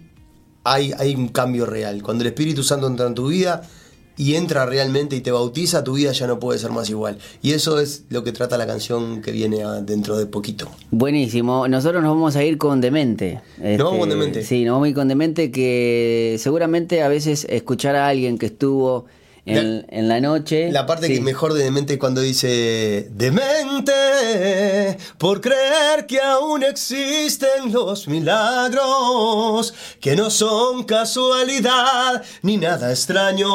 hay, 0.63 0.91
hay 0.97 1.15
un 1.15 1.29
cambio 1.29 1.65
real. 1.65 2.01
Cuando 2.01 2.23
el 2.23 2.29
Espíritu 2.29 2.63
Santo 2.63 2.87
entra 2.87 3.07
en 3.07 3.15
tu 3.15 3.27
vida, 3.27 3.61
y 4.17 4.35
entra 4.35 4.65
realmente 4.65 5.15
y 5.15 5.21
te 5.21 5.31
bautiza, 5.31 5.83
tu 5.83 5.93
vida 5.93 6.11
ya 6.11 6.27
no 6.27 6.39
puede 6.39 6.59
ser 6.59 6.71
más 6.71 6.89
igual. 6.89 7.19
Y 7.41 7.51
eso 7.51 7.79
es 7.79 8.03
lo 8.09 8.23
que 8.23 8.31
trata 8.31 8.57
la 8.57 8.67
canción 8.67 9.21
que 9.21 9.31
viene 9.31 9.59
dentro 9.83 10.17
de 10.17 10.25
poquito. 10.25 10.69
Buenísimo. 10.91 11.67
Nosotros 11.67 12.01
nos 12.01 12.13
vamos 12.13 12.35
a 12.35 12.43
ir 12.43 12.57
con 12.57 12.81
Demente. 12.81 13.41
¿Nos 13.57 13.77
vamos 13.77 13.99
con 13.99 14.09
este, 14.09 14.19
Demente? 14.19 14.43
Sí, 14.43 14.65
nos 14.65 14.73
vamos 14.73 14.87
a 14.87 14.89
ir 14.89 14.95
con 14.95 15.07
Demente 15.07 15.51
que 15.51 16.37
seguramente 16.39 17.03
a 17.03 17.07
veces 17.07 17.45
escuchar 17.49 17.95
a 17.95 18.07
alguien 18.07 18.37
que 18.37 18.47
estuvo 18.47 19.05
en, 19.47 20.07
la, 20.07 20.19
noche. 20.19 20.71
La 20.71 20.85
parte 20.85 21.07
que 21.07 21.21
mejor 21.21 21.53
de 21.53 21.63
Demente 21.63 21.93
es 21.93 21.99
cuando 21.99 22.21
dice 22.21 23.07
Demente 23.11 23.93
por 25.17 25.41
creer 25.41 26.05
que 26.05 26.19
aún 26.19 26.63
existen 26.63 27.71
los 27.71 28.07
milagros, 28.07 29.73
que 30.01 30.15
no 30.15 30.29
son 30.29 30.83
casualidad 30.83 32.23
ni 32.41 32.57
nada 32.57 32.91
extraño, 32.91 33.47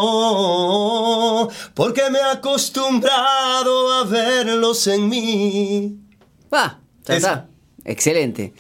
porque 1.75 2.03
me 2.11 2.19
he 2.19 2.23
acostumbrado 2.23 3.93
a 3.93 4.05
verlos 4.05 4.87
en 4.87 5.09
mí. 5.09 5.99
Va, 6.53 6.81
ya 7.05 7.17
está. 7.17 7.49
Excelente. 7.85 8.53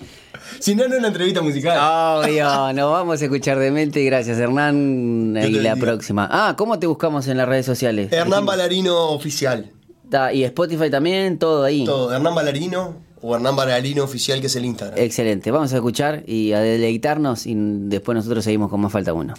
Si 0.62 0.76
no, 0.76 0.86
no 0.86 0.94
es 0.94 1.00
una 1.00 1.08
entrevista 1.08 1.42
musical. 1.42 1.76
Obvio, 1.76 2.72
nos 2.74 2.92
vamos 2.92 3.20
a 3.20 3.24
escuchar 3.24 3.58
de 3.58 3.72
mente. 3.72 4.04
Gracias, 4.04 4.38
Hernán. 4.38 5.36
Y 5.36 5.50
la 5.54 5.74
próxima. 5.74 6.28
Ah, 6.30 6.54
¿cómo 6.56 6.78
te 6.78 6.86
buscamos 6.86 7.26
en 7.26 7.36
las 7.36 7.48
redes 7.48 7.66
sociales? 7.66 8.12
Hernán 8.12 8.46
Balarino 8.46 9.08
Oficial. 9.08 9.72
y 10.32 10.44
Spotify 10.44 10.88
también, 10.88 11.40
todo 11.40 11.64
ahí. 11.64 11.84
Todo, 11.84 12.14
Hernán 12.14 12.36
Balarino 12.36 12.94
o 13.20 13.34
Hernán 13.34 13.56
Balarino 13.56 14.04
Oficial, 14.04 14.40
que 14.40 14.46
es 14.46 14.54
el 14.54 14.64
Instagram. 14.64 14.96
Excelente, 15.00 15.50
vamos 15.50 15.72
a 15.72 15.76
escuchar 15.76 16.22
y 16.28 16.52
a 16.52 16.60
deleitarnos 16.60 17.44
y 17.44 17.54
después 17.56 18.14
nosotros 18.14 18.44
seguimos 18.44 18.70
con 18.70 18.80
más 18.82 18.92
falta 18.92 19.12
uno. 19.12 19.34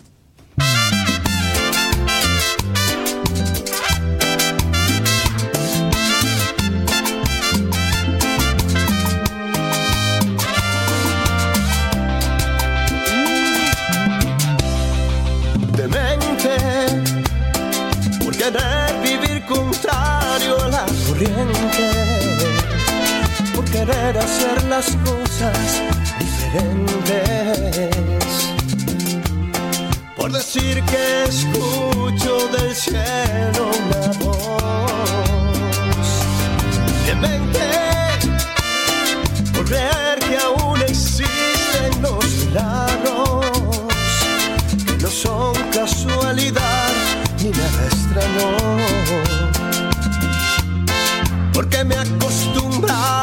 Las 24.78 24.90
cosas 25.06 25.82
diferentes. 26.20 27.96
Por 30.18 30.32
decir 30.32 30.84
que 30.86 31.24
escucho 31.26 32.48
del 32.56 32.74
cielo 32.76 33.70
una 33.84 34.06
voz. 34.24 34.92
De 37.06 37.14
mente, 37.16 37.68
por 39.54 39.64
creer 39.66 40.18
que 40.28 40.38
aún 40.38 40.82
existen 40.82 41.90
los 42.02 42.26
milagros, 42.42 43.46
que 44.88 44.96
no 45.04 45.10
son 45.10 45.54
casualidad 45.72 46.90
ni 47.44 47.50
nada 47.52 47.82
extraño. 47.92 48.48
Porque 51.54 51.84
me 51.84 51.96
acostumbrado 51.96 53.23